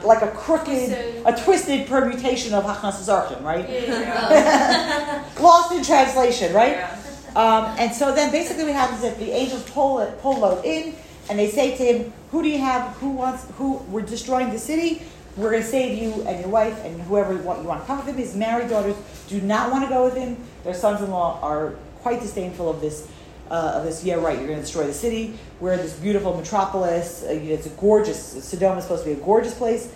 like 0.04 0.22
a 0.22 0.28
crooked, 0.32 0.66
Twisted. 0.66 1.24
a 1.26 1.44
twisted 1.44 1.88
permutation 1.88 2.54
of 2.54 2.64
Hachnasas 2.64 3.08
Orchim, 3.08 3.44
right? 3.44 3.68
Yeah. 3.70 5.24
Lost 5.40 5.72
in 5.72 5.84
translation, 5.84 6.54
right? 6.54 6.74
Yeah. 6.74 6.98
Um, 7.36 7.76
and 7.80 7.94
so 7.94 8.14
then 8.14 8.32
basically 8.32 8.66
what 8.66 8.74
happens 8.74 9.04
is 9.04 9.16
the 9.16 9.32
angels 9.32 9.64
pull 9.70 10.00
it, 10.00 10.20
pull 10.22 10.40
Lot 10.40 10.66
in, 10.66 10.96
and 11.30 11.40
they 11.40 11.50
say 11.50 11.76
to 11.78 11.84
him, 11.84 12.14
"Who 12.32 12.44
do 12.44 12.50
you 12.50 12.58
have? 12.60 12.96
Who 12.98 13.12
wants? 13.12 13.46
Who? 13.58 13.78
We're 13.90 14.02
destroying 14.02 14.50
the 14.52 14.60
city. 14.60 15.04
We're 15.38 15.52
going 15.52 15.62
to 15.64 15.68
save 15.68 15.98
you 15.98 16.24
and 16.28 16.42
your 16.42 16.50
wife 16.50 16.78
and 16.84 17.02
whoever 17.04 17.32
you 17.34 17.40
want, 17.40 17.62
you 17.62 17.68
want 17.68 17.82
to 17.82 17.88
come 17.88 17.98
with 18.00 18.08
him." 18.08 18.18
His 18.18 18.36
married 18.36 18.70
daughters 18.70 18.96
do 19.28 19.40
not 19.40 19.72
want 19.72 19.84
to 19.86 19.90
go 19.90 20.04
with 20.04 20.16
him. 20.16 20.36
Their 20.66 20.74
sons-in-law 20.74 21.40
are 21.42 21.76
quite 22.02 22.20
disdainful 22.20 22.70
of 22.70 22.82
this. 22.82 23.08
Uh, 23.52 23.74
of 23.76 23.84
this, 23.84 24.02
yeah, 24.06 24.16
right. 24.16 24.38
You're 24.38 24.48
going 24.48 24.60
to 24.60 24.64
destroy 24.64 24.88
the 24.88 24.94
city. 24.94 25.38
We're 25.60 25.76
this 25.76 25.94
beautiful 25.94 26.38
metropolis. 26.38 27.22
Uh, 27.22 27.32
it's 27.34 27.66
a 27.66 27.70
gorgeous. 27.72 28.18
Sodom 28.46 28.78
is 28.78 28.86
supposed 28.86 29.04
to 29.04 29.14
be 29.14 29.22
a 29.22 29.24
gorgeous 29.24 29.54
place, 29.54 29.94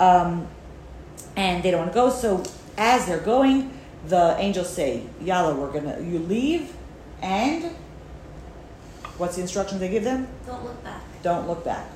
um, 0.00 0.48
and 1.36 1.62
they 1.62 1.70
don't 1.70 1.82
want 1.82 1.92
to 1.92 1.94
go. 1.94 2.10
So 2.10 2.42
as 2.76 3.06
they're 3.06 3.20
going, 3.20 3.70
the 4.06 4.34
angels 4.38 4.68
say, 4.68 5.04
Yalla, 5.20 5.54
we're 5.54 5.70
gonna 5.70 6.00
you 6.00 6.18
leave 6.18 6.74
and 7.22 7.64
what's 9.16 9.36
the 9.36 9.42
instructions 9.42 9.80
they 9.80 9.88
give 9.88 10.04
them? 10.04 10.28
Don't 10.46 10.64
look 10.64 10.82
back. 10.84 11.02
Don't 11.22 11.48
look 11.48 11.64
back. 11.64 11.86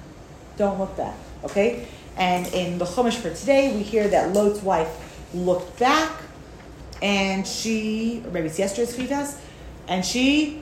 Don't 0.56 0.78
look 0.78 0.96
back. 0.96 1.16
Okay? 1.44 1.86
And 2.16 2.46
in 2.48 2.78
the 2.78 2.84
Chumash 2.84 3.16
for 3.16 3.32
today, 3.32 3.74
we 3.74 3.82
hear 3.82 4.08
that 4.08 4.32
Lot's 4.32 4.62
wife 4.62 5.24
looked 5.32 5.78
back 5.78 6.10
and 7.00 7.46
she, 7.46 8.22
or 8.24 8.30
maybe 8.30 8.48
it's 8.48 8.58
yesterday's 8.58 8.96
Chitas, 8.96 9.38
and 9.88 10.04
she, 10.04 10.61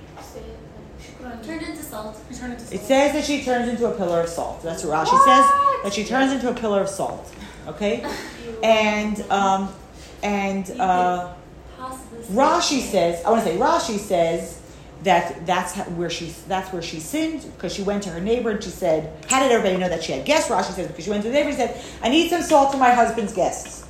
Turned 1.45 1.63
into 1.63 1.83
salt. 1.83 2.17
Return 2.31 2.53
it 2.53 2.59
to 2.59 2.75
it 2.75 2.81
says 2.83 3.13
that 3.13 3.25
she 3.25 3.43
turns 3.43 3.69
into 3.69 3.87
a 3.87 3.97
pillar 3.97 4.21
of 4.21 4.29
salt. 4.29 4.63
That's 4.63 4.85
what 4.85 5.07
Rashi 5.07 5.19
says, 5.25 5.83
that 5.85 5.93
she 5.93 6.05
turns 6.05 6.33
into 6.33 6.51
a 6.51 6.55
pillar 6.55 6.81
of 6.83 6.89
salt. 6.89 7.33
Okay? 7.67 8.05
And, 8.63 9.19
um, 9.31 9.73
and, 10.23 10.71
uh, 10.79 11.33
Rashi 12.33 12.81
says, 12.83 13.25
I 13.25 13.31
want 13.31 13.43
to 13.45 13.51
say 13.53 13.57
Rashi 13.57 13.99
says 13.99 14.61
that 15.03 15.47
that's 15.47 15.73
how- 15.73 15.85
where 15.85 16.11
she 16.11 16.35
that's 16.47 16.71
where 16.75 16.83
she 16.83 17.01
sinned 17.01 17.51
because 17.57 17.73
she 17.73 17.83
went 17.83 18.03
to 18.03 18.11
her 18.11 18.21
neighbor 18.21 18.51
and 18.51 18.63
she 18.63 18.69
said, 18.69 19.11
"How 19.31 19.41
did 19.41 19.51
everybody 19.51 19.79
know 19.81 19.89
that 19.89 20.05
she 20.05 20.13
had 20.13 20.27
guests?" 20.27 20.51
Rashi 20.51 20.75
says 20.75 20.89
because 20.89 21.05
she 21.05 21.11
went 21.11 21.23
to 21.23 21.29
the 21.31 21.35
neighbor 21.35 21.49
and 21.49 21.57
said, 21.57 21.81
"I 22.03 22.11
need 22.11 22.29
some 22.29 22.43
salt 22.43 22.73
for 22.73 22.77
my 22.77 22.91
husband's 22.93 23.33
guests," 23.33 23.85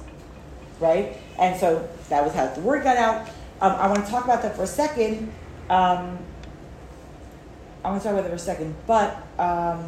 right? 0.79 1.17
And 1.39 1.59
so 1.59 1.89
that 2.11 2.23
was 2.25 2.33
how 2.33 2.47
the 2.47 2.61
word 2.61 2.85
got 2.85 2.97
out. 2.97 3.27
Um, 3.61 3.73
I 3.73 3.89
want 3.89 4.05
to 4.05 4.11
talk 4.11 4.25
about 4.25 4.43
that 4.43 4.55
for 4.55 4.63
a 4.63 4.67
second. 4.69 5.33
Um, 5.69 6.19
I 7.85 7.91
want 7.91 8.03
to 8.03 8.09
talk 8.09 8.13
about 8.13 8.23
that 8.25 8.31
for 8.31 8.37
a 8.37 8.39
second, 8.39 8.75
but 8.87 9.17
um, 9.39 9.87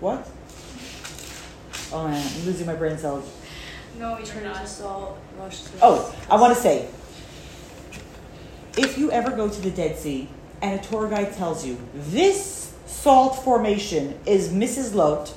what? 0.00 0.28
Oh 1.92 2.08
man, 2.08 2.16
I'm 2.36 2.44
losing 2.46 2.66
my 2.66 2.74
brain 2.74 2.98
cells. 2.98 3.30
No, 3.98 4.16
you're 4.18 4.26
Turn 4.26 4.44
not. 4.44 4.66
salt. 4.68 5.18
Oh, 5.80 6.14
I 6.28 6.36
want 6.40 6.54
to 6.54 6.60
say, 6.60 6.88
if 8.76 8.98
you 8.98 9.10
ever 9.12 9.30
go 9.30 9.48
to 9.48 9.60
the 9.60 9.70
Dead 9.70 9.96
Sea 9.96 10.28
and 10.60 10.78
a 10.80 10.82
tour 10.82 11.08
guide 11.08 11.32
tells 11.34 11.64
you 11.64 11.78
this 11.94 12.74
salt 12.86 13.42
formation 13.44 14.18
is 14.26 14.48
Mrs. 14.50 14.94
Lot, 14.94 15.32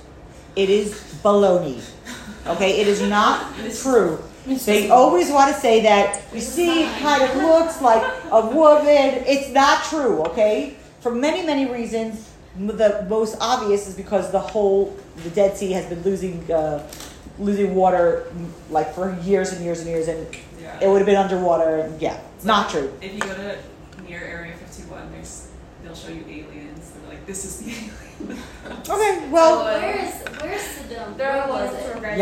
it 0.55 0.70
is 0.70 0.93
baloney. 1.24 1.82
Okay, 2.47 2.82
it 2.82 2.88
is 2.88 3.01
not 3.03 3.53
true. 3.82 4.22
They 4.57 4.89
always 4.89 5.29
want 5.31 5.53
to 5.53 5.59
say 5.59 5.81
that. 5.83 6.21
You 6.33 6.41
see, 6.41 6.83
it 6.83 6.99
kind 6.99 7.23
of 7.23 7.35
looks 7.37 7.81
like 7.81 8.01
a 8.31 8.41
woman. 8.47 9.23
It's 9.27 9.49
not 9.49 9.83
true. 9.85 10.21
Okay, 10.27 10.75
for 11.01 11.13
many 11.13 11.45
many 11.45 11.65
reasons. 11.65 12.25
The 12.57 13.05
most 13.07 13.37
obvious 13.39 13.87
is 13.87 13.95
because 13.95 14.31
the 14.31 14.39
whole 14.39 14.97
the 15.23 15.29
Dead 15.29 15.55
Sea 15.55 15.71
has 15.73 15.85
been 15.85 16.01
losing 16.01 16.51
uh, 16.51 16.85
losing 17.37 17.73
water 17.75 18.25
like 18.69 18.93
for 18.93 19.17
years 19.21 19.53
and 19.53 19.63
years 19.63 19.79
and 19.81 19.87
years, 19.89 20.07
and 20.07 20.27
Yeah. 20.61 20.79
it 20.81 20.87
would 20.89 20.97
have 20.97 21.05
been 21.05 21.15
underwater. 21.15 21.77
And 21.77 22.01
yeah, 22.01 22.19
it's 22.35 22.43
not 22.45 22.69
true. 22.69 22.91
If 23.01 23.13
you 23.13 23.19
go 23.21 23.33
to 23.33 23.57
near 24.07 24.19
Area 24.19 24.53
51, 24.57 25.11
there's 25.11 25.47
they'll 25.83 25.95
show 25.95 26.09
you 26.09 26.25
aliens. 26.27 26.91
They're 26.91 27.09
like, 27.09 27.25
this 27.25 27.45
is 27.45 27.59
the 27.59 27.71
alien. 27.71 28.09
Okay, 28.89 29.30
well, 29.30 29.65
Where 29.65 29.99
uh, 29.99 30.05
is 30.05 30.13
where's 30.41 30.61
Sodom? 30.61 31.17
There 31.17 31.28
Where 31.32 31.41
are 31.43 31.49
was 31.49 31.74
it? 31.74 31.95
of 31.95 32.01
guys. 32.01 32.13
You 32.13 32.17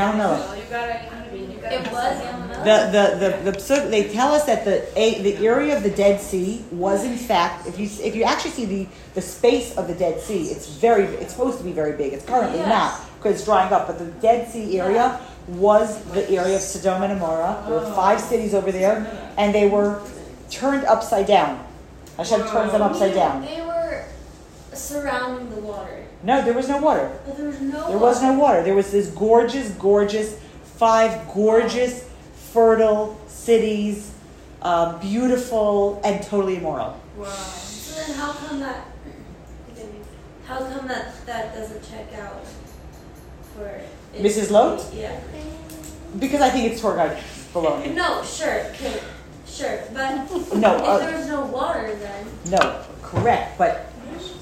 gotta, 0.70 1.14
I 1.14 1.36
you 1.36 1.58
gotta. 1.62 1.76
It 1.76 1.92
was 1.92 2.14
Yamanua. 2.22 2.64
the 2.64 3.20
the 3.20 3.44
the, 3.46 3.52
the 3.52 3.60
so 3.60 3.90
they 3.90 4.12
tell 4.12 4.34
us 4.34 4.46
that 4.46 4.64
the 4.66 4.88
a, 4.98 5.22
the 5.22 5.46
area 5.46 5.76
of 5.76 5.84
the 5.84 5.90
Dead 5.90 6.20
Sea 6.22 6.64
was 6.72 7.04
in 7.04 7.18
fact, 7.18 7.68
if 7.68 7.78
you 7.80 7.90
if 8.04 8.16
you 8.16 8.24
actually 8.24 8.52
see 8.52 8.66
the 8.66 8.88
the 9.14 9.22
space 9.22 9.76
of 9.78 9.88
the 9.88 9.94
Dead 9.96 10.20
Sea, 10.22 10.44
it's 10.48 10.68
very 10.70 11.04
it's 11.06 11.34
supposed 11.34 11.58
to 11.60 11.64
be 11.64 11.72
very 11.72 11.96
big. 11.98 12.14
It's 12.14 12.26
currently 12.26 12.60
Yes. 12.60 12.70
not 12.70 13.18
because 13.18 13.36
it's 13.36 13.46
drying 13.46 13.72
up, 13.74 13.88
but 13.88 13.98
the 14.00 14.06
Dead 14.22 14.48
Sea 14.50 14.80
area 14.80 15.20
was 15.48 16.04
the 16.12 16.30
area 16.30 16.56
of 16.56 16.62
Sodom 16.62 17.04
and 17.04 17.20
Amorah. 17.20 17.66
There 17.66 17.76
were 17.80 17.86
oh. 17.86 17.94
five 17.94 18.20
cities 18.20 18.54
over 18.54 18.72
there, 18.72 19.32
and 19.38 19.54
they 19.54 19.68
were 19.70 20.02
turned 20.50 20.86
upside 20.86 21.28
down. 21.28 21.66
Hashem 22.18 22.42
turns 22.48 22.72
them 22.72 22.82
upside 22.82 23.14
down. 23.14 23.44
Surrounding 24.78 25.50
the 25.50 25.62
water. 25.62 26.06
No, 26.24 26.44
there 26.44 26.54
was 26.54 26.68
no 26.70 26.78
water. 26.78 27.12
But 27.26 27.38
there 27.38 27.48
was 27.48 27.60
no. 27.62 27.88
There 27.90 27.98
was 27.98 28.22
no 28.22 28.34
water. 28.34 28.64
There 28.64 28.76
was 28.76 28.92
this 28.92 29.08
gorgeous, 29.10 29.70
gorgeous, 29.72 30.40
five 30.64 31.28
gorgeous, 31.34 32.08
fertile 32.54 33.20
cities, 33.28 34.12
uh, 34.62 34.98
beautiful 35.00 36.02
and 36.04 36.24
totally 36.24 36.58
immoral. 36.58 37.00
wow. 37.18 37.26
So 37.28 37.96
then, 38.02 38.16
how 38.18 38.32
come 38.34 38.60
that? 38.60 38.86
How 40.46 40.60
come 40.60 40.88
that 40.88 41.26
that 41.26 41.54
doesn't 41.54 41.84
check 41.90 42.14
out 42.20 42.46
for 43.54 43.82
Mrs. 44.16 44.50
Lot? 44.50 44.86
Yeah. 44.94 45.20
Because 46.20 46.40
I 46.42 46.50
think 46.50 46.72
it's 46.72 46.80
tour 46.82 46.96
guide 46.96 47.18
baloney. 47.54 47.94
No, 47.94 48.24
sure, 48.24 48.64
sure, 49.46 49.80
but 49.94 50.56
No, 50.56 50.76
if 50.78 50.82
uh, 50.84 50.98
there 51.00 51.18
was 51.18 51.28
no 51.28 51.46
water, 51.48 51.94
then 51.96 52.26
no, 52.50 52.82
correct. 53.02 53.58
But 53.58 53.92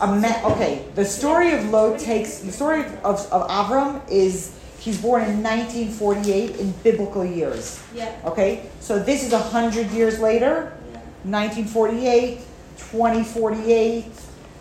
ima- 0.02 0.42
okay, 0.46 0.86
the 0.96 1.06
story 1.06 1.54
of 1.54 1.70
Lot 1.70 2.00
takes 2.00 2.40
the 2.40 2.52
story 2.52 2.86
of, 3.04 3.20
of 3.32 3.48
Avram 3.50 4.02
is 4.10 4.52
he's 4.80 5.02
born 5.02 5.24
in 5.24 5.42
1948 5.42 6.58
in 6.58 6.72
biblical 6.84 7.26
years. 7.26 7.80
yeah, 7.94 8.12
Okay, 8.26 8.70
so 8.80 9.00
this 9.00 9.24
is 9.24 9.34
hundred 9.34 9.90
years 9.92 10.20
later. 10.20 10.74
yeah. 10.92 11.00
1948, 11.40 12.40
2048, 12.78 14.06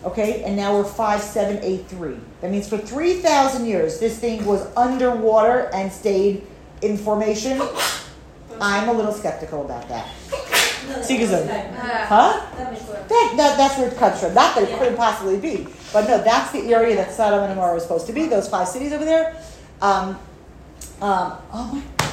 okay, 0.05 0.43
and 0.43 0.55
now 0.55 0.73
we're 0.75 0.83
5783. 0.83 2.17
That 2.41 2.51
means 2.51 2.67
for 2.67 2.77
3,000 2.77 3.65
years, 3.65 3.99
this 3.99 4.17
thing 4.17 4.45
was 4.45 4.65
underwater 4.75 5.69
and 5.73 5.91
stayed 5.91 6.45
in 6.81 6.97
formation. 6.97 7.61
I'm 8.61 8.89
a 8.89 8.93
little 8.93 9.11
skeptical 9.13 9.63
about 9.65 9.87
that. 9.89 10.07
No, 10.87 10.95
Sikhism. 10.99 11.47
Huh? 12.07 12.45
That. 12.57 13.09
That, 13.09 13.33
that, 13.37 13.57
that's 13.57 13.77
where 13.77 13.87
it 13.89 13.97
comes 13.97 14.19
from. 14.19 14.33
Not 14.33 14.55
that 14.55 14.63
it 14.63 14.69
Yeah. 14.69 14.77
couldn't 14.79 14.97
possibly 14.97 15.37
be, 15.37 15.67
but 15.93 16.07
no, 16.07 16.17
that's 16.23 16.51
the 16.51 16.73
area 16.73 16.95
that 16.95 17.11
Sodom 17.11 17.41
and 17.43 17.53
Gomorrah 17.53 17.75
was 17.75 17.83
supposed 17.83 18.07
to 18.07 18.13
be, 18.13 18.27
those 18.27 18.49
five 18.49 18.67
cities 18.67 18.91
over 18.93 19.05
there. 19.05 19.35
Um, 19.81 20.17
um, 21.01 21.33
oh 21.53 21.71
my 21.99 22.07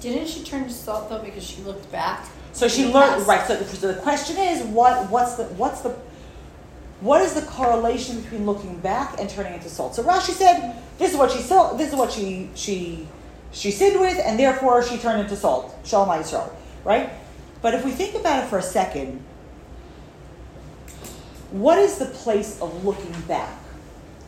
Didn't 0.00 0.28
she 0.28 0.44
turn 0.44 0.64
to 0.64 0.70
salt 0.70 1.08
though 1.08 1.20
because 1.22 1.42
she 1.44 1.62
looked 1.62 1.90
back? 1.90 2.26
So 2.52 2.68
she 2.68 2.86
learned 2.92 3.26
right. 3.26 3.46
So 3.46 3.56
the, 3.56 3.64
so 3.64 3.92
the 3.92 4.00
question 4.00 4.36
is, 4.36 4.62
what 4.64 5.10
what's 5.10 5.34
the 5.36 5.44
what's 5.44 5.80
the 5.80 5.96
what 7.00 7.22
is 7.22 7.34
the 7.34 7.42
correlation 7.42 8.20
between 8.20 8.44
looking 8.46 8.78
back 8.80 9.18
and 9.20 9.30
turning 9.30 9.54
into 9.54 9.68
salt? 9.68 9.94
So 9.94 10.02
Rashi 10.02 10.32
said, 10.32 10.74
this 10.98 11.12
is 11.12 11.16
what 11.16 11.30
she 11.30 11.40
saw. 11.40 11.74
This 11.74 11.90
is 11.90 11.94
what 11.94 12.12
she 12.12 12.50
she 12.54 13.06
she 13.52 13.70
sinned 13.70 14.00
with, 14.00 14.18
and 14.24 14.38
therefore 14.38 14.82
she 14.82 14.98
turned 14.98 15.20
into 15.20 15.36
salt. 15.36 15.74
Shalom 15.84 16.08
Yisrael, 16.08 16.50
right? 16.84 17.10
But 17.60 17.74
if 17.74 17.84
we 17.84 17.90
think 17.90 18.14
about 18.14 18.44
it 18.44 18.48
for 18.48 18.58
a 18.58 18.62
second, 18.62 19.22
what 21.50 21.78
is 21.78 21.98
the 21.98 22.06
place 22.06 22.60
of 22.60 22.84
looking 22.84 23.12
back? 23.22 23.58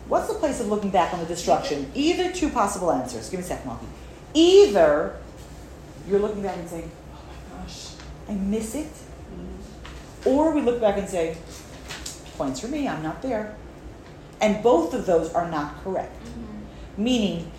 What's 0.08 0.28
the 0.28 0.34
place 0.34 0.60
of 0.60 0.66
looking 0.68 0.90
back 0.90 1.12
on 1.12 1.20
the 1.20 1.26
destruction? 1.26 1.90
Either 1.94 2.32
two 2.32 2.50
possible 2.50 2.90
answers. 2.90 3.28
Give 3.28 3.38
me 3.38 3.44
a 3.44 3.48
second, 3.48 3.66
Monkey. 3.66 3.86
Either 4.34 5.16
you're 6.08 6.18
looking 6.18 6.42
back 6.42 6.56
and 6.56 6.68
saying, 6.68 6.90
oh 7.14 7.22
my 7.28 7.62
gosh, 7.62 7.92
I 8.28 8.32
miss 8.32 8.74
it. 8.74 8.90
Or 10.24 10.52
we 10.52 10.60
look 10.60 10.80
back 10.80 10.98
and 10.98 11.08
say, 11.08 11.36
points 12.36 12.60
for 12.60 12.68
me, 12.68 12.88
I'm 12.88 13.02
not 13.02 13.22
there. 13.22 13.56
And 14.40 14.62
both 14.62 14.94
of 14.94 15.06
those 15.06 15.32
are 15.32 15.50
not 15.50 15.82
correct. 15.84 16.14
Mm-hmm. 16.24 17.04
Meaning, 17.04 17.52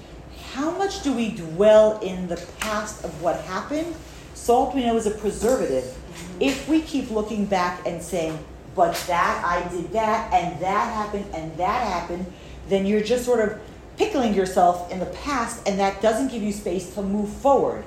how 0.53 0.71
much 0.71 1.03
do 1.03 1.13
we 1.13 1.29
dwell 1.29 1.99
in 1.99 2.27
the 2.27 2.43
past 2.59 3.03
of 3.05 3.21
what 3.21 3.39
happened? 3.41 3.95
Salt 4.41 4.73
we 4.73 4.83
know 4.83 4.97
is 4.97 5.05
a 5.05 5.11
preservative. 5.11 5.95
If 6.39 6.67
we 6.67 6.81
keep 6.81 7.11
looking 7.11 7.45
back 7.45 7.85
and 7.85 8.01
saying, 8.01 8.43
but 8.75 8.95
that, 9.05 9.45
I 9.45 9.69
did 9.69 9.93
that, 9.93 10.33
and 10.33 10.59
that 10.59 10.91
happened, 10.95 11.25
and 11.35 11.55
that 11.57 11.87
happened, 11.87 12.25
then 12.67 12.87
you're 12.87 13.03
just 13.03 13.23
sort 13.23 13.39
of 13.39 13.61
pickling 13.97 14.33
yourself 14.33 14.91
in 14.91 14.97
the 14.97 15.05
past, 15.05 15.61
and 15.67 15.79
that 15.79 16.01
doesn't 16.01 16.29
give 16.29 16.41
you 16.41 16.51
space 16.51 16.91
to 16.95 17.03
move 17.03 17.29
forward. 17.29 17.83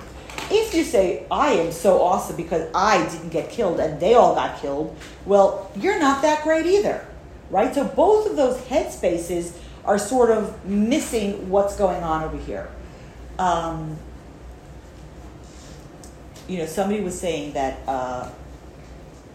If 0.49 0.73
you 0.75 0.85
say, 0.85 1.27
I 1.29 1.55
am 1.55 1.73
so 1.73 2.01
awesome 2.01 2.37
because 2.37 2.71
I 2.73 3.05
didn't 3.09 3.31
get 3.31 3.51
killed 3.51 3.81
and 3.81 3.99
they 3.99 4.15
all 4.15 4.37
got 4.37 4.61
killed, 4.61 4.97
well, 5.27 5.73
you're 5.75 5.99
not 5.99 6.23
that 6.23 6.45
great 6.45 6.67
either, 6.67 7.05
right? 7.51 7.75
So 7.75 7.85
both 7.85 8.31
of 8.31 8.37
those 8.37 8.59
headspaces 8.67 9.57
are 9.85 9.99
sort 9.99 10.31
of 10.31 10.65
missing 10.65 11.51
what's 11.51 11.77
going 11.77 12.05
on 12.05 12.23
over 12.23 12.37
here. 12.37 12.71
Um, 13.41 13.99
you 16.49 16.59
know, 16.59 16.67
somebody 16.67 17.01
was 17.03 17.19
saying 17.19 17.53
that 17.53 17.81
uh, 17.89 18.31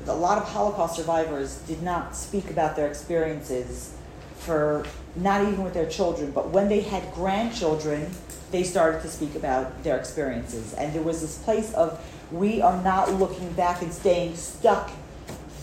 a 0.08 0.14
lot 0.14 0.38
of 0.38 0.48
Holocaust 0.48 0.96
survivors 0.96 1.60
did 1.68 1.82
not 1.82 2.16
speak 2.16 2.50
about 2.50 2.76
their 2.76 2.88
experiences 2.88 3.96
for 4.38 4.86
not 5.16 5.42
even 5.42 5.64
with 5.64 5.74
their 5.74 5.90
children, 5.90 6.32
but 6.32 6.50
when 6.50 6.70
they 6.70 6.82
had 6.82 7.04
grandchildren, 7.14 8.10
they 8.52 8.64
started 8.64 9.02
to 9.02 9.08
speak 9.08 9.36
about 9.36 9.84
their 9.84 9.98
experiences. 9.98 10.74
And 10.74 10.94
there 10.94 11.02
was 11.02 11.22
this 11.22 11.38
place 11.40 11.74
of 11.74 12.04
we 12.32 12.62
are 12.62 12.82
not 12.84 13.14
looking 13.14 13.52
back 13.54 13.82
and 13.82 13.92
staying 13.92 14.36
stuck 14.36 14.92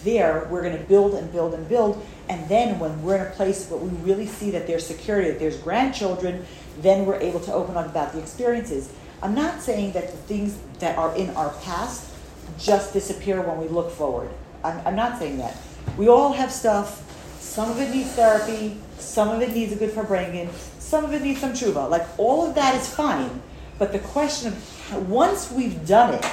there. 0.04 0.46
We're 0.50 0.62
going 0.62 0.76
to 0.76 0.84
build 0.84 1.14
and 1.14 1.32
build 1.32 1.54
and 1.54 1.68
build. 1.68 2.04
And 2.28 2.48
then 2.48 2.78
when 2.78 3.02
we're 3.02 3.16
in 3.16 3.26
a 3.26 3.30
place 3.30 3.68
where 3.68 3.80
we 3.80 3.90
really 3.98 4.26
see 4.26 4.50
that 4.50 4.66
there's 4.66 4.86
security, 4.86 5.30
that 5.30 5.38
there's 5.38 5.56
grandchildren, 5.58 6.44
then 6.80 7.06
we're 7.06 7.20
able 7.20 7.40
to 7.40 7.52
open 7.52 7.76
up 7.76 7.86
about 7.86 8.12
the 8.12 8.18
experiences. 8.18 8.92
I'm 9.22 9.34
not 9.34 9.62
saying 9.62 9.92
that 9.92 10.10
the 10.10 10.16
things 10.16 10.58
that 10.78 10.98
are 10.98 11.14
in 11.16 11.30
our 11.30 11.50
past 11.62 12.12
just 12.58 12.92
disappear 12.92 13.40
when 13.40 13.58
we 13.58 13.68
look 13.68 13.90
forward. 13.90 14.30
I'm, 14.62 14.80
I'm 14.86 14.96
not 14.96 15.18
saying 15.18 15.38
that. 15.38 15.56
We 15.96 16.08
all 16.08 16.32
have 16.32 16.52
stuff. 16.52 17.02
Some 17.40 17.70
of 17.70 17.80
it 17.80 17.94
needs 17.94 18.12
therapy. 18.12 18.76
Some 18.98 19.28
of 19.30 19.40
it 19.40 19.52
needs 19.52 19.72
a 19.72 19.76
good 19.76 19.90
farbrengen. 19.90 20.50
Some 20.78 21.04
of 21.04 21.12
it 21.12 21.22
needs 21.22 21.40
some 21.40 21.52
tshuva. 21.52 21.88
Like 21.88 22.06
all 22.18 22.46
of 22.46 22.54
that 22.54 22.74
is 22.74 22.88
fine. 22.88 23.42
But 23.78 23.92
the 23.92 23.98
question 23.98 24.48
of 24.48 25.08
once 25.08 25.50
we've 25.50 25.86
done 25.86 26.14
it, 26.14 26.24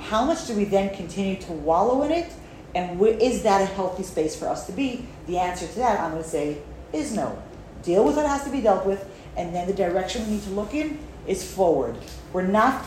how 0.00 0.24
much 0.24 0.46
do 0.46 0.54
we 0.54 0.64
then 0.64 0.94
continue 0.94 1.36
to 1.42 1.52
wallow 1.52 2.02
in 2.02 2.10
it? 2.10 2.32
And 2.74 2.98
wh- 2.98 3.20
is 3.20 3.42
that 3.42 3.60
a 3.62 3.66
healthy 3.66 4.02
space 4.02 4.36
for 4.36 4.48
us 4.48 4.66
to 4.66 4.72
be? 4.72 5.06
The 5.26 5.38
answer 5.38 5.66
to 5.66 5.76
that, 5.76 6.00
I'm 6.00 6.12
going 6.12 6.22
to 6.22 6.28
say, 6.28 6.58
is 6.92 7.14
no. 7.14 7.40
Deal 7.82 8.04
with 8.04 8.16
what 8.16 8.26
has 8.26 8.44
to 8.44 8.50
be 8.50 8.60
dealt 8.60 8.84
with, 8.84 9.08
and 9.36 9.54
then 9.54 9.66
the 9.66 9.72
direction 9.72 10.24
we 10.26 10.34
need 10.34 10.42
to 10.44 10.50
look 10.50 10.74
in 10.74 10.98
is 11.26 11.42
forward. 11.54 11.96
We're 12.32 12.46
not, 12.46 12.84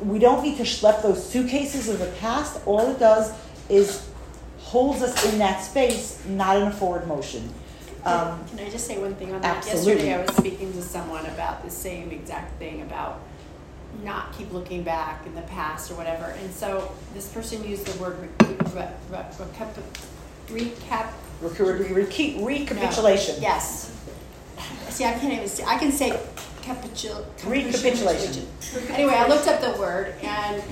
we 0.00 0.18
don't 0.18 0.42
need 0.42 0.56
to 0.58 0.62
schlep 0.64 1.02
those 1.02 1.26
suitcases 1.28 1.88
of 1.88 1.98
the 1.98 2.06
past. 2.20 2.60
All 2.66 2.90
it 2.90 2.98
does 2.98 3.32
is 3.68 4.08
holds 4.58 5.02
us 5.02 5.32
in 5.32 5.38
that 5.38 5.62
space, 5.62 6.22
not 6.26 6.56
in 6.56 6.68
a 6.68 6.72
forward 6.72 7.06
motion. 7.06 7.52
Um, 8.04 8.44
Can 8.48 8.58
I 8.60 8.68
just 8.70 8.86
say 8.86 8.98
one 8.98 9.14
thing 9.14 9.32
on 9.32 9.40
that? 9.40 9.56
absolutely. 9.58 10.08
Yesterday, 10.08 10.14
I 10.14 10.26
was 10.26 10.36
speaking 10.36 10.72
to 10.72 10.82
someone 10.82 11.24
about 11.26 11.64
the 11.64 11.70
same 11.70 12.10
exact 12.10 12.58
thing 12.58 12.82
about 12.82 13.20
not 14.02 14.36
keep 14.36 14.52
looking 14.52 14.82
back 14.82 15.24
in 15.26 15.34
the 15.34 15.42
past 15.42 15.90
or 15.90 15.94
whatever. 15.94 16.24
And 16.24 16.52
so 16.52 16.92
this 17.14 17.28
person 17.28 17.64
used 17.66 17.86
the 17.86 17.98
word 18.02 18.18
re- 18.20 18.28
re- 18.48 18.88
re- 19.10 19.24
recap, 19.38 19.72
recap. 20.48 21.12
Re- 21.40 21.74
re- 21.74 21.92
re- 22.04 22.44
recapitulation. 22.44 23.40
Yes. 23.40 23.90
See, 24.88 25.04
I 25.04 25.12
can't 25.12 25.32
even 25.32 25.48
say. 25.48 25.64
I 25.64 25.78
can 25.78 25.90
say 25.92 26.18
capitul. 26.64 27.24
Recapitulation. 27.46 28.46
Anyway, 28.90 29.12
I 29.14 29.28
looked 29.28 29.46
up 29.46 29.60
the 29.60 29.78
word, 29.78 30.14
and 30.22 30.62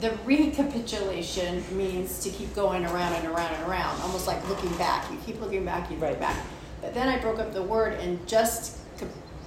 the 0.00 0.12
recapitulation 0.26 1.64
means 1.76 2.22
to 2.22 2.30
keep 2.30 2.54
going 2.54 2.84
around 2.84 3.14
and 3.14 3.26
around 3.28 3.54
and 3.54 3.68
around, 3.68 4.00
almost 4.02 4.26
like 4.26 4.46
looking 4.48 4.72
back. 4.76 5.10
You 5.10 5.18
keep 5.24 5.40
looking 5.40 5.64
back, 5.64 5.90
you 5.90 5.96
Right. 5.96 6.18
back. 6.18 6.36
But 6.80 6.94
then 6.94 7.08
I 7.08 7.18
broke 7.18 7.38
up 7.38 7.54
the 7.54 7.62
word, 7.62 7.94
and 8.00 8.24
just 8.26 8.76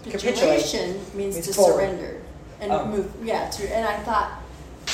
Capitulate. 0.04 0.36
capitulation 0.36 0.94
means 1.14 1.36
Means 1.36 1.48
to 1.48 1.54
forward. 1.54 1.74
surrender 1.82 2.22
and 2.62 2.72
Oh. 2.72 2.86
move. 2.86 3.12
Yeah, 3.24 3.50
to, 3.50 3.76
and 3.76 3.86
I 3.86 3.98
thought, 3.98 4.42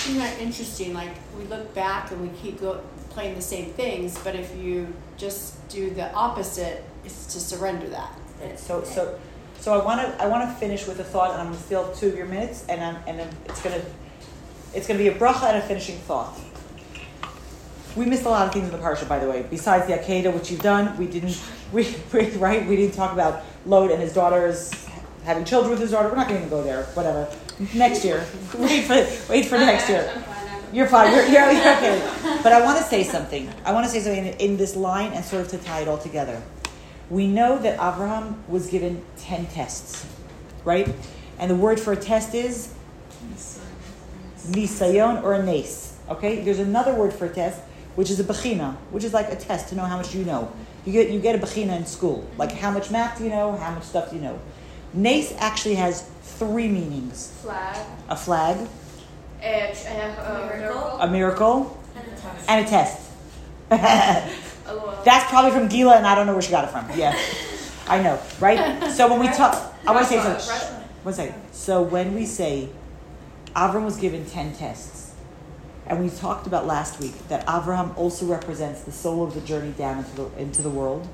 isn't 0.06 0.18
that 0.20 0.39
interesting? 0.39 0.94
Like 0.94 1.12
we 1.38 1.46
look 1.46 1.74
back 1.74 2.12
and 2.12 2.22
we 2.22 2.30
keep 2.42 2.60
go, 2.62 2.80
playing 3.10 3.36
the 3.36 3.42
same 3.42 3.72
things, 3.74 4.18
but 4.24 4.36
if 4.36 4.56
you 4.56 4.88
just 5.18 5.68
do 5.70 5.89
the 5.92 6.12
opposite, 6.14 6.84
it's 7.06 7.26
to 7.34 7.39
surrender 7.39 7.88
that. 7.89 8.12
So, 8.60 8.84
so, 8.84 9.20
so 9.62 9.80
I 9.80 9.86
want 9.86 10.01
to, 10.01 10.24
I 10.24 10.26
want 10.26 10.49
to 10.49 10.55
finish 10.55 10.88
with 10.88 10.99
a 10.99 11.03
thought, 11.03 11.34
and 11.34 11.39
I'm 11.39 11.49
going 11.49 11.57
to 11.57 11.64
steal 11.64 11.93
two 11.93 12.07
of 12.07 12.18
your 12.18 12.26
minutes, 12.26 12.66
and 12.68 12.84
I'm, 12.84 12.95
and 13.05 13.20
then 13.20 13.30
it's 13.45 13.62
going 13.62 13.80
to, 13.80 13.86
it's 14.74 14.88
going 14.88 14.97
to 14.97 15.03
be 15.03 15.07
a 15.07 15.14
bracha 15.14 15.43
and 15.43 15.57
a 15.57 15.62
finishing 15.62 15.99
thought. 15.99 16.36
We 17.95 18.07
missed 18.07 18.26
a 18.26 18.30
lot 18.30 18.47
of 18.47 18.53
things 18.53 18.66
in 18.66 18.72
the 18.72 18.80
parsha, 18.80 19.07
by 19.07 19.20
the 19.20 19.30
way. 19.30 19.45
Besides 19.47 19.86
the 19.86 19.93
Akedah, 19.93 20.34
which 20.34 20.49
you've 20.49 20.64
done, 20.64 20.97
we 20.97 21.05
didn't, 21.05 21.39
we, 21.72 21.95
we 22.14 22.32
right, 22.38 22.68
we 22.68 22.76
didn't 22.76 22.95
talk 22.95 23.14
about 23.14 23.43
Lot 23.68 23.91
and 23.91 24.01
his 24.01 24.14
daughters 24.14 24.74
having 25.26 25.45
children 25.45 25.70
with 25.70 25.80
his 25.80 25.91
daughter. 25.91 26.09
We're 26.09 26.16
not 26.16 26.28
going 26.28 26.43
to 26.43 26.49
go 26.49 26.64
there. 26.64 26.86
Whatever. 26.95 27.32
Next 27.76 28.03
year. 28.03 28.26
Wait 28.57 28.86
for, 28.86 29.32
wait 29.32 29.45
for 29.45 29.59
next 29.59 29.88
year. 29.88 30.12
You're 30.74 30.88
fine. 30.88 31.14
You're, 31.14 31.28
you're, 31.28 31.51
you're 31.51 31.78
okay. 31.78 32.39
But 32.41 32.51
I 32.51 32.62
want 32.66 32.80
to 32.80 32.84
say 32.84 33.03
something. 33.03 33.47
I 33.64 33.74
want 33.74 33.86
to 33.86 33.91
say 33.91 33.99
something 33.99 34.26
in, 34.26 34.34
in 34.39 34.57
this 34.57 34.76
line 34.76 35.14
and 35.14 35.24
sort 35.24 35.43
of 35.43 35.49
to 35.49 35.59
tie 35.59 35.82
it 35.82 35.88
all 35.88 35.99
together. 35.99 36.41
We 37.12 37.28
know 37.28 37.57
that 37.59 37.74
Abraham 37.74 38.41
was 38.47 38.68
given 38.70 39.03
10 39.18 39.47
tests, 39.47 40.05
right? 40.64 40.88
And 41.38 41.51
the 41.51 41.55
word 41.55 41.78
for 41.78 41.91
a 41.91 41.97
test 41.97 42.34
is 42.34 42.74
nisayon 44.47 45.22
or 45.22 45.34
a 45.34 45.43
nace, 45.43 45.97
okay? 46.09 46.41
There's 46.41 46.59
another 46.59 46.93
word 46.93 47.12
for 47.14 47.26
a 47.26 47.30
test, 47.30 47.59
which 47.95 48.09
is 48.09 48.22
a 48.22 48.24
bechina, 48.24 48.76
which 48.91 49.03
is 49.03 49.14
like 49.14 49.30
a 49.30 49.36
test 49.36 49.68
to 49.70 49.76
know 49.76 49.84
how 49.84 49.97
much 49.97 50.16
you 50.16 50.24
know. 50.24 50.49
You 50.86 50.93
get, 50.93 51.09
you 51.09 51.20
get 51.20 51.36
a 51.36 51.38
bechina 51.38 51.76
in 51.76 51.86
school. 51.86 52.26
Like 52.38 52.53
how 52.53 52.72
much 52.72 52.89
math 52.91 53.18
do 53.18 53.26
you 53.26 53.30
know? 53.30 53.57
How 53.57 53.72
much 53.72 53.84
stuff 53.84 54.09
do 54.12 54.16
you 54.16 54.22
know? 54.22 54.39
Nace 54.93 55.34
actually 55.38 55.76
has 55.76 56.03
three 56.24 56.70
meanings. 56.70 57.32
Flag. 57.41 57.86
A 58.07 58.16
flag, 58.16 58.57
Uh, 59.43 59.45
uh, 59.45 60.49
Miracle. 60.55 60.97
a 61.01 61.07
miracle, 61.07 61.78
And 61.95 62.07
a 62.07 62.09
test. 62.22 62.49
and 62.49 62.66
a 62.66 62.70
test. 62.70 63.11
That's 65.06 65.30
probably 65.30 65.52
from 65.52 65.70
Gila, 65.70 65.96
and 65.96 66.06
I 66.06 66.14
don't 66.14 66.28
know 66.28 66.34
where 66.34 66.42
she 66.42 66.52
got 66.52 66.66
it 66.66 66.72
from. 66.72 66.86
Yeah, 66.94 67.18
I 67.88 68.04
know, 68.04 68.20
right? 68.42 68.92
So 68.92 69.08
when 69.08 69.20
we 69.22 69.28
talk, 69.28 69.74
I 69.88 69.92
want 69.92 70.08
to 70.08 70.14
say 70.14 70.22
something. 70.22 70.84
One 71.04 71.14
second. 71.14 71.36
So 71.54 71.82
when 71.82 72.14
we 72.14 72.26
say 72.26 72.68
Avram 73.56 73.86
was 73.86 73.96
given 73.96 74.26
ten 74.26 74.54
tests, 74.54 75.14
and 75.88 76.04
we 76.04 76.10
talked 76.10 76.48
about 76.48 76.68
last 76.68 77.00
week 77.00 77.14
that 77.30 77.46
Avraham 77.48 77.98
also 77.98 78.26
represents 78.26 78.82
the 78.82 78.92
soul 78.92 79.24
of 79.24 79.34
the 79.34 79.42
journey 79.42 79.72
down 79.72 80.00
into 80.00 80.16
the 80.16 80.38
into 80.38 80.62
the 80.62 80.70
world, 80.70 81.08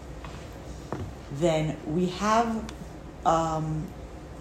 then 1.33 1.77
we 1.85 2.07
have 2.07 2.65
um, 3.23 3.85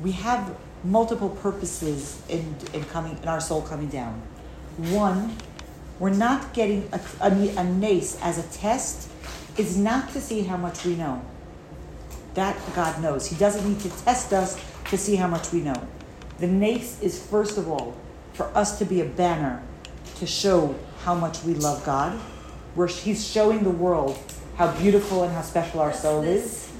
we 0.03 0.13
have 0.13 0.57
multiple 0.85 1.29
purposes 1.29 2.23
in 2.31 2.57
in 2.73 2.83
coming 2.85 3.19
in 3.23 3.29
our 3.29 3.41
soul 3.43 3.61
coming 3.61 3.89
down. 3.89 4.23
One, 4.79 5.37
we're 5.99 6.11
not 6.11 6.53
getting 6.53 6.89
a, 6.93 7.01
a, 7.21 7.31
a 7.57 7.65
nace 7.65 8.19
as 8.23 8.39
a 8.39 8.57
test 8.57 9.09
is 9.57 9.77
not 9.77 10.11
to 10.11 10.21
see 10.21 10.43
how 10.43 10.57
much 10.57 10.85
we 10.85 10.95
know. 10.95 11.23
That 12.35 12.57
God 12.75 13.01
knows. 13.01 13.27
He 13.27 13.37
doesn't 13.37 13.67
need 13.67 13.81
to 13.81 14.05
test 14.05 14.33
us 14.33 14.63
to 14.91 14.99
see 14.99 15.17
how 15.17 15.27
much 15.27 15.53
we 15.53 15.61
know. 15.61 15.89
The 16.39 16.47
nace 16.47 17.01
is 17.01 17.25
first 17.25 17.57
of 17.57 17.69
all 17.69 17.97
for 18.35 18.47
us 18.55 18.79
to 18.79 18.85
be 18.85 19.01
a 19.01 19.07
banner 19.07 19.63
to 20.17 20.27
show 20.27 20.75
how 21.03 21.15
much 21.15 21.43
we 21.45 21.55
love 21.55 21.85
God. 21.85 22.13
Where 22.75 22.87
He's 22.87 23.27
showing 23.27 23.65
the 23.65 23.71
world 23.71 24.19
how 24.57 24.73
beautiful 24.79 25.23
and 25.23 25.33
how 25.33 25.43
special 25.43 25.81
our 25.81 25.95
soul 25.95 26.23
is. 26.23 26.71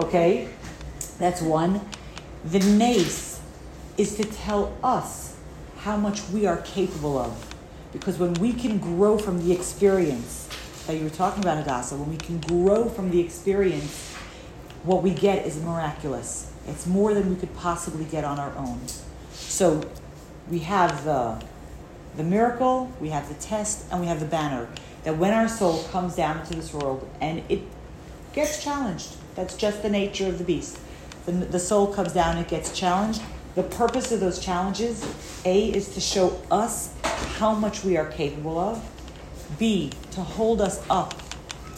Okay? 0.00 0.48
That's 1.18 1.42
one. 1.42 1.82
The 2.46 2.60
nace 2.60 3.40
is 3.98 4.16
to 4.16 4.24
tell 4.24 4.76
us 4.82 5.36
how 5.78 5.96
much 5.98 6.22
we 6.30 6.46
are 6.46 6.58
capable 6.58 7.18
of. 7.18 7.55
Because 7.98 8.18
when 8.18 8.34
we 8.34 8.52
can 8.52 8.78
grow 8.78 9.16
from 9.16 9.42
the 9.42 9.52
experience 9.52 10.48
that 10.86 10.96
you 10.96 11.04
were 11.04 11.10
talking 11.10 11.42
about, 11.42 11.56
Hadassah, 11.56 11.96
when 11.96 12.10
we 12.10 12.18
can 12.18 12.38
grow 12.40 12.90
from 12.90 13.10
the 13.10 13.20
experience, 13.20 14.14
what 14.82 15.02
we 15.02 15.14
get 15.14 15.46
is 15.46 15.60
miraculous. 15.62 16.52
It's 16.66 16.86
more 16.86 17.14
than 17.14 17.30
we 17.30 17.36
could 17.36 17.54
possibly 17.56 18.04
get 18.04 18.22
on 18.22 18.38
our 18.38 18.54
own. 18.56 18.80
So 19.32 19.82
we 20.50 20.58
have 20.60 21.04
the, 21.04 21.42
the 22.16 22.22
miracle, 22.22 22.92
we 23.00 23.08
have 23.08 23.28
the 23.28 23.34
test, 23.34 23.86
and 23.90 24.00
we 24.00 24.06
have 24.08 24.20
the 24.20 24.26
banner. 24.26 24.68
that 25.04 25.16
when 25.16 25.32
our 25.32 25.48
soul 25.48 25.82
comes 25.84 26.16
down 26.16 26.40
into 26.40 26.54
this 26.54 26.74
world 26.74 27.08
and 27.20 27.42
it 27.48 27.62
gets 28.34 28.62
challenged, 28.62 29.16
that's 29.34 29.56
just 29.56 29.82
the 29.82 29.90
nature 29.90 30.26
of 30.26 30.36
the 30.36 30.44
beast. 30.44 30.78
The, 31.24 31.32
the 31.32 31.60
soul 31.60 31.92
comes 31.94 32.12
down, 32.12 32.36
it 32.36 32.48
gets 32.48 32.78
challenged. 32.78 33.22
The 33.56 33.62
purpose 33.62 34.12
of 34.12 34.20
those 34.20 34.38
challenges, 34.38 35.02
A, 35.46 35.72
is 35.72 35.88
to 35.94 36.00
show 36.00 36.38
us 36.50 36.94
how 37.38 37.54
much 37.54 37.84
we 37.84 37.96
are 37.96 38.04
capable 38.04 38.58
of. 38.58 38.86
B, 39.58 39.90
to 40.10 40.20
hold 40.20 40.60
us 40.60 40.84
up, 40.90 41.14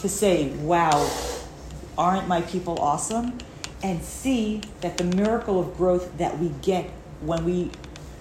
to 0.01 0.09
say, 0.09 0.49
wow, 0.49 1.09
aren't 1.97 2.27
my 2.27 2.41
people 2.41 2.77
awesome? 2.81 3.37
And 3.81 4.03
C, 4.03 4.61
that 4.81 4.97
the 4.97 5.05
miracle 5.05 5.57
of 5.57 5.77
growth 5.77 6.17
that 6.17 6.37
we 6.37 6.49
get 6.61 6.89
when 7.21 7.45
we 7.45 7.71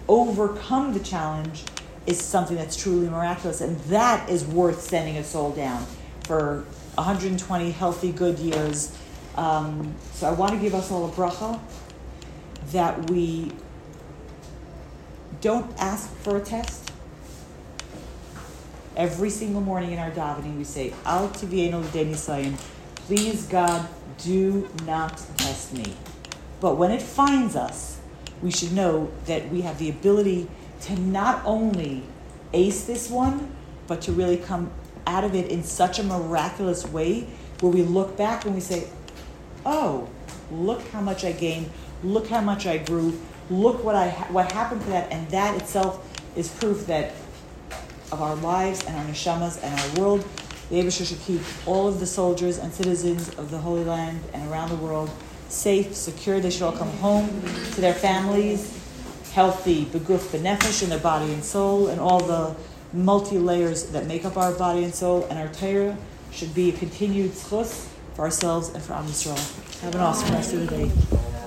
overcome 0.06 0.94
the 0.94 1.00
challenge 1.00 1.64
is 2.06 2.22
something 2.22 2.56
that's 2.56 2.76
truly 2.76 3.08
miraculous. 3.08 3.60
And 3.60 3.76
that 3.86 4.30
is 4.30 4.44
worth 4.44 4.82
sending 4.82 5.16
a 5.16 5.24
soul 5.24 5.50
down 5.50 5.84
for 6.22 6.64
120 6.94 7.72
healthy, 7.72 8.12
good 8.12 8.38
years. 8.38 8.96
Um, 9.34 9.96
so 10.12 10.28
I 10.28 10.32
want 10.32 10.52
to 10.52 10.58
give 10.58 10.76
us 10.76 10.92
all 10.92 11.08
a 11.08 11.10
bracha 11.10 11.58
that 12.72 13.10
we 13.10 13.52
don't 15.40 15.72
ask 15.78 16.12
for 16.18 16.36
a 16.36 16.40
test. 16.40 16.90
Every 18.96 19.30
single 19.30 19.60
morning 19.60 19.92
in 19.92 19.98
our 19.98 20.10
davening, 20.10 20.58
we 20.58 20.64
say, 20.64 20.92
Al 21.04 21.28
tivienu 21.28 22.58
Please, 23.06 23.46
God, 23.46 23.88
do 24.18 24.68
not 24.84 25.16
test 25.36 25.72
me. 25.72 25.94
But 26.60 26.76
when 26.76 26.90
it 26.90 27.00
finds 27.00 27.54
us, 27.54 27.98
we 28.42 28.50
should 28.50 28.72
know 28.72 29.10
that 29.26 29.48
we 29.50 29.60
have 29.62 29.78
the 29.78 29.88
ability 29.88 30.48
to 30.82 30.98
not 30.98 31.42
only 31.44 32.02
ace 32.52 32.84
this 32.84 33.08
one, 33.10 33.50
but 33.86 34.02
to 34.02 34.12
really 34.12 34.36
come 34.36 34.70
out 35.06 35.24
of 35.24 35.34
it 35.34 35.50
in 35.50 35.62
such 35.62 35.98
a 35.98 36.02
miraculous 36.02 36.86
way 36.86 37.26
where 37.60 37.72
we 37.72 37.82
look 37.82 38.16
back 38.16 38.44
and 38.44 38.54
we 38.54 38.60
say, 38.60 38.88
oh, 39.64 40.08
look 40.50 40.86
how 40.88 41.00
much 41.00 41.24
I 41.24 41.32
gained, 41.32 41.70
look 42.02 42.28
how 42.28 42.40
much 42.40 42.66
I 42.66 42.78
grew, 42.78 43.18
look 43.50 43.84
what 43.84 43.94
I 43.94 44.10
what 44.30 44.52
happened 44.52 44.82
to 44.82 44.88
that, 44.88 45.10
and 45.12 45.28
that 45.30 45.60
itself 45.60 46.04
is 46.36 46.48
proof 46.48 46.86
that 46.86 47.12
of 48.12 48.22
our 48.22 48.36
lives 48.36 48.84
and 48.86 48.96
our 48.96 49.04
neshamas 49.04 49.62
and 49.62 49.78
our 49.78 50.00
world. 50.00 50.24
The 50.70 50.76
Aibershter 50.76 51.06
should 51.06 51.20
keep 51.20 51.40
all 51.66 51.88
of 51.88 51.98
the 51.98 52.06
soldiers 52.06 52.58
and 52.58 52.72
citizens 52.72 53.30
of 53.36 53.50
the 53.50 53.58
Holy 53.58 53.84
Land 53.84 54.20
and 54.34 54.50
around 54.50 54.68
the 54.68 54.76
world 54.76 55.10
safe, 55.48 55.94
secure. 55.94 56.40
They 56.40 56.50
should 56.50 56.62
all 56.62 56.72
come 56.76 56.90
home 56.98 57.28
to 57.72 57.80
their 57.80 57.94
families, 57.94 58.74
healthy, 59.32 59.86
beguf, 59.86 60.30
benefesh 60.30 60.82
in 60.82 60.90
their 60.90 60.98
body 60.98 61.32
and 61.32 61.42
soul, 61.42 61.88
and 61.88 62.00
all 62.00 62.20
the 62.20 62.54
multi 62.92 63.38
layers 63.38 63.84
that 63.86 64.06
make 64.06 64.24
up 64.24 64.36
our 64.36 64.52
body 64.52 64.84
and 64.84 64.94
soul. 64.94 65.26
And 65.30 65.38
our 65.38 65.48
Torah 65.48 65.96
should 66.30 66.54
be 66.54 66.68
a 66.68 66.72
continued 66.72 67.32
zchus 67.32 67.88
for 68.14 68.22
ourselves 68.22 68.68
and 68.70 68.82
for 68.82 68.92
Am 68.92 69.06
Yisrael. 69.06 69.80
Have 69.80 69.94
an 69.94 70.00
awesome 70.00 70.34
rest 70.34 70.52
of 70.52 70.60
the 70.60 70.66
day. 70.66 71.37